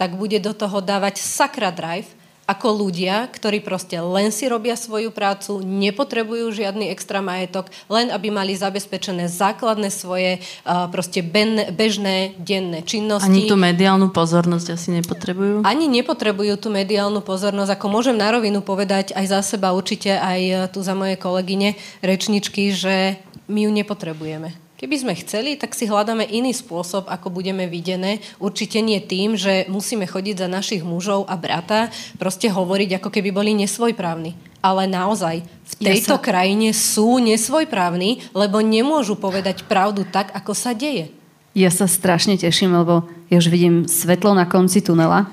tak 0.00 0.16
bude 0.16 0.40
do 0.40 0.56
toho 0.56 0.80
dávať 0.80 1.20
sakra 1.20 1.68
drive 1.68 2.08
ako 2.48 2.88
ľudia, 2.88 3.28
ktorí 3.28 3.60
proste 3.60 4.00
len 4.00 4.32
si 4.32 4.48
robia 4.48 4.72
svoju 4.72 5.12
prácu, 5.12 5.60
nepotrebujú 5.60 6.48
žiadny 6.48 6.88
extra 6.88 7.20
majetok, 7.20 7.68
len 7.92 8.08
aby 8.08 8.32
mali 8.32 8.56
zabezpečené 8.56 9.28
základné 9.28 9.92
svoje 9.92 10.40
uh, 10.40 10.88
proste 10.88 11.20
ben, 11.20 11.68
bežné 11.76 12.32
denné 12.40 12.80
činnosti. 12.80 13.28
Ani 13.28 13.44
tú 13.44 13.60
mediálnu 13.60 14.08
pozornosť 14.08 14.80
asi 14.80 14.96
nepotrebujú? 14.96 15.60
Ani 15.68 15.92
nepotrebujú 15.92 16.56
tú 16.56 16.72
mediálnu 16.72 17.20
pozornosť. 17.20 17.76
Ako 17.76 17.92
môžem 17.92 18.16
na 18.16 18.32
rovinu 18.32 18.64
povedať 18.64 19.12
aj 19.12 19.28
za 19.28 19.40
seba, 19.44 19.76
určite 19.76 20.16
aj 20.16 20.72
tu 20.72 20.80
za 20.80 20.96
moje 20.96 21.20
kolegyne, 21.20 21.76
rečničky, 22.00 22.72
že 22.72 23.20
my 23.44 23.68
ju 23.68 23.70
nepotrebujeme. 23.76 24.67
Keby 24.78 24.94
sme 24.94 25.18
chceli, 25.18 25.58
tak 25.58 25.74
si 25.74 25.90
hľadáme 25.90 26.22
iný 26.22 26.54
spôsob, 26.54 27.10
ako 27.10 27.34
budeme 27.34 27.66
videné. 27.66 28.22
Určite 28.38 28.78
nie 28.78 29.02
tým, 29.02 29.34
že 29.34 29.66
musíme 29.66 30.06
chodiť 30.06 30.38
za 30.38 30.46
našich 30.46 30.86
mužov 30.86 31.26
a 31.26 31.34
brata, 31.34 31.90
proste 32.14 32.46
hovoriť, 32.46 33.02
ako 33.02 33.10
keby 33.10 33.34
boli 33.34 33.58
nesvojprávni. 33.58 34.38
Ale 34.62 34.86
naozaj, 34.86 35.42
v 35.42 35.74
tejto 35.82 36.14
ja 36.14 36.22
sa... 36.22 36.26
krajine 36.30 36.70
sú 36.70 37.18
nesvojprávni, 37.18 38.30
lebo 38.30 38.62
nemôžu 38.62 39.18
povedať 39.18 39.66
pravdu 39.66 40.06
tak, 40.06 40.30
ako 40.30 40.54
sa 40.54 40.78
deje. 40.78 41.10
Ja 41.58 41.74
sa 41.74 41.90
strašne 41.90 42.38
teším, 42.38 42.70
lebo 42.70 43.02
ja 43.34 43.42
už 43.42 43.50
vidím 43.50 43.90
svetlo 43.90 44.30
na 44.30 44.46
konci 44.46 44.78
tunela. 44.78 45.26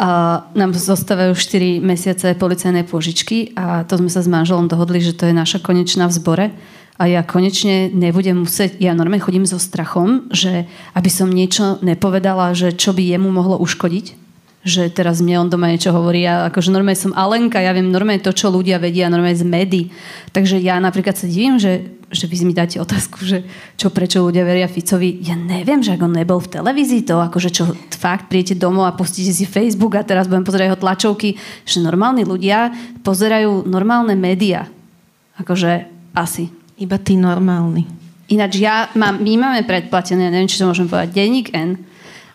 A 0.00 0.40
nám 0.56 0.72
zostávajú 0.72 1.36
4 1.36 1.84
mesiace 1.84 2.32
policajnej 2.32 2.88
požičky 2.88 3.52
a 3.60 3.84
to 3.84 4.00
sme 4.00 4.08
sa 4.08 4.24
s 4.24 4.32
manželom 4.32 4.72
dohodli, 4.72 5.04
že 5.04 5.12
to 5.12 5.28
je 5.28 5.36
naša 5.36 5.60
konečná 5.60 6.08
v 6.08 6.16
zbore 6.16 6.46
a 6.94 7.10
ja 7.10 7.26
konečne 7.26 7.90
nebudem 7.90 8.46
musieť, 8.46 8.78
ja 8.78 8.94
normálne 8.94 9.24
chodím 9.24 9.42
so 9.42 9.58
strachom, 9.58 10.30
že 10.30 10.70
aby 10.94 11.10
som 11.10 11.26
niečo 11.26 11.82
nepovedala, 11.82 12.54
že 12.54 12.70
čo 12.70 12.94
by 12.94 13.02
jemu 13.02 13.34
mohlo 13.34 13.58
uškodiť, 13.58 14.22
že 14.64 14.88
teraz 14.88 15.20
mne 15.20 15.44
on 15.44 15.48
doma 15.52 15.68
niečo 15.68 15.92
hovorí 15.92 16.24
a 16.24 16.48
akože 16.48 16.72
normálne 16.72 16.96
som 16.96 17.12
Alenka, 17.12 17.60
ja 17.60 17.76
viem 17.76 17.92
normálne 17.92 18.24
to, 18.24 18.32
čo 18.32 18.48
ľudia 18.48 18.80
vedia, 18.80 19.12
normálne 19.12 19.36
z 19.36 19.44
médií. 19.44 19.84
Takže 20.32 20.56
ja 20.56 20.80
napríklad 20.80 21.20
sa 21.20 21.28
divím, 21.28 21.60
že, 21.60 21.92
že 22.08 22.24
vy 22.24 22.48
mi 22.48 22.56
dáte 22.56 22.80
otázku, 22.80 23.20
že 23.28 23.44
čo 23.76 23.92
prečo 23.92 24.24
ľudia 24.24 24.40
veria 24.46 24.64
Ficovi. 24.64 25.20
Ja 25.20 25.36
neviem, 25.36 25.84
že 25.84 25.92
ak 25.92 26.00
on 26.00 26.16
nebol 26.16 26.40
v 26.40 26.56
televízii, 26.56 27.04
to 27.04 27.20
akože 27.20 27.52
čo 27.52 27.76
fakt 27.92 28.32
príjete 28.32 28.56
domov 28.56 28.88
a 28.88 28.96
pustíte 28.96 29.36
si 29.36 29.44
Facebook 29.44 30.00
a 30.00 30.06
teraz 30.06 30.32
budem 30.32 30.48
pozerať 30.48 30.72
jeho 30.72 30.80
tlačovky, 30.80 31.36
že 31.68 31.84
normálni 31.84 32.24
ľudia 32.24 32.72
pozerajú 33.04 33.68
normálne 33.68 34.16
médiá. 34.16 34.64
Akože 35.36 35.90
asi. 36.16 36.63
Iba 36.74 36.98
tí 36.98 37.14
normálni. 37.14 37.86
Ináč 38.32 38.58
ja 38.58 38.88
mám, 38.96 39.20
my 39.20 39.36
máme 39.36 39.62
predplatené, 39.68 40.32
neviem, 40.32 40.48
či 40.48 40.58
to 40.58 40.66
môžem 40.66 40.88
povedať, 40.88 41.12
denník 41.12 41.52
N. 41.52 41.76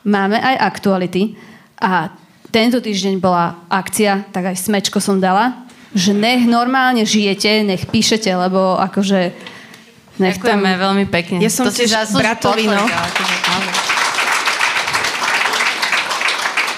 Máme 0.05 0.37
aj 0.37 0.55
aktuality 0.61 1.35
a 1.81 2.13
tento 2.49 2.79
týždeň 2.79 3.19
bola 3.19 3.67
akcia, 3.67 4.29
tak 4.31 4.53
aj 4.53 4.57
smečko 4.57 5.01
som 5.01 5.17
dala, 5.17 5.65
že 5.93 6.13
nech 6.13 6.45
normálne 6.45 7.05
žijete, 7.05 7.65
nech 7.65 7.89
píšete, 7.89 8.29
lebo 8.29 8.77
akože... 8.77 9.33
Nech 10.19 10.35
Ďakujeme 10.35 10.71
tam... 10.75 10.83
veľmi 10.83 11.05
pekne. 11.07 11.37
Ja 11.39 11.47
som 11.47 11.63
to 11.63 11.71
tiež 11.71 11.95
bratovi, 12.11 12.67
no. 12.67 12.83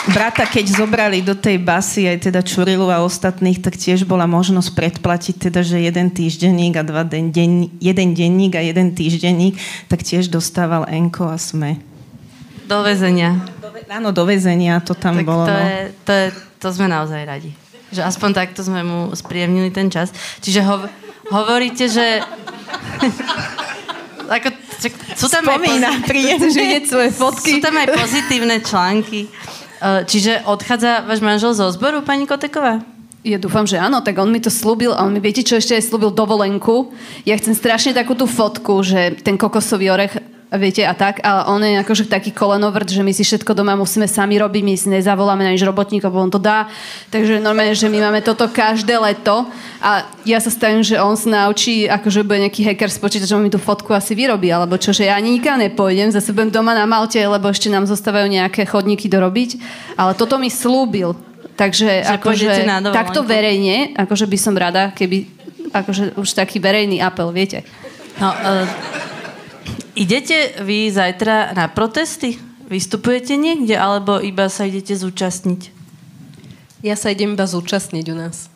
Brata, 0.09 0.49
keď 0.49 0.81
zobrali 0.81 1.21
do 1.21 1.37
tej 1.37 1.61
basy 1.61 2.09
aj 2.09 2.31
teda 2.31 2.41
Čurilu 2.41 2.89
a 2.89 3.05
ostatných, 3.05 3.61
tak 3.61 3.77
tiež 3.77 4.09
bola 4.09 4.25
možnosť 4.25 4.73
predplatiť 4.73 5.35
teda, 5.49 5.61
že 5.61 5.85
jeden 5.85 6.09
týždenník 6.09 6.73
a 6.81 6.83
dva 6.83 7.05
den, 7.05 7.29
den, 7.29 7.69
jeden 7.77 8.17
denník 8.17 8.57
a 8.57 8.61
jeden 8.65 8.97
týždenník, 8.97 9.61
tak 9.85 10.01
tiež 10.01 10.33
dostával 10.33 10.89
Enko 10.89 11.29
a 11.29 11.37
Sme. 11.37 11.77
Do 12.65 12.81
väzenia. 12.81 13.45
Áno, 13.91 14.15
do 14.15 14.23
väzenia 14.23 14.79
to 14.79 14.95
tam 14.95 15.19
tak 15.19 15.27
bolo. 15.27 15.43
To, 15.43 15.51
no. 15.51 15.59
je, 15.59 15.79
to, 16.07 16.11
je, 16.15 16.27
to 16.63 16.67
sme 16.71 16.87
naozaj 16.87 17.21
radi. 17.27 17.51
Že 17.91 18.07
aspoň 18.07 18.29
takto 18.31 18.63
sme 18.63 18.87
mu 18.87 19.11
spríjemnili 19.11 19.67
ten 19.69 19.91
čas. 19.91 20.15
Čiže 20.39 20.63
ho, 20.63 20.87
hovoríte, 21.29 21.91
že... 21.91 22.23
Ako, 24.31 24.47
sú 25.19 25.27
tam 25.27 25.43
Spomína, 25.43 25.91
aj 25.91 26.07
príjem, 26.07 26.41
že 26.47 26.63
je 26.63 26.79
svoje 26.87 27.11
fotky. 27.11 27.59
Sú 27.59 27.67
tam 27.67 27.75
aj 27.75 27.87
pozitívne 27.99 28.63
články. 28.63 29.27
Uh, 29.81 30.05
čiže 30.05 30.45
odchádza 30.45 31.09
váš 31.09 31.25
manžel 31.25 31.57
zo 31.57 31.65
zboru, 31.73 32.05
pani 32.05 32.29
Koteková? 32.29 32.85
Ja 33.25 33.41
dúfam, 33.41 33.65
že 33.65 33.81
áno, 33.81 34.05
tak 34.05 34.17
on 34.21 34.29
mi 34.29 34.37
to 34.37 34.53
slúbil 34.53 34.93
a 34.93 35.01
on 35.01 35.13
mi 35.13 35.21
viete, 35.21 35.41
čo 35.41 35.57
ešte 35.57 35.77
aj 35.77 35.89
slúbil 35.89 36.13
dovolenku. 36.13 36.93
Ja 37.25 37.33
chcem 37.37 37.57
strašne 37.57 37.97
takú 37.97 38.13
tú 38.13 38.29
fotku, 38.29 38.81
že 38.85 39.17
ten 39.25 39.41
kokosový 39.41 39.89
orech 39.89 40.21
viete, 40.59 40.83
a 40.83 40.91
tak, 40.91 41.23
ale 41.23 41.47
on 41.47 41.63
je 41.63 41.79
akože 41.79 42.11
taký 42.11 42.35
kolenovrt, 42.35 42.91
že 42.91 42.99
my 42.99 43.15
si 43.15 43.23
všetko 43.23 43.55
doma 43.55 43.79
musíme 43.79 44.03
sami 44.03 44.35
robiť, 44.35 44.63
my 44.67 44.75
si 44.75 44.87
nezavoláme 44.91 45.47
na 45.47 45.55
nič 45.55 45.63
robotníkov, 45.63 46.11
on 46.11 46.27
to 46.27 46.43
dá. 46.43 46.67
Takže 47.07 47.39
normálne, 47.39 47.71
že 47.71 47.87
my 47.87 48.03
máme 48.03 48.19
toto 48.19 48.51
každé 48.51 48.99
leto 48.99 49.47
a 49.79 50.03
ja 50.27 50.43
sa 50.43 50.51
stavím, 50.51 50.83
že 50.83 50.99
on 50.99 51.15
sa 51.15 51.47
naučí, 51.47 51.87
akože 51.87 52.27
bude 52.27 52.43
nejaký 52.43 52.67
hacker 52.67 52.91
z 52.91 52.99
počítačom, 52.99 53.39
mi 53.39 53.47
tú 53.47 53.63
fotku 53.63 53.95
asi 53.95 54.11
vyrobí, 54.11 54.51
alebo 54.51 54.75
čo, 54.75 54.91
že 54.91 55.07
ja 55.07 55.15
ani 55.15 55.39
nikam 55.39 55.55
nepôjdem, 55.55 56.11
zase 56.11 56.35
budem 56.35 56.51
doma 56.51 56.75
na 56.75 56.83
Malte, 56.83 57.23
lebo 57.23 57.47
ešte 57.47 57.71
nám 57.71 57.87
zostávajú 57.87 58.27
nejaké 58.27 58.67
chodníky 58.67 59.07
dorobiť, 59.07 59.55
ale 59.95 60.19
toto 60.19 60.35
mi 60.35 60.51
slúbil. 60.51 61.15
Takže 61.55 62.17
akože, 62.17 62.65
takto 62.89 63.21
verejne, 63.21 63.93
akože 63.93 64.25
by 64.25 64.37
som 64.39 64.55
rada, 64.57 64.89
keby 64.97 65.29
akože 65.71 66.17
už 66.17 66.29
taký 66.33 66.57
verejný 66.57 66.99
apel, 66.99 67.29
viete. 67.29 67.63
No, 68.17 68.33
uh, 68.33 68.65
Idete 69.91 70.63
vy 70.63 70.87
zajtra 70.87 71.51
na 71.51 71.67
protesty? 71.67 72.39
Vystupujete 72.71 73.35
niekde, 73.35 73.75
alebo 73.75 74.23
iba 74.23 74.47
sa 74.47 74.63
idete 74.63 74.95
zúčastniť? 74.95 75.75
Ja 76.79 76.95
sa 76.95 77.11
idem 77.11 77.35
iba 77.35 77.43
zúčastniť 77.43 78.05
u 78.09 78.15
nás. 78.15 78.47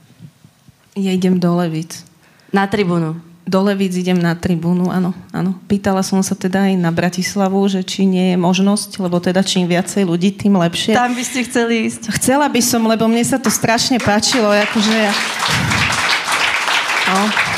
Ja 0.95 1.11
idem 1.11 1.35
do 1.35 1.51
Levic. 1.59 2.07
Na 2.55 2.71
tribúnu? 2.71 3.19
Do 3.43 3.59
Levic 3.61 3.93
idem 3.99 4.15
na 4.15 4.33
tribúnu, 4.33 4.89
áno, 4.89 5.11
áno. 5.35 5.59
Pýtala 5.67 6.01
som 6.01 6.23
sa 6.23 6.33
teda 6.33 6.71
aj 6.71 6.79
na 6.79 6.89
Bratislavu, 6.89 7.61
že 7.67 7.83
či 7.83 8.07
nie 8.07 8.33
je 8.33 8.37
možnosť, 8.39 9.03
lebo 9.03 9.19
teda 9.19 9.43
čím 9.43 9.67
viacej 9.67 10.07
ľudí, 10.07 10.33
tým 10.33 10.55
lepšie. 10.55 10.95
Tam 10.95 11.13
by 11.13 11.21
ste 11.21 11.43
chceli 11.45 11.91
ísť. 11.91 12.15
Chcela 12.15 12.47
by 12.47 12.61
som, 12.63 12.87
lebo 12.87 13.05
mne 13.11 13.21
sa 13.27 13.37
to 13.37 13.51
strašne 13.51 13.99
páčilo, 13.99 14.49
akože 14.49 14.93
ja... 14.95 15.13
No. 17.11 17.54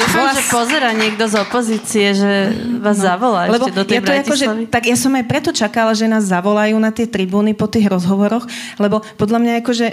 Dúfam, 0.00 0.32
že 0.32 0.42
pozera 0.48 0.90
niekto 0.96 1.24
z 1.28 1.34
opozície, 1.36 2.06
že 2.16 2.32
vás 2.80 2.96
no. 2.96 3.04
zavolá 3.04 3.40
Lebo 3.52 3.68
ešte 3.68 3.76
do 3.76 3.82
tej 3.84 3.94
ja 3.94 4.00
to 4.00 4.12
ako, 4.16 4.34
že, 4.34 4.46
Tak 4.72 4.82
ja 4.88 4.96
som 4.96 5.12
aj 5.12 5.24
preto 5.28 5.50
čakala, 5.52 5.92
že 5.92 6.08
nás 6.08 6.24
zavolajú 6.32 6.76
na 6.80 6.88
tie 6.88 7.04
tribúny 7.04 7.52
po 7.52 7.68
tých 7.68 7.92
rozhovoroch, 7.92 8.48
lebo 8.80 9.04
podľa 9.20 9.38
mňa 9.40 9.52
akože, 9.60 9.86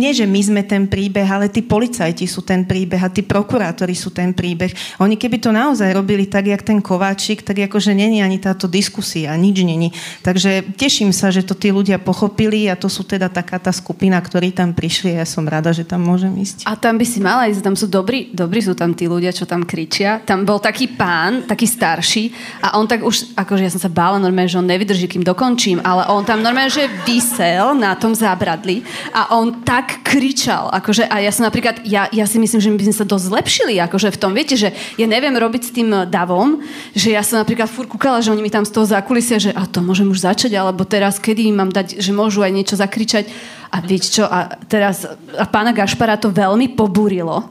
nie, 0.00 0.12
že 0.12 0.28
my 0.28 0.40
sme 0.44 0.62
ten 0.62 0.84
príbeh, 0.84 1.24
ale 1.24 1.48
tí 1.48 1.64
policajti 1.64 2.28
sú 2.28 2.44
ten 2.44 2.68
príbeh 2.68 3.00
a 3.00 3.08
tí 3.08 3.24
prokurátori 3.24 3.96
sú 3.96 4.12
ten 4.12 4.36
príbeh. 4.36 5.00
Oni 5.00 5.16
keby 5.16 5.40
to 5.40 5.50
naozaj 5.50 5.88
robili 5.96 6.28
tak, 6.28 6.50
jak 6.50 6.60
ten 6.60 6.84
Kováčik, 6.84 7.40
tak 7.40 7.56
akože 7.64 7.96
není 7.96 8.20
ani 8.20 8.36
táto 8.36 8.68
diskusia, 8.68 9.32
nič 9.38 9.64
není. 9.64 9.94
Takže 10.20 10.76
teším 10.76 11.14
sa, 11.14 11.32
že 11.32 11.46
to 11.46 11.56
tí 11.56 11.72
ľudia 11.72 11.96
pochopili 11.96 12.68
a 12.68 12.76
to 12.76 12.92
sú 12.92 13.06
teda 13.06 13.32
taká 13.32 13.56
tá 13.56 13.72
skupina, 13.72 14.20
ktorí 14.20 14.52
tam 14.52 14.76
prišli 14.76 15.16
a 15.16 15.24
ja 15.24 15.26
som 15.28 15.46
rada, 15.46 15.72
že 15.72 15.86
tam 15.86 16.04
môžem 16.04 16.34
ísť. 16.36 16.68
A 16.68 16.76
tam 16.76 16.98
by 16.98 17.06
si 17.06 17.22
mala 17.22 17.48
ísť, 17.48 17.62
tam 17.64 17.76
sú 17.78 17.86
dobrí, 17.86 18.34
dobrí 18.34 18.60
sú 18.60 18.74
tam 18.74 18.92
tí 18.92 19.06
ľudia, 19.06 19.30
čo 19.30 19.46
tam 19.46 19.53
kričia. 19.62 20.18
Tam 20.26 20.42
bol 20.42 20.58
taký 20.58 20.90
pán, 20.90 21.46
taký 21.46 21.70
starší 21.70 22.34
a 22.58 22.74
on 22.74 22.90
tak 22.90 23.06
už, 23.06 23.38
akože 23.38 23.62
ja 23.62 23.70
som 23.70 23.78
sa 23.78 23.92
bála 23.92 24.18
normálne, 24.18 24.50
že 24.50 24.58
on 24.58 24.66
nevydrží, 24.66 25.06
kým 25.06 25.22
dokončím, 25.22 25.78
ale 25.86 26.10
on 26.10 26.26
tam 26.26 26.42
normálne, 26.42 26.74
že 26.74 26.90
vysel 27.06 27.78
na 27.78 27.94
tom 27.94 28.10
zábradli 28.10 28.82
a 29.14 29.38
on 29.38 29.62
tak 29.62 30.02
kričal, 30.02 30.72
akože 30.74 31.06
a 31.06 31.22
ja 31.22 31.30
som 31.30 31.46
napríklad, 31.46 31.86
ja, 31.86 32.10
ja 32.10 32.26
si 32.26 32.42
myslím, 32.42 32.58
že 32.58 32.70
my 32.74 32.76
by 32.80 32.86
sme 32.90 32.96
sa 32.98 33.06
dosť 33.06 33.24
zlepšili, 33.30 33.74
akože 33.78 34.08
v 34.10 34.18
tom, 34.18 34.32
viete, 34.34 34.58
že 34.58 34.74
ja 34.98 35.06
neviem 35.06 35.36
robiť 35.36 35.62
s 35.62 35.74
tým 35.76 35.88
davom, 36.10 36.58
že 36.96 37.14
ja 37.14 37.22
som 37.22 37.38
napríklad 37.38 37.70
furt 37.70 37.86
kúkala, 37.86 38.24
že 38.24 38.32
oni 38.32 38.42
mi 38.42 38.50
tam 38.50 38.66
z 38.66 38.74
toho 38.74 38.88
zakulisia, 38.88 39.36
že 39.36 39.52
a 39.52 39.68
to 39.68 39.84
môžem 39.84 40.08
už 40.08 40.24
začať, 40.24 40.56
alebo 40.56 40.88
teraz 40.88 41.20
kedy 41.20 41.52
im 41.52 41.60
mám 41.60 41.70
dať, 41.70 42.00
že 42.00 42.10
môžu 42.16 42.40
aj 42.40 42.52
niečo 42.56 42.74
zakričať 42.80 43.28
a 43.74 43.82
viete 43.82 44.08
čo, 44.08 44.24
a 44.24 44.54
teraz 44.70 45.04
a 45.34 45.44
pána 45.50 45.74
Gašpara 45.74 46.14
to 46.14 46.30
veľmi 46.30 46.78
pobúrilo 46.78 47.50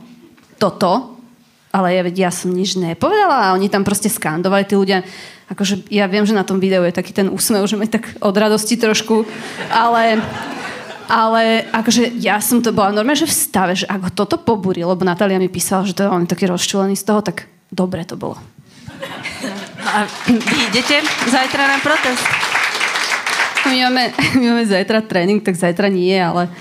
toto, 0.56 1.12
ale 1.74 1.97
ja, 1.97 2.03
ja 2.05 2.30
som 2.30 2.53
nič 2.53 2.78
nepovedala 2.78 3.49
a 3.49 3.53
oni 3.57 3.65
tam 3.65 3.82
proste 3.82 4.05
skandovali 4.05 4.69
tí 4.69 4.78
ľudia. 4.78 5.01
Akože 5.49 5.89
ja 5.89 6.05
viem, 6.05 6.21
že 6.21 6.38
na 6.38 6.45
tom 6.45 6.61
videu 6.61 6.86
je 6.86 6.93
taký 6.93 7.11
ten 7.11 7.28
úsmev, 7.34 7.65
že 7.65 7.76
mi 7.76 7.89
tak 7.89 8.13
od 8.21 8.36
radosti 8.38 8.78
trošku, 8.78 9.26
ale, 9.74 10.21
ale 11.09 11.65
akože 11.74 12.21
ja 12.21 12.38
som 12.38 12.61
to 12.61 12.69
bola 12.69 12.93
normálne, 12.93 13.17
že 13.17 13.28
v 13.28 13.36
stave, 13.36 13.74
že 13.74 13.89
ako 13.89 14.13
toto 14.13 14.38
pobúri, 14.38 14.86
lebo 14.86 15.01
Natália 15.01 15.41
mi 15.41 15.49
písala, 15.49 15.89
že 15.89 15.97
to 15.97 16.05
je 16.05 16.13
on 16.13 16.30
taký 16.30 16.45
rozčulený 16.45 16.93
z 16.93 17.09
toho, 17.09 17.26
tak 17.26 17.49
dobre 17.74 18.05
to 18.05 18.15
bolo. 18.21 18.38
A 19.84 20.05
vy 20.30 20.57
idete 20.71 21.01
zajtra 21.28 21.67
na 21.67 21.78
protest? 21.82 22.24
My 23.65 23.89
máme, 23.89 24.03
my 24.38 24.45
máme 24.45 24.63
zajtra 24.69 25.01
tréning, 25.01 25.41
tak 25.41 25.57
zajtra 25.57 25.89
nie, 25.89 26.15
ale 26.21 26.53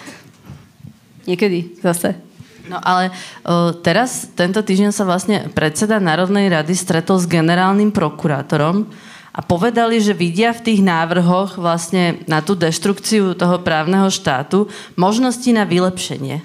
niekedy 1.28 1.76
zase. 1.84 2.31
No 2.66 2.78
ale 2.78 3.10
o, 3.42 3.74
teraz, 3.74 4.30
tento 4.38 4.62
týždeň 4.62 4.94
sa 4.94 5.02
vlastne 5.02 5.50
predseda 5.50 5.98
Národnej 5.98 6.46
rady 6.46 6.78
stretol 6.78 7.18
s 7.18 7.26
generálnym 7.26 7.90
prokurátorom 7.90 8.86
a 9.32 9.40
povedali, 9.40 9.98
že 9.98 10.12
vidia 10.12 10.52
v 10.52 10.70
tých 10.70 10.80
návrhoch 10.84 11.56
vlastne 11.56 12.20
na 12.28 12.44
tú 12.44 12.52
deštrukciu 12.52 13.32
toho 13.32 13.64
právneho 13.64 14.12
štátu 14.12 14.68
možnosti 14.94 15.48
na 15.50 15.64
vylepšenie. 15.64 16.44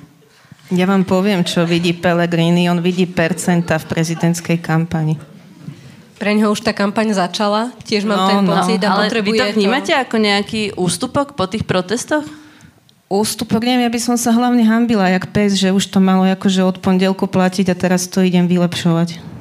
Ja 0.67 0.83
vám 0.83 1.07
poviem, 1.07 1.47
čo 1.47 1.63
vidí 1.63 1.95
Pellegrini. 1.95 2.67
On 2.67 2.83
vidí 2.83 3.07
percenta 3.07 3.79
v 3.79 3.87
prezidentskej 3.87 4.59
kampani. 4.59 5.15
Pre 6.17 6.31
ňoho 6.33 6.51
už 6.51 6.65
tá 6.65 6.73
kampaň 6.73 7.13
začala, 7.13 7.71
tiež 7.85 8.03
mám 8.03 8.19
no, 8.19 8.27
ten 8.27 8.41
no. 8.41 8.51
pocit 8.57 8.81
no, 8.81 8.89
a 8.89 9.05
ale 9.05 9.13
vy 9.21 9.31
to 9.37 9.45
vnímate 9.53 9.93
to... 9.93 10.01
ako 10.01 10.15
nejaký 10.17 10.61
ústupok 10.73 11.37
po 11.37 11.45
tých 11.45 11.63
protestoch? 11.63 12.25
Ústupok, 13.07 13.63
neviem, 13.63 13.87
ja 13.87 13.91
by 13.91 13.99
som 14.03 14.15
sa 14.19 14.35
hlavne 14.35 14.63
hambila, 14.67 15.07
jak 15.07 15.31
pes, 15.31 15.55
že 15.55 15.71
už 15.71 15.87
to 15.91 15.99
malo 16.03 16.27
akože 16.27 16.63
od 16.63 16.77
pondelku 16.83 17.27
platiť 17.27 17.71
a 17.71 17.75
teraz 17.75 18.07
to 18.11 18.23
idem 18.23 18.47
vylepšovať. 18.47 19.36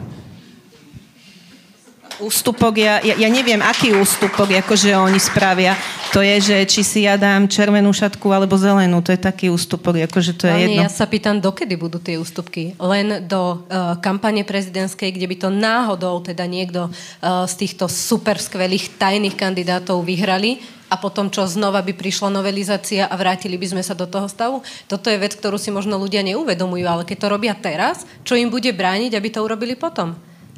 Ústupok, 2.16 2.80
ja, 2.80 3.04
ja, 3.04 3.14
ja 3.20 3.28
neviem, 3.28 3.60
aký 3.60 3.92
ústupok 3.92 4.48
akože 4.48 4.96
oni 4.96 5.20
spravia. 5.20 5.76
To 6.16 6.24
je, 6.24 6.40
že 6.40 6.56
či 6.64 6.80
si 6.80 7.00
ja 7.04 7.20
dám 7.20 7.44
červenú 7.44 7.92
šatku 7.92 8.24
alebo 8.32 8.56
zelenú, 8.56 9.04
to 9.04 9.12
je 9.12 9.20
taký 9.20 9.52
ústupok, 9.52 10.00
akože 10.08 10.32
to 10.32 10.48
je 10.48 10.52
Ale 10.52 10.62
jedno. 10.64 10.80
Ja 10.80 10.88
sa 10.88 11.04
pýtam, 11.04 11.44
dokedy 11.44 11.76
budú 11.76 12.00
tie 12.00 12.16
ústupky? 12.16 12.72
Len 12.80 13.28
do 13.28 13.68
uh, 13.68 14.00
kampane 14.00 14.48
prezidentskej, 14.48 15.12
kde 15.12 15.28
by 15.28 15.36
to 15.36 15.48
náhodou 15.52 16.24
teda 16.24 16.48
niekto 16.48 16.88
uh, 16.88 17.44
z 17.44 17.54
týchto 17.60 17.84
super 17.84 18.40
skvelých 18.40 18.96
tajných 18.96 19.36
kandidátov 19.36 20.00
vyhrali 20.00 20.64
a 20.88 20.96
potom 20.96 21.28
čo 21.28 21.44
znova 21.44 21.82
by 21.82 21.92
prišla 21.92 22.30
novelizácia 22.30 23.10
a 23.10 23.14
vrátili 23.18 23.58
by 23.58 23.76
sme 23.76 23.82
sa 23.82 23.92
do 23.92 24.06
toho 24.06 24.30
stavu. 24.30 24.62
Toto 24.86 25.10
je 25.10 25.18
vec, 25.18 25.34
ktorú 25.34 25.58
si 25.58 25.74
možno 25.74 25.98
ľudia 25.98 26.22
neuvedomujú, 26.22 26.86
ale 26.86 27.02
keď 27.02 27.16
to 27.26 27.28
robia 27.28 27.54
teraz, 27.58 28.06
čo 28.22 28.38
im 28.38 28.48
bude 28.48 28.70
brániť, 28.70 29.12
aby 29.18 29.28
to 29.28 29.42
urobili 29.42 29.74
potom? 29.74 30.14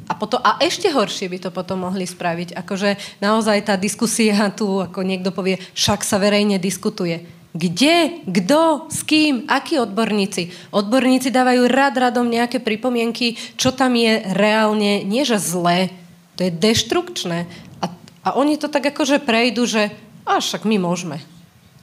A, 0.09 0.17
potom, 0.17 0.41
a 0.41 0.57
ešte 0.57 0.89
horšie 0.89 1.29
by 1.29 1.37
to 1.37 1.49
potom 1.53 1.85
mohli 1.85 2.09
spraviť. 2.09 2.57
Akože 2.57 3.21
naozaj 3.21 3.69
tá 3.69 3.77
diskusia 3.77 4.49
tu, 4.49 4.81
ako 4.81 5.05
niekto 5.05 5.29
povie, 5.29 5.61
však 5.77 6.01
sa 6.01 6.17
verejne 6.17 6.57
diskutuje. 6.57 7.29
Kde? 7.53 8.25
Kto? 8.25 8.89
S 8.89 9.05
kým? 9.05 9.45
Akí 9.45 9.77
odborníci? 9.77 10.73
Odborníci 10.73 11.29
dávajú 11.29 11.69
rad 11.69 11.97
radom 11.97 12.25
nejaké 12.25 12.57
pripomienky, 12.57 13.37
čo 13.57 13.69
tam 13.69 13.93
je 13.93 14.21
reálne, 14.33 15.05
nie 15.05 15.21
že 15.25 15.37
zlé, 15.37 15.93
to 16.37 16.45
je 16.45 16.51
deštrukčné. 16.53 17.45
A, 17.81 17.85
a 18.25 18.29
oni 18.37 18.57
to 18.57 18.69
tak 18.69 18.89
akože 18.89 19.21
prejdú, 19.21 19.65
že 19.69 19.93
a 20.29 20.37
však 20.37 20.65
my 20.65 20.77
môžeme. 20.77 21.17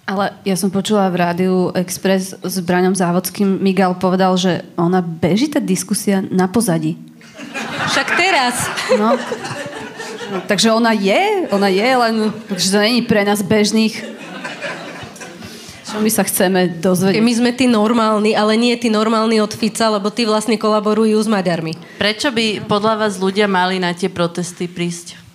Ale 0.06 0.38
ja 0.46 0.54
som 0.54 0.70
počula 0.70 1.10
v 1.10 1.18
rádiu 1.18 1.74
Express 1.74 2.38
s 2.38 2.62
Braňom 2.62 2.94
Závodským. 2.94 3.58
Miguel 3.58 3.98
povedal, 3.98 4.38
že 4.38 4.62
ona 4.78 5.02
beží 5.02 5.50
tá 5.50 5.58
diskusia 5.58 6.22
na 6.22 6.46
pozadí. 6.46 6.94
Však 7.92 8.06
teraz. 8.16 8.54
No. 8.98 9.16
no 10.32 10.38
takže 10.48 10.72
ona 10.72 10.92
je, 10.92 11.48
ona 11.52 11.68
je, 11.70 11.88
len 11.96 12.14
takže 12.50 12.66
to 12.72 12.78
není 12.82 13.00
pre 13.04 13.22
nás 13.22 13.40
bežných. 13.40 14.16
Čo 15.86 16.02
my 16.02 16.10
sa 16.10 16.26
chceme 16.26 16.82
dozvedieť? 16.82 17.22
My 17.22 17.32
sme 17.32 17.50
tí 17.54 17.70
normálni, 17.70 18.34
ale 18.34 18.58
nie 18.58 18.74
tí 18.74 18.90
normálni 18.90 19.38
od 19.38 19.54
Fica, 19.54 19.86
lebo 19.88 20.10
tí 20.10 20.26
vlastne 20.26 20.58
kolaborujú 20.58 21.16
s 21.16 21.30
Maďarmi. 21.30 21.78
Prečo 21.96 22.34
by 22.34 22.66
podľa 22.66 23.06
vás 23.06 23.22
ľudia 23.22 23.46
mali 23.46 23.78
na 23.78 23.94
tie 23.94 24.10
protesty 24.10 24.66
prísť? 24.66 25.25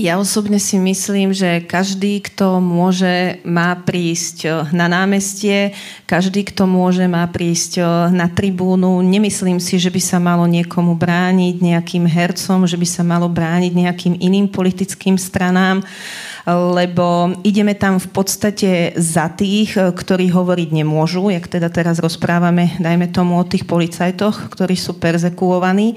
Ja 0.00 0.16
osobne 0.16 0.56
si 0.56 0.80
myslím, 0.80 1.36
že 1.36 1.60
každý, 1.60 2.24
kto 2.24 2.56
môže, 2.56 3.36
má 3.44 3.76
prísť 3.76 4.36
eh, 4.48 4.52
na 4.72 4.88
námestie, 4.88 5.76
každý, 6.08 6.48
kto 6.48 6.64
môže, 6.64 7.04
má 7.04 7.28
prísť 7.28 7.72
eh, 7.76 7.86
na 8.08 8.24
tribúnu. 8.32 9.04
Nemyslím 9.04 9.60
si, 9.60 9.76
že 9.76 9.92
by 9.92 10.00
sa 10.00 10.16
malo 10.16 10.48
niekomu 10.48 10.96
brániť 10.96 11.60
nejakým 11.60 12.08
hercom, 12.08 12.64
že 12.64 12.80
by 12.80 12.88
sa 12.88 13.04
malo 13.04 13.28
brániť 13.28 13.72
nejakým 13.76 14.14
iným 14.16 14.48
politickým 14.48 15.20
stranám 15.20 15.84
lebo 16.48 17.36
ideme 17.44 17.76
tam 17.76 18.00
v 18.00 18.08
podstate 18.10 18.96
za 18.96 19.28
tých, 19.28 19.76
ktorí 19.76 20.32
hovoriť 20.32 20.68
nemôžu, 20.72 21.28
jak 21.28 21.46
teda 21.46 21.68
teraz 21.68 22.00
rozprávame, 22.00 22.76
dajme 22.80 23.12
tomu 23.12 23.36
o 23.36 23.44
tých 23.44 23.68
policajtoch, 23.68 24.48
ktorí 24.52 24.74
sú 24.76 24.96
perzekuovaní. 24.96 25.96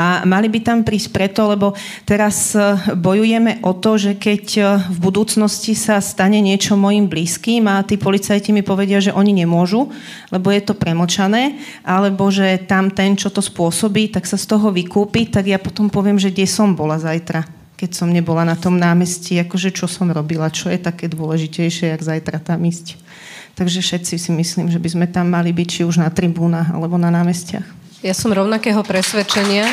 A 0.00 0.24
mali 0.24 0.48
by 0.48 0.60
tam 0.64 0.78
prísť 0.86 1.08
preto, 1.12 1.52
lebo 1.52 1.76
teraz 2.08 2.56
bojujeme 2.96 3.41
o 3.62 3.72
to, 3.74 3.98
že 3.98 4.12
keď 4.14 4.44
v 4.88 4.98
budúcnosti 4.98 5.74
sa 5.74 5.98
stane 5.98 6.38
niečo 6.38 6.78
mojim 6.78 7.10
blízkym 7.10 7.66
a 7.66 7.82
tí 7.82 7.98
policajti 7.98 8.54
mi 8.54 8.62
povedia, 8.62 9.02
že 9.02 9.14
oni 9.14 9.44
nemôžu, 9.44 9.90
lebo 10.30 10.48
je 10.54 10.62
to 10.62 10.78
premočané, 10.78 11.58
alebo 11.82 12.30
že 12.30 12.62
tam 12.64 12.92
ten, 12.92 13.18
čo 13.18 13.28
to 13.28 13.42
spôsobí, 13.42 14.14
tak 14.14 14.24
sa 14.24 14.38
z 14.38 14.46
toho 14.46 14.70
vykúpi, 14.70 15.28
tak 15.28 15.50
ja 15.50 15.58
potom 15.58 15.90
poviem, 15.90 16.16
že 16.16 16.30
kde 16.30 16.46
som 16.46 16.72
bola 16.72 16.96
zajtra 16.96 17.62
keď 17.82 17.98
som 17.98 18.14
nebola 18.14 18.46
na 18.46 18.54
tom 18.54 18.78
námestí, 18.78 19.42
akože 19.42 19.74
čo 19.74 19.90
som 19.90 20.06
robila, 20.06 20.46
čo 20.54 20.70
je 20.70 20.78
také 20.78 21.10
dôležitejšie, 21.10 21.90
jak 21.90 21.98
zajtra 21.98 22.38
tam 22.38 22.62
ísť. 22.62 22.94
Takže 23.58 23.82
všetci 23.82 24.22
si 24.22 24.30
myslím, 24.30 24.70
že 24.70 24.78
by 24.78 24.86
sme 24.86 25.06
tam 25.10 25.34
mali 25.34 25.50
byť, 25.50 25.66
či 25.66 25.80
už 25.82 25.98
na 25.98 26.06
tribúnach, 26.06 26.70
alebo 26.70 26.94
na 26.94 27.10
námestiach. 27.10 27.66
Ja 28.06 28.14
som 28.14 28.30
rovnakého 28.30 28.86
presvedčenia 28.86 29.66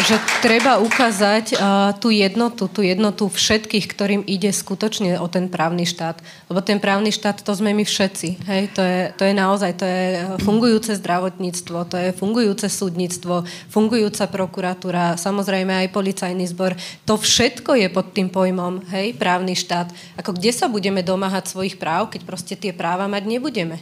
že 0.00 0.16
treba 0.40 0.80
ukázať 0.80 1.52
uh, 1.52 1.92
tú 2.00 2.08
jednotu, 2.08 2.64
tú 2.64 2.80
jednotu 2.80 3.28
všetkých, 3.28 3.86
ktorým 3.92 4.22
ide 4.24 4.48
skutočne 4.48 5.20
o 5.20 5.28
ten 5.28 5.52
právny 5.52 5.84
štát. 5.84 6.16
Lebo 6.48 6.64
ten 6.64 6.80
právny 6.80 7.12
štát, 7.12 7.44
to 7.44 7.52
sme 7.52 7.76
my 7.76 7.84
všetci. 7.84 8.28
Hej? 8.48 8.62
To, 8.72 8.80
je, 8.80 9.00
to 9.12 9.22
je 9.28 9.34
naozaj, 9.36 9.76
to 9.76 9.84
je 9.84 10.04
fungujúce 10.40 10.96
zdravotníctvo, 10.96 11.78
to 11.92 11.96
je 12.00 12.08
fungujúce 12.16 12.66
súdnictvo, 12.72 13.44
fungujúca 13.68 14.24
prokuratúra, 14.32 15.20
samozrejme 15.20 15.84
aj 15.84 15.92
policajný 15.92 16.48
zbor. 16.48 16.72
To 17.04 17.20
všetko 17.20 17.76
je 17.76 17.88
pod 17.92 18.16
tým 18.16 18.32
pojmom, 18.32 18.88
hej, 18.96 19.12
právny 19.20 19.52
štát. 19.52 19.92
Ako 20.16 20.32
kde 20.32 20.56
sa 20.56 20.72
budeme 20.72 21.04
domáhať 21.04 21.52
svojich 21.52 21.76
práv, 21.76 22.08
keď 22.08 22.24
proste 22.24 22.54
tie 22.56 22.72
práva 22.72 23.04
mať 23.12 23.28
nebudeme? 23.28 23.76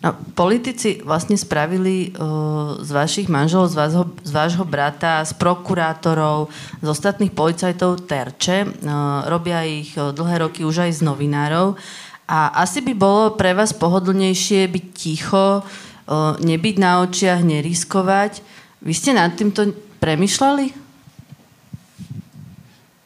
No, 0.00 0.16
politici 0.32 1.04
vlastne 1.04 1.36
spravili 1.36 2.08
uh, 2.16 2.80
z 2.80 2.88
vašich 2.88 3.28
manželov, 3.28 3.68
z, 3.68 3.76
vášho, 3.76 4.04
z 4.24 4.32
vášho 4.32 4.64
brata, 4.64 5.20
z 5.28 5.36
prokurátorov, 5.36 6.48
z 6.80 6.88
ostatných 6.88 7.28
policajtov 7.36 8.08
terče. 8.08 8.80
Uh, 8.80 9.28
robia 9.28 9.60
ich 9.60 9.92
uh, 10.00 10.08
dlhé 10.16 10.48
roky 10.48 10.64
už 10.64 10.88
aj 10.88 10.92
z 10.96 11.00
novinárov. 11.04 11.76
A 12.24 12.64
asi 12.64 12.80
by 12.80 12.96
bolo 12.96 13.36
pre 13.36 13.52
vás 13.52 13.76
pohodlnejšie 13.76 14.72
byť 14.72 14.86
ticho, 14.96 15.60
uh, 15.60 16.32
nebyť 16.40 16.76
na 16.80 17.04
očiach, 17.04 17.44
neriskovať. 17.44 18.40
Vy 18.80 18.96
ste 18.96 19.12
nad 19.12 19.36
týmto 19.36 19.76
premyšľali? 20.00 20.72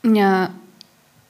Mňa, 0.07 0.31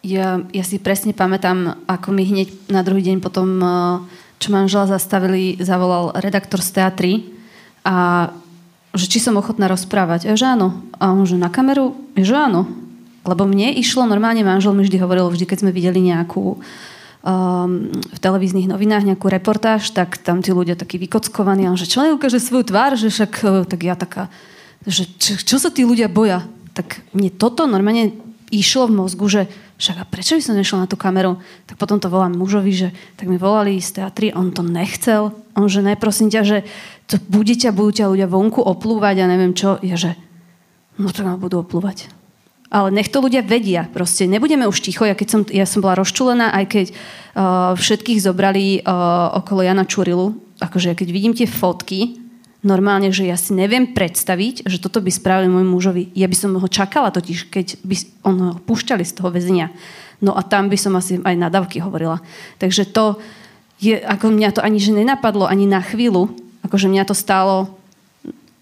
ja, 0.04 0.28
ja 0.44 0.64
si 0.68 0.76
presne 0.76 1.16
pamätám, 1.16 1.88
ako 1.88 2.12
mi 2.12 2.28
hneď 2.28 2.68
na 2.68 2.84
druhý 2.84 3.00
deň 3.00 3.24
potom... 3.24 3.48
Uh, 3.64 4.23
čo 4.38 4.48
manžela 4.52 4.86
zastavili, 4.88 5.56
zavolal 5.62 6.14
redaktor 6.18 6.60
z 6.60 6.70
teatry 6.80 7.12
a 7.84 8.28
že 8.94 9.10
či 9.10 9.18
som 9.18 9.34
ochotná 9.34 9.66
rozprávať. 9.66 10.30
Ja, 10.30 10.34
že 10.38 10.46
áno. 10.46 10.86
A 11.02 11.10
on, 11.10 11.26
že 11.26 11.34
na 11.34 11.50
kameru? 11.50 11.98
Ja, 12.14 12.24
že 12.24 12.36
áno. 12.38 12.70
Lebo 13.26 13.42
mne 13.48 13.74
išlo, 13.74 14.06
normálne 14.06 14.46
manžel 14.46 14.70
mi 14.70 14.86
vždy 14.86 15.02
hovoril, 15.02 15.26
vždy 15.26 15.44
keď 15.48 15.58
sme 15.66 15.74
videli 15.74 15.98
nejakú 15.98 16.60
um, 17.24 17.90
v 17.90 18.18
televíznych 18.20 18.70
novinách 18.70 19.08
nejakú 19.08 19.26
reportáž, 19.26 19.90
tak 19.90 20.20
tam 20.20 20.44
tí 20.44 20.54
ľudia 20.54 20.78
takí 20.78 21.00
vykockovaní, 21.00 21.66
a 21.66 21.72
on, 21.72 21.80
že 21.80 21.90
čo 21.90 22.04
ukáže 22.04 22.38
svoju 22.38 22.68
tvár, 22.68 22.94
že 22.94 23.08
však, 23.08 23.32
e, 23.42 23.48
tak 23.64 23.80
ja 23.80 23.96
taká, 23.96 24.28
že 24.84 25.08
čo, 25.16 25.40
čo 25.40 25.56
sa 25.56 25.72
tí 25.72 25.88
ľudia 25.88 26.12
boja? 26.12 26.44
Tak 26.76 27.00
mne 27.16 27.32
toto 27.32 27.64
normálne 27.64 28.12
išlo 28.52 28.86
v 28.86 28.96
mozgu, 29.00 29.26
že 29.26 29.42
však 29.74 29.96
a 30.00 30.04
prečo 30.06 30.38
by 30.38 30.42
som 30.42 30.54
nešla 30.54 30.86
na 30.86 30.90
tú 30.90 30.94
kameru? 30.94 31.42
Tak 31.66 31.74
potom 31.74 31.98
to 31.98 32.06
volám 32.06 32.38
mužovi, 32.38 32.70
že 32.70 32.88
tak 33.18 33.26
mi 33.26 33.34
volali 33.34 33.82
z 33.82 34.00
teatry, 34.00 34.30
on 34.30 34.54
to 34.54 34.62
nechcel. 34.62 35.34
On, 35.58 35.66
že 35.66 35.82
ne, 35.82 35.98
prosím 35.98 36.30
ťa, 36.30 36.42
že 36.46 36.58
to 37.10 37.18
bude 37.26 37.50
ťa, 37.50 37.74
budú 37.74 37.90
ťa 37.90 38.06
ľudia 38.10 38.30
vonku 38.30 38.62
oplúvať 38.62 39.26
a 39.26 39.30
neviem 39.30 39.50
čo. 39.50 39.82
Je, 39.82 39.94
že 39.98 40.10
no 40.94 41.10
tak 41.10 41.26
ma 41.26 41.34
budú 41.34 41.58
oplúvať. 41.58 42.06
Ale 42.74 42.90
nech 42.90 43.10
to 43.10 43.22
ľudia 43.22 43.42
vedia. 43.42 43.86
Proste 43.86 44.26
nebudeme 44.26 44.66
už 44.66 44.82
ticho. 44.82 45.06
Ja, 45.06 45.14
keď 45.14 45.28
som, 45.30 45.40
ja 45.46 45.66
som 45.66 45.78
bola 45.78 45.98
rozčulená, 45.98 46.50
aj 46.54 46.64
keď 46.70 46.86
uh, 46.90 46.96
všetkých 47.78 48.18
zobrali 48.18 48.82
uh, 48.82 49.38
okolo 49.42 49.62
Jana 49.62 49.86
Čurilu. 49.86 50.34
Akože 50.58 50.94
keď 50.98 51.08
vidím 51.10 51.34
tie 51.34 51.46
fotky, 51.46 52.23
normálne, 52.64 53.12
že 53.12 53.28
ja 53.28 53.36
si 53.36 53.52
neviem 53.52 53.92
predstaviť, 53.92 54.64
že 54.64 54.80
toto 54.80 55.04
by 55.04 55.12
spravili 55.12 55.52
môjmu 55.52 55.76
mužovi. 55.76 56.02
Ja 56.16 56.26
by 56.26 56.36
som 56.36 56.56
ho 56.56 56.68
čakala 56.68 57.12
totiž, 57.12 57.52
keď 57.52 57.66
by 57.84 57.94
on 58.24 58.36
ho 58.40 58.50
púšťali 58.64 59.04
z 59.04 59.12
toho 59.14 59.28
väzenia. 59.28 59.68
No 60.24 60.32
a 60.32 60.40
tam 60.40 60.72
by 60.72 60.78
som 60.80 60.96
asi 60.96 61.20
aj 61.20 61.36
nadávky 61.36 61.84
hovorila. 61.84 62.24
Takže 62.56 62.88
to 62.88 63.20
je, 63.78 64.00
ako 64.00 64.32
mňa 64.32 64.56
to 64.56 64.60
ani 64.64 64.80
že 64.80 64.96
nenapadlo, 64.96 65.44
ani 65.44 65.68
na 65.68 65.84
chvíľu, 65.84 66.32
akože 66.64 66.88
mňa 66.88 67.04
to 67.04 67.12
stálo, 67.12 67.76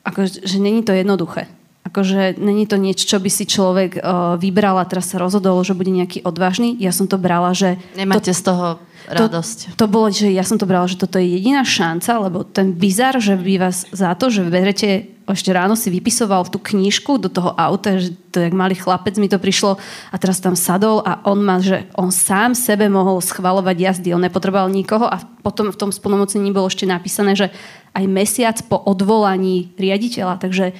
akože, 0.02 0.42
že 0.42 0.58
není 0.58 0.82
to 0.82 0.90
jednoduché. 0.90 1.46
Akože 1.82 2.38
není 2.38 2.64
to 2.70 2.78
niečo, 2.78 3.04
čo 3.04 3.18
by 3.18 3.26
si 3.26 3.44
človek 3.44 3.98
uh, 3.98 4.38
vybral 4.38 4.78
a 4.78 4.86
teraz 4.86 5.10
sa 5.10 5.18
rozhodol, 5.18 5.58
že 5.66 5.74
bude 5.74 5.90
nejaký 5.90 6.22
odvážny. 6.22 6.78
Ja 6.78 6.94
som 6.94 7.10
to 7.10 7.18
brala, 7.18 7.52
že... 7.52 7.74
Nemáte 7.98 8.30
to, 8.30 8.38
z 8.38 8.42
toho 8.46 8.66
radosť. 9.10 9.74
To, 9.74 9.86
to 9.86 9.86
bolo, 9.90 10.06
že 10.14 10.30
ja 10.30 10.46
som 10.46 10.56
to 10.62 10.68
brala, 10.68 10.86
že 10.86 11.00
toto 11.00 11.18
je 11.18 11.26
jediná 11.26 11.66
šanca, 11.66 12.22
lebo 12.22 12.46
ten 12.46 12.70
bizar, 12.70 13.18
že 13.18 13.34
by 13.34 13.54
vás 13.58 13.90
za 13.90 14.14
to, 14.14 14.30
že 14.30 14.46
berete, 14.46 15.10
ešte 15.26 15.50
ráno 15.54 15.78
si 15.78 15.88
vypisoval 15.88 16.46
tú 16.50 16.58
knížku 16.58 17.18
do 17.18 17.30
toho 17.30 17.54
auta, 17.54 17.98
že 17.98 18.14
to 18.34 18.42
jak 18.42 18.54
malý 18.54 18.74
chlapec 18.74 19.16
mi 19.16 19.30
to 19.30 19.38
prišlo 19.38 19.78
a 20.10 20.16
teraz 20.18 20.42
tam 20.42 20.58
sadol 20.58 21.00
a 21.02 21.22
on 21.26 21.40
má, 21.40 21.62
že 21.62 21.86
on 21.94 22.10
sám 22.10 22.54
sebe 22.58 22.90
mohol 22.90 23.22
schvalovať 23.22 23.76
jazdy, 23.78 24.08
on 24.12 24.22
nepotreboval 24.22 24.68
nikoho 24.68 25.06
a 25.06 25.22
potom 25.40 25.70
v 25.70 25.78
tom 25.78 25.90
splnomocnení 25.94 26.50
bolo 26.50 26.68
ešte 26.68 26.86
napísané, 26.86 27.38
že 27.38 27.48
aj 27.94 28.04
mesiac 28.06 28.56
po 28.66 28.76
odvolaní 28.76 29.72
riaditeľa, 29.78 30.42
takže 30.42 30.74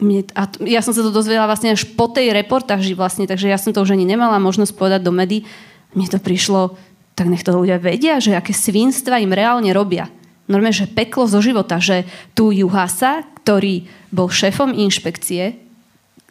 mne, 0.00 0.28
a 0.36 0.44
t- 0.48 0.60
ja 0.68 0.84
som 0.84 0.92
sa 0.92 1.00
to 1.00 1.14
dozvedela 1.14 1.48
vlastne 1.48 1.72
až 1.72 1.88
po 1.96 2.08
tej 2.08 2.36
reportáži 2.36 2.92
vlastne, 2.92 3.24
takže 3.24 3.48
ja 3.48 3.56
som 3.56 3.72
to 3.72 3.80
už 3.80 3.96
ani 3.96 4.04
nemala 4.04 4.36
možnosť 4.36 4.76
povedať 4.76 5.00
do 5.04 5.12
médií. 5.12 5.48
Mne 5.96 6.06
to 6.12 6.20
prišlo, 6.20 6.76
tak 7.16 7.32
nech 7.32 7.40
to 7.40 7.56
ľudia 7.56 7.80
vedia, 7.80 8.20
že 8.20 8.36
aké 8.36 8.52
svinstva 8.52 9.20
im 9.20 9.32
reálne 9.32 9.72
robia. 9.72 10.12
Normálne, 10.46 10.76
že 10.76 10.92
peklo 10.92 11.26
zo 11.26 11.40
života, 11.40 11.80
že 11.80 12.06
tu 12.36 12.52
Juhasa, 12.52 13.24
ktorý 13.42 13.88
bol 14.12 14.28
šéfom 14.30 14.70
inšpekcie, 14.70 15.58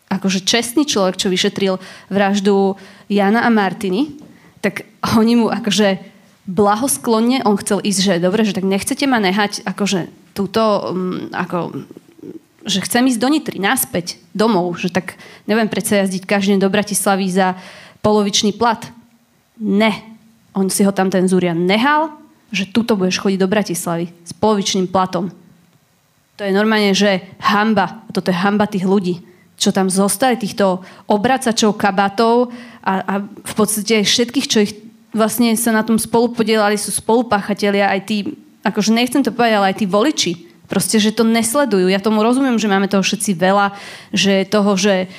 akože 0.08 0.46
čestný 0.46 0.86
človek, 0.86 1.18
čo 1.18 1.34
vyšetril 1.34 1.82
vraždu 2.14 2.78
Jana 3.10 3.44
a 3.44 3.50
Martiny, 3.52 4.16
tak 4.62 4.86
oni 5.18 5.36
mu 5.36 5.48
akože 5.50 6.00
blahosklonne, 6.46 7.42
on 7.44 7.58
chcel 7.58 7.82
ísť, 7.82 8.00
že 8.00 8.24
dobre, 8.24 8.46
že 8.46 8.54
tak 8.54 8.70
nechcete 8.70 9.10
ma 9.10 9.18
nehať 9.18 9.66
akože 9.66 10.08
túto 10.38 10.62
um, 10.62 11.34
ako 11.34 11.74
že 12.66 12.82
chcem 12.82 13.06
ísť 13.06 13.22
do 13.22 13.30
Nitry, 13.30 13.58
naspäť, 13.62 14.18
domov, 14.34 14.74
že 14.82 14.90
tak 14.90 15.16
neviem 15.46 15.70
predsa 15.70 16.02
jazdiť 16.02 16.26
každý 16.26 16.58
deň 16.58 16.62
do 16.66 16.74
Bratislavy 16.74 17.26
za 17.30 17.54
polovičný 18.02 18.58
plat. 18.58 18.82
Ne. 19.62 19.94
On 20.58 20.66
si 20.68 20.82
ho 20.82 20.90
tam 20.90 21.14
ten 21.14 21.30
Zurian 21.30 21.70
nehal, 21.70 22.10
že 22.50 22.70
tuto 22.70 22.98
budeš 22.98 23.22
chodiť 23.22 23.40
do 23.40 23.52
Bratislavy 23.52 24.10
s 24.26 24.34
polovičným 24.34 24.90
platom. 24.90 25.30
To 26.36 26.42
je 26.44 26.52
normálne, 26.52 26.92
že 26.92 27.24
hamba. 27.40 28.04
Toto 28.12 28.34
je 28.34 28.42
hamba 28.42 28.68
tých 28.68 28.84
ľudí, 28.84 29.24
čo 29.56 29.72
tam 29.72 29.88
zostali, 29.88 30.36
týchto 30.36 30.84
obracačov, 31.08 31.80
kabátov 31.80 32.52
a, 32.84 32.94
a 33.06 33.14
v 33.24 33.54
podstate 33.56 34.04
všetkých, 34.04 34.50
čo 34.50 34.60
ich 34.66 34.74
vlastne 35.16 35.56
sa 35.56 35.72
na 35.72 35.86
tom 35.86 35.96
spolupodielali, 35.96 36.76
sú 36.76 36.92
spolupáchatelia, 36.92 37.88
aj 37.88 38.02
tí, 38.04 38.18
akože 38.68 38.92
nechcem 38.92 39.24
to 39.24 39.32
povedať, 39.32 39.56
ale 39.56 39.68
aj 39.72 39.78
tí 39.80 39.86
voliči, 39.88 40.32
Proste, 40.66 40.98
že 40.98 41.14
to 41.14 41.26
nesledujú. 41.26 41.88
Ja 41.90 42.02
tomu 42.02 42.26
rozumiem, 42.26 42.58
že 42.58 42.72
máme 42.72 42.90
toho 42.90 43.06
všetci 43.06 43.38
veľa, 43.38 43.78
že 44.10 44.50
toho, 44.50 44.74
že 44.74 45.10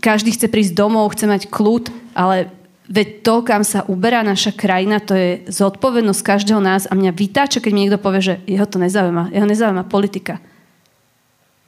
každý 0.00 0.34
chce 0.34 0.48
prísť 0.48 0.74
domov, 0.74 1.12
chce 1.14 1.28
mať 1.28 1.42
kľud, 1.52 1.92
ale 2.16 2.50
veď 2.90 3.08
to, 3.22 3.34
kam 3.46 3.62
sa 3.62 3.86
uberá 3.86 4.26
naša 4.26 4.52
krajina, 4.52 4.98
to 4.98 5.14
je 5.14 5.30
zodpovednosť 5.48 6.20
každého 6.20 6.60
nás 6.60 6.84
a 6.90 6.98
mňa 6.98 7.12
vytáča, 7.14 7.62
keď 7.62 7.70
mi 7.72 7.80
niekto 7.86 8.02
povie, 8.02 8.20
že 8.20 8.34
jeho 8.44 8.66
to 8.66 8.82
nezaujíma. 8.82 9.30
Jeho 9.30 9.46
nezaujíma 9.46 9.86
politika. 9.86 10.42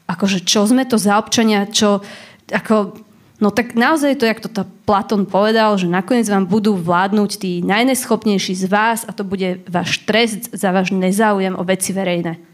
Akože 0.05 0.45
čo 0.45 0.69
sme 0.69 0.85
to 0.85 1.01
za 1.01 1.17
občania, 1.17 1.65
čo 1.65 2.05
ako 2.53 3.05
No 3.43 3.51
tak 3.51 3.75
naozaj 3.75 4.15
je 4.15 4.21
to, 4.23 4.31
jak 4.31 4.41
to 4.41 4.63
Platón 4.87 5.27
povedal, 5.27 5.75
že 5.75 5.91
nakoniec 5.91 6.31
vám 6.31 6.47
budú 6.47 6.79
vládnuť 6.79 7.31
tí 7.43 7.53
najneschopnejší 7.67 8.55
z 8.55 8.65
vás 8.71 9.03
a 9.03 9.11
to 9.11 9.27
bude 9.27 9.67
váš 9.67 10.07
trest 10.07 10.55
za 10.55 10.71
váš 10.71 10.95
nezáujem 10.95 11.59
o 11.59 11.67
veci 11.67 11.91
verejné. 11.91 12.54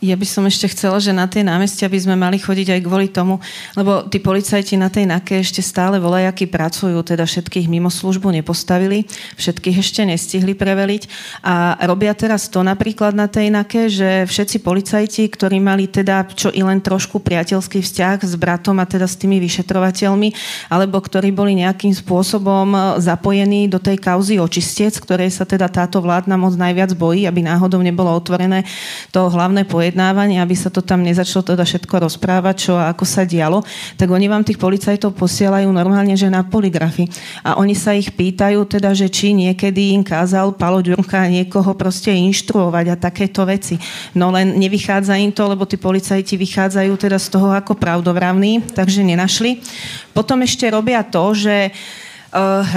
Ja 0.00 0.16
by 0.16 0.24
som 0.24 0.48
ešte 0.48 0.64
chcela, 0.72 0.96
že 0.96 1.12
na 1.12 1.28
tej 1.28 1.44
námestia 1.44 1.84
by 1.84 2.00
sme 2.00 2.16
mali 2.16 2.40
chodiť 2.40 2.72
aj 2.72 2.80
kvôli 2.88 3.12
tomu, 3.12 3.36
lebo 3.76 4.08
tí 4.08 4.16
policajti 4.16 4.80
na 4.80 4.88
tej 4.88 5.04
NAKE 5.04 5.44
ešte 5.44 5.60
stále 5.60 6.00
volajakí 6.00 6.48
pracujú, 6.48 7.04
teda 7.04 7.28
všetkých 7.28 7.68
mimo 7.68 7.92
službu 7.92 8.32
nepostavili, 8.32 9.04
všetkých 9.36 9.76
ešte 9.76 10.08
nestihli 10.08 10.56
preveliť. 10.56 11.02
A 11.44 11.76
robia 11.84 12.16
teraz 12.16 12.48
to 12.48 12.64
napríklad 12.64 13.12
na 13.12 13.28
tej 13.28 13.52
NAKE, 13.52 13.92
že 13.92 14.10
všetci 14.24 14.64
policajti, 14.64 15.28
ktorí 15.28 15.60
mali 15.60 15.84
teda 15.84 16.24
čo 16.32 16.48
i 16.48 16.64
len 16.64 16.80
trošku 16.80 17.20
priateľský 17.20 17.84
vzťah 17.84 18.24
s 18.24 18.32
bratom 18.40 18.80
a 18.80 18.88
teda 18.88 19.04
s 19.04 19.20
tými 19.20 19.36
vyšetrovateľmi, 19.36 20.32
alebo 20.72 20.96
ktorí 20.96 21.28
boli 21.28 21.60
nejakým 21.60 21.92
spôsobom 21.92 22.96
zapojení 22.96 23.68
do 23.68 23.76
tej 23.76 24.00
kauzy 24.00 24.40
očistec, 24.40 24.96
ktorej 24.96 25.28
sa 25.28 25.44
teda 25.44 25.68
táto 25.68 26.00
vládna 26.00 26.40
moc 26.40 26.56
najviac 26.56 26.96
bojí, 26.96 27.28
aby 27.28 27.44
náhodou 27.44 27.84
nebolo 27.84 28.16
otvorené 28.16 28.64
to 29.12 29.28
hlavné 29.28 29.68
pojednanie 29.68 29.89
pojednávanie, 29.90 30.38
aby 30.38 30.54
sa 30.54 30.70
to 30.70 30.86
tam 30.86 31.02
nezačalo 31.02 31.50
teda 31.50 31.66
všetko 31.66 32.06
rozprávať, 32.06 32.54
čo 32.54 32.78
a 32.78 32.94
ako 32.94 33.02
sa 33.02 33.26
dialo, 33.26 33.66
tak 33.98 34.06
oni 34.06 34.30
vám 34.30 34.46
tých 34.46 34.54
policajtov 34.54 35.18
posielajú 35.18 35.66
normálne, 35.66 36.14
že 36.14 36.30
na 36.30 36.46
poligrafy. 36.46 37.10
A 37.42 37.58
oni 37.58 37.74
sa 37.74 37.90
ich 37.90 38.14
pýtajú 38.14 38.62
teda, 38.70 38.94
že 38.94 39.10
či 39.10 39.34
niekedy 39.34 39.98
im 39.98 40.06
kázal 40.06 40.54
Palo 40.54 40.78
Ďurka 40.78 41.26
niekoho 41.26 41.74
proste 41.74 42.14
inštruovať 42.14 42.86
a 42.94 43.00
takéto 43.02 43.42
veci. 43.42 43.82
No 44.14 44.30
len 44.30 44.54
nevychádza 44.62 45.18
im 45.18 45.34
to, 45.34 45.50
lebo 45.50 45.66
tí 45.66 45.74
policajti 45.74 46.38
vychádzajú 46.38 46.94
teda 46.94 47.18
z 47.18 47.26
toho 47.34 47.50
ako 47.50 47.74
pravdovravní, 47.74 48.62
takže 48.70 49.02
nenašli. 49.02 49.58
Potom 50.14 50.46
ešte 50.46 50.70
robia 50.70 51.02
to, 51.02 51.34
že 51.34 51.74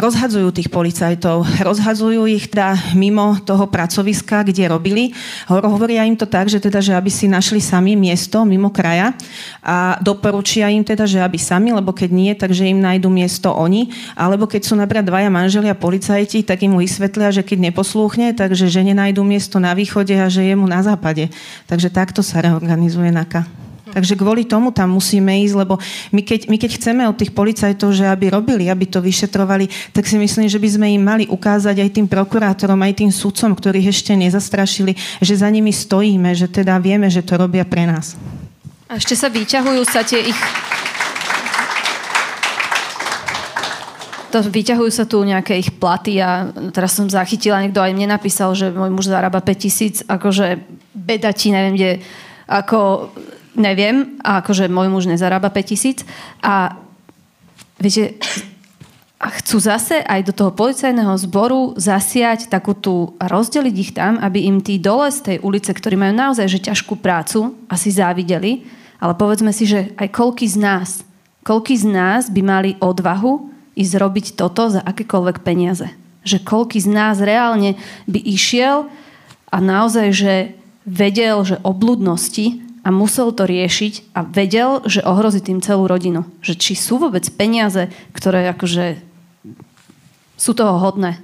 rozhadzujú 0.01 0.49
tých 0.49 0.69
policajtov, 0.73 1.45
rozhadzujú 1.61 2.25
ich 2.25 2.49
teda 2.49 2.73
mimo 2.97 3.37
toho 3.45 3.69
pracoviska, 3.69 4.41
kde 4.41 4.65
robili. 4.65 5.13
Hovoria 5.45 6.05
im 6.09 6.17
to 6.17 6.25
tak, 6.25 6.49
že 6.49 6.57
teda, 6.57 6.81
že 6.81 6.97
aby 6.97 7.13
si 7.13 7.29
našli 7.29 7.61
sami 7.61 7.93
miesto 7.93 8.41
mimo 8.45 8.73
kraja 8.73 9.13
a 9.61 10.01
doporučia 10.01 10.73
im 10.73 10.81
teda, 10.81 11.05
že 11.05 11.21
aby 11.21 11.37
sami, 11.37 11.69
lebo 11.69 11.93
keď 11.93 12.09
nie, 12.09 12.31
takže 12.33 12.65
im 12.65 12.81
nájdu 12.81 13.13
miesto 13.13 13.53
oni, 13.53 13.93
alebo 14.17 14.49
keď 14.49 14.61
sú 14.65 14.73
napríklad 14.73 15.05
dvaja 15.05 15.29
manželia 15.29 15.77
policajti, 15.77 16.41
tak 16.41 16.65
im 16.65 16.73
vysvetlia, 16.73 17.29
že 17.29 17.45
keď 17.45 17.69
neposlúchne, 17.69 18.33
takže 18.33 18.73
žene 18.73 18.97
nájdu 18.97 19.21
miesto 19.21 19.61
na 19.61 19.77
východe 19.77 20.17
a 20.17 20.29
že 20.33 20.49
je 20.49 20.55
mu 20.57 20.65
na 20.65 20.81
západe. 20.81 21.29
Takže 21.69 21.93
takto 21.93 22.25
sa 22.25 22.41
reorganizuje 22.41 23.13
NAKA. 23.13 23.72
Takže 23.93 24.17
kvôli 24.17 24.49
tomu 24.49 24.73
tam 24.73 24.97
musíme 24.97 25.29
ísť, 25.45 25.55
lebo 25.55 25.77
my 26.09 26.21
keď, 26.25 26.49
my 26.49 26.57
keď 26.57 26.71
chceme 26.81 27.05
od 27.05 27.13
tých 27.13 27.29
policajtov, 27.29 27.93
že 27.93 28.09
aby 28.09 28.33
robili, 28.33 28.65
aby 28.65 28.89
to 28.89 28.97
vyšetrovali, 28.97 29.69
tak 29.93 30.09
si 30.09 30.17
myslím, 30.17 30.49
že 30.49 30.57
by 30.57 30.69
sme 30.69 30.87
im 30.97 31.03
mali 31.05 31.25
ukázať 31.29 31.77
aj 31.77 31.89
tým 31.93 32.07
prokurátorom, 32.09 32.81
aj 32.81 33.05
tým 33.05 33.11
sudcom, 33.13 33.53
ktorých 33.53 33.93
ešte 33.93 34.17
nezastrašili, 34.17 34.97
že 35.21 35.37
za 35.37 35.45
nimi 35.53 35.69
stojíme, 35.69 36.33
že 36.33 36.49
teda 36.49 36.81
vieme, 36.81 37.05
že 37.13 37.21
to 37.21 37.37
robia 37.37 37.61
pre 37.61 37.85
nás. 37.85 38.17
A 38.89 38.97
ešte 38.97 39.13
sa 39.13 39.29
vyťahujú 39.29 39.81
sa 39.85 40.01
tie 40.01 40.33
ich 40.33 40.39
to 44.33 44.41
vyťahujú 44.41 44.89
sa 44.89 45.05
tu 45.05 45.21
nejaké 45.21 45.61
ich 45.61 45.69
platy 45.77 46.17
a 46.17 46.49
teraz 46.73 46.97
som 46.97 47.05
zachytila, 47.05 47.61
niekto 47.61 47.77
aj 47.77 47.93
mne 47.93 48.17
napísal, 48.17 48.57
že 48.57 48.73
môj 48.73 48.89
muž 48.89 49.05
zarába 49.05 49.45
5000, 49.45 50.09
akože 50.09 50.57
beda 50.97 51.29
ti, 51.37 51.53
neviem, 51.53 51.77
kde, 51.77 51.91
ako 52.49 53.13
neviem, 53.53 54.17
a 54.21 54.41
akože 54.41 54.69
môj 54.69 54.89
muž 54.89 55.05
nezarába 55.05 55.49
5000 55.53 56.05
a 56.41 56.77
viete, 57.77 58.17
a 59.23 59.31
chcú 59.39 59.55
zase 59.63 60.03
aj 60.03 60.27
do 60.27 60.33
toho 60.35 60.51
policajného 60.51 61.15
zboru 61.15 61.79
zasiať 61.79 62.51
takú 62.51 62.75
tú, 62.75 63.15
a 63.23 63.31
rozdeliť 63.31 63.75
ich 63.79 63.91
tam, 63.95 64.19
aby 64.19 64.43
im 64.51 64.59
tí 64.59 64.75
dole 64.75 65.07
z 65.07 65.19
tej 65.23 65.37
ulice, 65.39 65.71
ktorí 65.71 65.95
majú 65.95 66.11
naozaj 66.11 66.51
že 66.51 66.59
ťažkú 66.59 66.99
prácu, 66.99 67.55
asi 67.71 67.87
závideli, 67.87 68.67
ale 68.99 69.15
povedzme 69.15 69.55
si, 69.55 69.63
že 69.63 69.95
aj 69.95 70.11
koľky 70.11 70.43
z 70.43 70.59
nás, 70.59 70.89
koľky 71.47 71.79
z 71.79 71.87
nás 71.87 72.27
by 72.27 72.41
mali 72.43 72.71
odvahu 72.83 73.47
ísť 73.79 73.93
robiť 73.95 74.25
toto 74.35 74.67
za 74.67 74.83
akékoľvek 74.83 75.39
peniaze. 75.39 75.87
Že 76.27 76.43
koľky 76.43 76.83
z 76.83 76.91
nás 76.91 77.23
reálne 77.23 77.79
by 78.11 78.19
išiel 78.27 78.91
a 79.47 79.57
naozaj, 79.59 80.07
že 80.11 80.33
vedel, 80.83 81.39
že 81.47 81.63
o 81.63 81.71
bludnosti 81.71 82.59
a 82.83 82.91
musel 82.91 83.31
to 83.31 83.47
riešiť 83.47 84.11
a 84.11 84.27
vedel, 84.27 84.83
že 84.83 84.99
ohrozí 85.07 85.39
tým 85.39 85.63
celú 85.63 85.87
rodinu. 85.87 86.27
Že 86.43 86.53
či 86.59 86.73
sú 86.75 86.99
vôbec 86.99 87.23
peniaze, 87.33 87.87
ktoré 88.11 88.51
akože 88.51 88.99
sú 90.35 90.51
toho 90.51 90.75
hodné. 90.83 91.23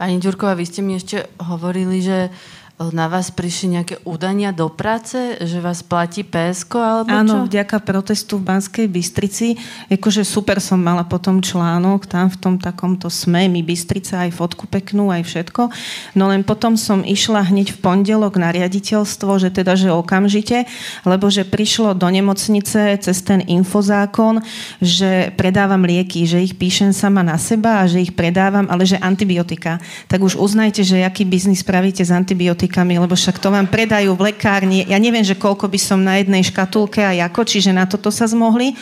Pani 0.00 0.18
Ďurková, 0.18 0.56
vy 0.56 0.64
ste 0.64 0.80
mi 0.80 0.96
ešte 0.96 1.28
hovorili, 1.38 2.00
že 2.00 2.32
na 2.74 3.06
vás 3.06 3.30
prišli 3.30 3.78
nejaké 3.78 3.94
údania 4.02 4.50
do 4.50 4.66
práce, 4.66 5.38
že 5.38 5.62
vás 5.62 5.86
platí 5.86 6.26
PSK 6.26 6.74
alebo 6.74 7.14
Áno, 7.14 7.46
čo? 7.46 7.46
vďaka 7.46 7.78
protestu 7.78 8.42
v 8.42 8.50
Banskej 8.50 8.90
Bystrici. 8.90 9.54
Akože 9.94 10.26
super 10.26 10.58
som 10.58 10.82
mala 10.82 11.06
potom 11.06 11.38
článok 11.38 12.10
tam 12.10 12.26
v 12.26 12.34
tom 12.34 12.54
takomto 12.58 13.06
sme, 13.06 13.46
my 13.46 13.62
Bystrica, 13.62 14.26
aj 14.26 14.34
fotku 14.34 14.66
peknú, 14.66 15.14
aj 15.14 15.22
všetko. 15.22 15.70
No 16.18 16.26
len 16.26 16.42
potom 16.42 16.74
som 16.74 17.06
išla 17.06 17.46
hneď 17.46 17.78
v 17.78 17.78
pondelok 17.78 18.42
na 18.42 18.50
riaditeľstvo, 18.50 19.38
že 19.38 19.54
teda, 19.54 19.78
že 19.78 19.94
okamžite, 19.94 20.66
lebo 21.06 21.30
že 21.30 21.46
prišlo 21.46 21.94
do 21.94 22.10
nemocnice 22.10 22.98
cez 22.98 23.16
ten 23.22 23.38
infozákon, 23.46 24.42
že 24.82 25.30
predávam 25.38 25.86
lieky, 25.86 26.26
že 26.26 26.42
ich 26.42 26.58
píšem 26.58 26.90
sama 26.90 27.22
na 27.22 27.38
seba 27.38 27.86
a 27.86 27.88
že 27.88 28.02
ich 28.02 28.18
predávam, 28.18 28.66
ale 28.66 28.82
že 28.82 28.98
antibiotika. 28.98 29.78
Tak 30.10 30.26
už 30.26 30.34
uznajte, 30.34 30.82
že 30.82 31.06
aký 31.06 31.22
biznis 31.22 31.62
spravíte 31.62 32.02
s 32.02 32.10
antibiotikami 32.10 32.63
antibiotikami, 32.64 32.96
lebo 32.98 33.14
však 33.14 33.36
to 33.38 33.52
vám 33.52 33.68
predajú 33.68 34.16
v 34.16 34.32
lekárni. 34.32 34.88
Ja 34.88 34.96
neviem, 34.96 35.24
že 35.24 35.36
koľko 35.36 35.68
by 35.68 35.78
som 35.78 36.00
na 36.00 36.20
jednej 36.20 36.40
škatulke 36.40 37.04
a 37.04 37.12
ako, 37.28 37.44
čiže 37.44 37.70
na 37.72 37.84
toto 37.84 38.08
sa 38.08 38.24
zmohli 38.24 38.72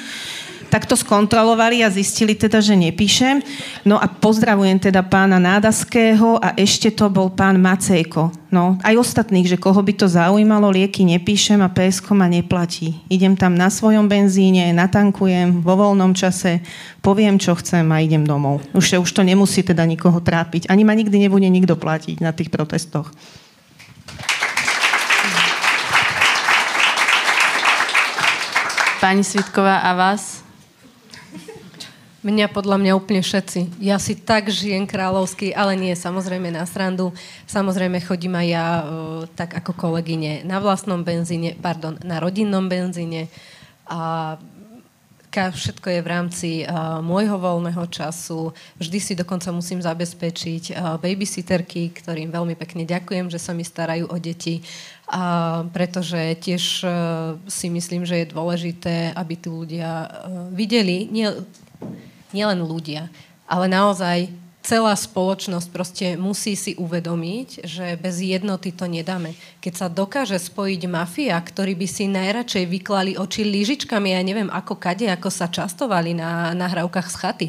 tak 0.72 0.88
to 0.88 0.96
skontrolovali 0.96 1.84
a 1.84 1.92
zistili 1.92 2.32
teda, 2.32 2.64
že 2.64 2.72
nepíšem. 2.72 3.44
No 3.84 4.00
a 4.00 4.08
pozdravujem 4.08 4.80
teda 4.80 5.04
pána 5.04 5.36
Nádaského 5.36 6.40
a 6.40 6.56
ešte 6.56 6.88
to 6.88 7.12
bol 7.12 7.28
pán 7.28 7.60
Macejko. 7.60 8.32
No, 8.48 8.80
aj 8.80 8.96
ostatných, 8.96 9.52
že 9.52 9.60
koho 9.60 9.76
by 9.84 9.92
to 9.92 10.08
zaujímalo, 10.08 10.72
lieky 10.72 11.04
nepíšem 11.04 11.60
a 11.60 11.68
PSK 11.68 12.16
ma 12.16 12.24
neplatí. 12.24 12.96
Idem 13.12 13.36
tam 13.36 13.52
na 13.52 13.68
svojom 13.68 14.08
benzíne, 14.08 14.72
natankujem 14.72 15.60
vo 15.60 15.76
voľnom 15.76 16.16
čase, 16.16 16.64
poviem, 17.04 17.36
čo 17.36 17.52
chcem 17.52 17.84
a 17.92 18.00
idem 18.00 18.24
domov. 18.24 18.64
Už, 18.72 18.96
už 18.96 19.12
to 19.12 19.20
nemusí 19.20 19.60
teda 19.60 19.84
nikoho 19.84 20.24
trápiť. 20.24 20.72
Ani 20.72 20.88
ma 20.88 20.96
nikdy 20.96 21.20
nebude 21.20 21.52
nikto 21.52 21.76
platiť 21.76 22.24
na 22.24 22.32
tých 22.32 22.48
protestoch. 22.48 23.12
Pani 29.02 29.26
Svitková, 29.26 29.82
a 29.82 29.98
vás? 29.98 30.46
Mňa 32.22 32.46
podľa 32.54 32.78
mňa 32.78 32.92
úplne 32.94 33.18
všetci. 33.18 33.82
Ja 33.82 33.98
si 33.98 34.14
tak 34.14 34.46
žijem 34.46 34.86
kráľovský, 34.86 35.50
ale 35.58 35.74
nie, 35.74 35.90
samozrejme 35.90 36.54
na 36.54 36.62
srandu. 36.70 37.10
Samozrejme 37.50 37.98
chodím 37.98 38.38
aj 38.38 38.46
ja 38.46 38.66
uh, 38.78 39.26
tak 39.34 39.58
ako 39.58 39.74
kolegyne 39.74 40.46
na 40.46 40.62
vlastnom 40.62 41.02
benzíne, 41.02 41.58
pardon, 41.58 41.98
na 42.06 42.22
rodinnom 42.22 42.70
benzíne. 42.70 43.26
A 43.90 44.38
všetko 45.34 45.98
je 45.98 46.00
v 46.04 46.06
rámci 46.06 46.50
uh, 46.62 47.02
môjho 47.02 47.42
voľného 47.42 47.82
času. 47.90 48.54
Vždy 48.78 48.98
si 49.02 49.12
dokonca 49.18 49.50
musím 49.50 49.82
zabezpečiť 49.82 50.78
uh, 50.78 50.94
babysitterky, 51.02 51.90
ktorým 51.90 52.30
veľmi 52.30 52.54
pekne 52.54 52.86
ďakujem, 52.86 53.34
že 53.34 53.42
sa 53.42 53.50
mi 53.50 53.66
starajú 53.66 54.06
o 54.06 54.16
deti 54.22 54.62
a 55.12 55.24
pretože 55.76 56.40
tiež 56.40 56.64
uh, 56.82 56.90
si 57.44 57.68
myslím, 57.68 58.08
že 58.08 58.24
je 58.24 58.32
dôležité, 58.32 59.12
aby 59.12 59.36
tí 59.36 59.52
ľudia 59.52 60.08
uh, 60.08 60.08
videli, 60.48 61.04
nie, 61.12 61.28
nielen 62.32 62.64
ľudia, 62.64 63.12
ale 63.44 63.68
naozaj 63.68 64.32
celá 64.64 64.94
spoločnosť 64.94 65.68
proste 65.68 66.06
musí 66.14 66.54
si 66.56 66.72
uvedomiť, 66.78 67.66
že 67.66 67.98
bez 67.98 68.22
jednoty 68.22 68.72
to 68.72 68.86
nedáme. 68.86 69.34
Keď 69.60 69.72
sa 69.74 69.86
dokáže 69.92 70.38
spojiť 70.38 70.80
mafia, 70.88 71.36
ktorí 71.36 71.76
by 71.76 71.86
si 71.90 72.08
najradšej 72.08 72.64
vyklali 72.70 73.12
oči 73.18 73.42
lyžičkami, 73.44 74.14
ja 74.14 74.22
neviem 74.22 74.48
ako 74.48 74.78
kade, 74.78 75.10
ako 75.10 75.28
sa 75.28 75.50
častovali 75.50 76.16
na 76.16 76.56
nahrávkach 76.56 77.10
z 77.10 77.16
chaty, 77.18 77.48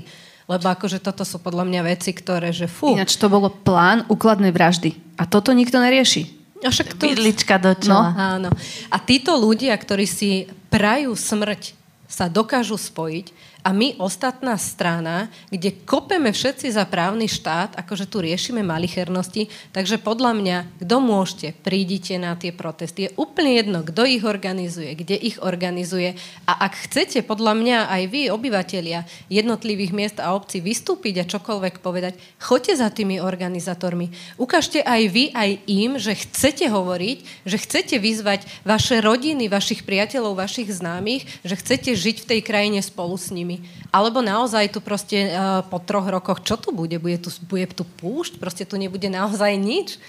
lebo 0.52 0.68
akože 0.68 1.00
toto 1.00 1.24
sú 1.24 1.40
podľa 1.40 1.64
mňa 1.70 1.82
veci, 1.88 2.12
ktoré, 2.12 2.52
že 2.52 2.68
fú. 2.68 2.92
Ináč 2.92 3.16
to 3.16 3.32
bolo 3.32 3.48
plán 3.48 4.04
úkladnej 4.12 4.52
vraždy. 4.52 4.98
A 5.16 5.24
toto 5.24 5.56
nikto 5.56 5.80
nerieši. 5.80 6.43
A 6.64 6.72
však 6.72 6.96
to... 6.96 7.04
Bydlička 7.04 7.60
do 7.60 7.76
čela. 7.76 8.12
No, 8.12 8.20
áno. 8.40 8.50
A 8.88 8.98
títo 9.04 9.36
ľudia, 9.36 9.76
ktorí 9.76 10.08
si 10.08 10.48
prajú 10.72 11.14
smrť, 11.14 11.76
sa 12.08 12.30
dokážu 12.30 12.78
spojiť 12.78 13.53
a 13.64 13.72
my 13.72 13.96
ostatná 13.96 14.60
strana, 14.60 15.32
kde 15.48 15.72
kopeme 15.88 16.36
všetci 16.36 16.76
za 16.76 16.84
právny 16.84 17.32
štát, 17.32 17.80
akože 17.80 18.12
tu 18.12 18.20
riešime 18.20 18.60
malichernosti, 18.60 19.48
takže 19.72 20.04
podľa 20.04 20.36
mňa, 20.36 20.58
kto 20.84 20.96
môžete, 21.00 21.56
prídite 21.64 22.20
na 22.20 22.36
tie 22.36 22.52
protesty. 22.52 23.08
Je 23.08 23.16
úplne 23.16 23.56
jedno, 23.56 23.80
kto 23.88 24.04
ich 24.04 24.28
organizuje, 24.28 24.92
kde 25.00 25.16
ich 25.16 25.40
organizuje 25.40 26.20
a 26.44 26.68
ak 26.68 26.92
chcete, 26.92 27.24
podľa 27.24 27.56
mňa 27.56 27.78
aj 27.88 28.04
vy, 28.12 28.22
obyvatelia 28.36 29.08
jednotlivých 29.32 29.96
miest 29.96 30.18
a 30.20 30.36
obcí, 30.36 30.60
vystúpiť 30.60 31.24
a 31.24 31.30
čokoľvek 31.32 31.80
povedať, 31.80 32.20
choďte 32.44 32.84
za 32.84 32.92
tými 32.92 33.24
organizátormi. 33.24 34.12
Ukážte 34.36 34.84
aj 34.84 35.02
vy, 35.08 35.32
aj 35.32 35.50
im, 35.72 35.96
že 35.96 36.20
chcete 36.20 36.68
hovoriť, 36.68 37.48
že 37.48 37.58
chcete 37.64 37.96
vyzvať 37.96 38.44
vaše 38.68 39.00
rodiny, 39.00 39.48
vašich 39.48 39.88
priateľov, 39.88 40.36
vašich 40.36 40.68
známych, 40.68 41.24
že 41.48 41.56
chcete 41.56 41.96
žiť 41.96 42.28
v 42.28 42.30
tej 42.36 42.42
krajine 42.44 42.84
spolu 42.84 43.16
s 43.16 43.32
nimi 43.32 43.53
nimi. 43.54 43.70
Alebo 43.94 44.26
naozaj 44.26 44.74
tu 44.74 44.80
proste 44.82 45.30
uh, 45.30 45.62
po 45.62 45.78
troch 45.78 46.10
rokoch, 46.10 46.42
čo 46.42 46.58
tu 46.58 46.74
bude? 46.74 46.98
Bude 46.98 47.22
tu, 47.22 47.30
bude 47.46 47.70
tu 47.70 47.86
púšť? 47.86 48.42
Proste 48.42 48.64
tu 48.66 48.76
nebude 48.82 49.06
naozaj 49.10 49.54
nič? 49.54 50.02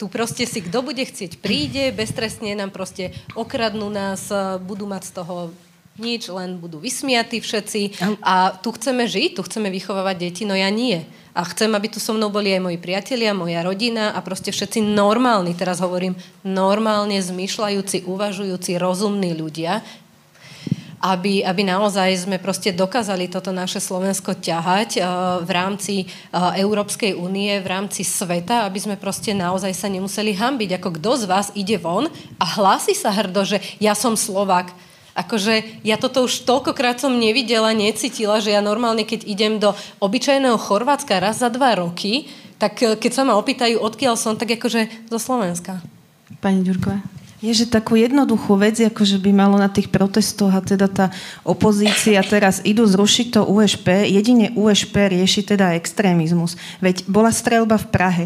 Tu 0.00 0.08
proste 0.08 0.48
si 0.48 0.64
kto 0.64 0.80
bude 0.80 1.04
chcieť 1.04 1.38
príde, 1.38 1.92
beztrestne 1.92 2.56
nám 2.56 2.72
proste 2.72 3.12
okradnú 3.36 3.92
nás, 3.92 4.26
uh, 4.32 4.58
budú 4.58 4.90
mať 4.90 5.02
z 5.06 5.12
toho 5.14 5.36
nič, 6.00 6.32
len 6.32 6.56
budú 6.56 6.80
vysmiatí 6.80 7.44
všetci 7.44 8.00
a 8.24 8.56
tu 8.56 8.72
chceme 8.72 9.04
žiť, 9.04 9.36
tu 9.36 9.44
chceme 9.44 9.68
vychovávať 9.68 10.16
deti, 10.16 10.42
no 10.48 10.56
ja 10.56 10.72
nie. 10.72 11.04
A 11.36 11.44
chcem, 11.44 11.68
aby 11.76 11.92
tu 11.92 12.00
so 12.00 12.16
mnou 12.16 12.32
boli 12.32 12.56
aj 12.56 12.64
moji 12.64 12.78
priatelia, 12.80 13.36
moja 13.36 13.60
rodina 13.60 14.16
a 14.16 14.24
proste 14.24 14.48
všetci 14.48 14.80
normálni, 14.80 15.52
teraz 15.52 15.84
hovorím, 15.84 16.16
normálne 16.40 17.20
zmýšľajúci, 17.20 18.08
uvažujúci, 18.08 18.80
rozumní 18.80 19.36
ľudia, 19.36 19.84
aby, 21.00 21.40
aby 21.40 21.62
naozaj 21.64 22.28
sme 22.28 22.36
proste 22.36 22.76
dokázali 22.76 23.32
toto 23.32 23.56
naše 23.56 23.80
Slovensko 23.80 24.36
ťahať 24.36 25.00
uh, 25.00 25.04
v 25.40 25.50
rámci 25.50 25.94
uh, 26.04 26.52
Európskej 26.60 27.16
únie, 27.16 27.56
v 27.56 27.66
rámci 27.66 28.04
sveta, 28.04 28.68
aby 28.68 28.76
sme 28.76 29.00
proste 29.00 29.32
naozaj 29.32 29.72
sa 29.72 29.88
nemuseli 29.88 30.36
hambiť. 30.36 30.76
Ako 30.76 31.00
kto 31.00 31.10
z 31.16 31.24
vás 31.24 31.48
ide 31.56 31.80
von 31.80 32.12
a 32.36 32.44
hlási 32.44 32.92
sa 32.92 33.08
hrdo, 33.08 33.48
že 33.48 33.64
ja 33.80 33.96
som 33.96 34.12
Slovak. 34.12 34.76
Akože 35.16 35.82
ja 35.82 35.98
toto 35.98 36.22
už 36.28 36.46
toľkokrát 36.46 37.02
som 37.02 37.16
nevidela, 37.16 37.74
necítila, 37.74 38.38
že 38.38 38.54
ja 38.54 38.62
normálne, 38.62 39.02
keď 39.02 39.26
idem 39.26 39.58
do 39.58 39.74
obyčajného 39.98 40.56
Chorvátska 40.60 41.18
raz 41.18 41.42
za 41.42 41.50
dva 41.50 41.74
roky, 41.80 42.30
tak 42.60 42.76
eh, 42.84 42.94
keď 42.94 43.12
sa 43.12 43.22
ma 43.24 43.40
opýtajú, 43.40 43.80
odkiaľ 43.80 44.14
som, 44.20 44.36
tak 44.36 44.52
akože 44.60 45.08
zo 45.08 45.18
Slovenska. 45.18 45.80
Pani 46.44 46.62
Ďurková. 46.62 47.19
Je, 47.40 47.56
že 47.56 47.72
takú 47.72 47.96
jednoduchú 47.96 48.52
vec, 48.60 48.76
ako 48.84 49.00
že 49.00 49.16
by 49.16 49.32
malo 49.32 49.56
na 49.56 49.72
tých 49.72 49.88
protestoch 49.88 50.52
a 50.52 50.60
teda 50.60 50.92
tá 50.92 51.08
opozícia 51.40 52.20
teraz 52.20 52.60
idú 52.68 52.84
zrušiť 52.84 53.26
to 53.32 53.48
USP, 53.48 54.12
jedine 54.12 54.52
USP 54.52 55.08
rieši 55.08 55.48
teda 55.48 55.72
extrémizmus. 55.72 56.60
Veď 56.84 57.08
bola 57.08 57.32
strelba 57.32 57.80
v 57.80 57.88
Prahe, 57.88 58.24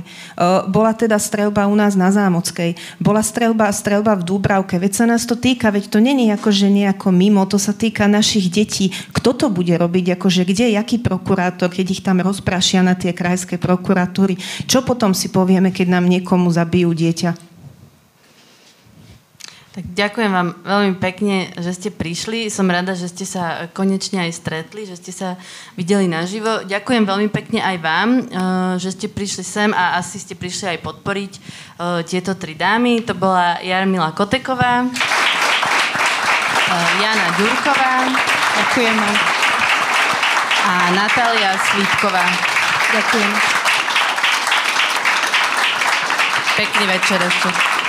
bola 0.67 0.91
teda 0.91 1.15
strelba 1.23 1.71
u 1.71 1.79
nás 1.79 1.95
na 1.95 2.11
Zámockej, 2.11 2.75
bola 2.99 3.23
strelba, 3.23 3.71
strelba 3.71 4.19
v 4.19 4.27
Dúbravke, 4.27 4.83
veď 4.83 4.93
sa 4.93 5.05
nás 5.07 5.23
to 5.23 5.39
týka, 5.39 5.71
veď 5.71 5.95
to 5.95 6.03
není 6.03 6.35
ako, 6.35 6.51
že 6.51 6.67
nejako 6.67 7.15
mimo, 7.15 7.47
to 7.47 7.55
sa 7.55 7.71
týka 7.71 8.11
našich 8.11 8.51
detí. 8.51 8.91
Kto 9.15 9.31
to 9.31 9.47
bude 9.47 9.79
robiť, 9.79 10.19
akože 10.19 10.43
kde, 10.43 10.75
jaký 10.75 10.99
prokurátor, 10.99 11.71
keď 11.71 11.87
ich 11.87 12.03
tam 12.03 12.19
rozprašia 12.19 12.83
na 12.83 12.99
tie 12.99 13.15
krajské 13.15 13.63
prokuratúry. 13.63 14.35
Čo 14.67 14.83
potom 14.83 15.15
si 15.15 15.31
povieme, 15.31 15.71
keď 15.71 16.03
nám 16.03 16.11
niekomu 16.11 16.51
zabijú 16.51 16.91
dieťa? 16.91 17.54
Tak 19.75 19.91
ďakujem 19.91 20.31
vám 20.31 20.55
veľmi 20.63 20.95
pekne, 21.03 21.51
že 21.59 21.75
ste 21.75 21.91
prišli. 21.91 22.47
Som 22.47 22.71
rada, 22.71 22.95
že 22.95 23.11
ste 23.11 23.27
sa 23.27 23.67
konečne 23.75 24.23
aj 24.23 24.39
stretli, 24.39 24.87
že 24.87 24.95
ste 24.95 25.11
sa 25.11 25.35
videli 25.75 26.07
naživo. 26.07 26.63
Ďakujem 26.63 27.03
veľmi 27.03 27.27
pekne 27.27 27.59
aj 27.59 27.77
vám, 27.83 28.09
eh, 28.23 28.23
že 28.79 28.95
ste 28.95 29.11
prišli 29.11 29.43
sem 29.43 29.75
a 29.75 29.99
asi 29.99 30.23
ste 30.23 30.39
prišli 30.39 30.79
aj 30.79 30.79
podporiť 30.79 31.33
eh, 31.35 32.07
tieto 32.07 32.39
tri 32.39 32.55
dámy. 32.55 33.03
To 33.03 33.19
bola 33.19 33.59
Jarmila 33.67 34.15
Koteková, 34.15 34.87
eh, 34.87 34.93
Jana 37.03 37.35
Ďurková 37.35 38.15
Ďakujem 38.55 38.95
vám. 38.95 39.17
a 40.71 40.73
Natália 40.95 41.59
Svítková. 41.59 42.23
Ďakujem. 42.95 43.33
Pekný 46.63 46.85
večer 46.87 47.19
ešte. 47.27 47.84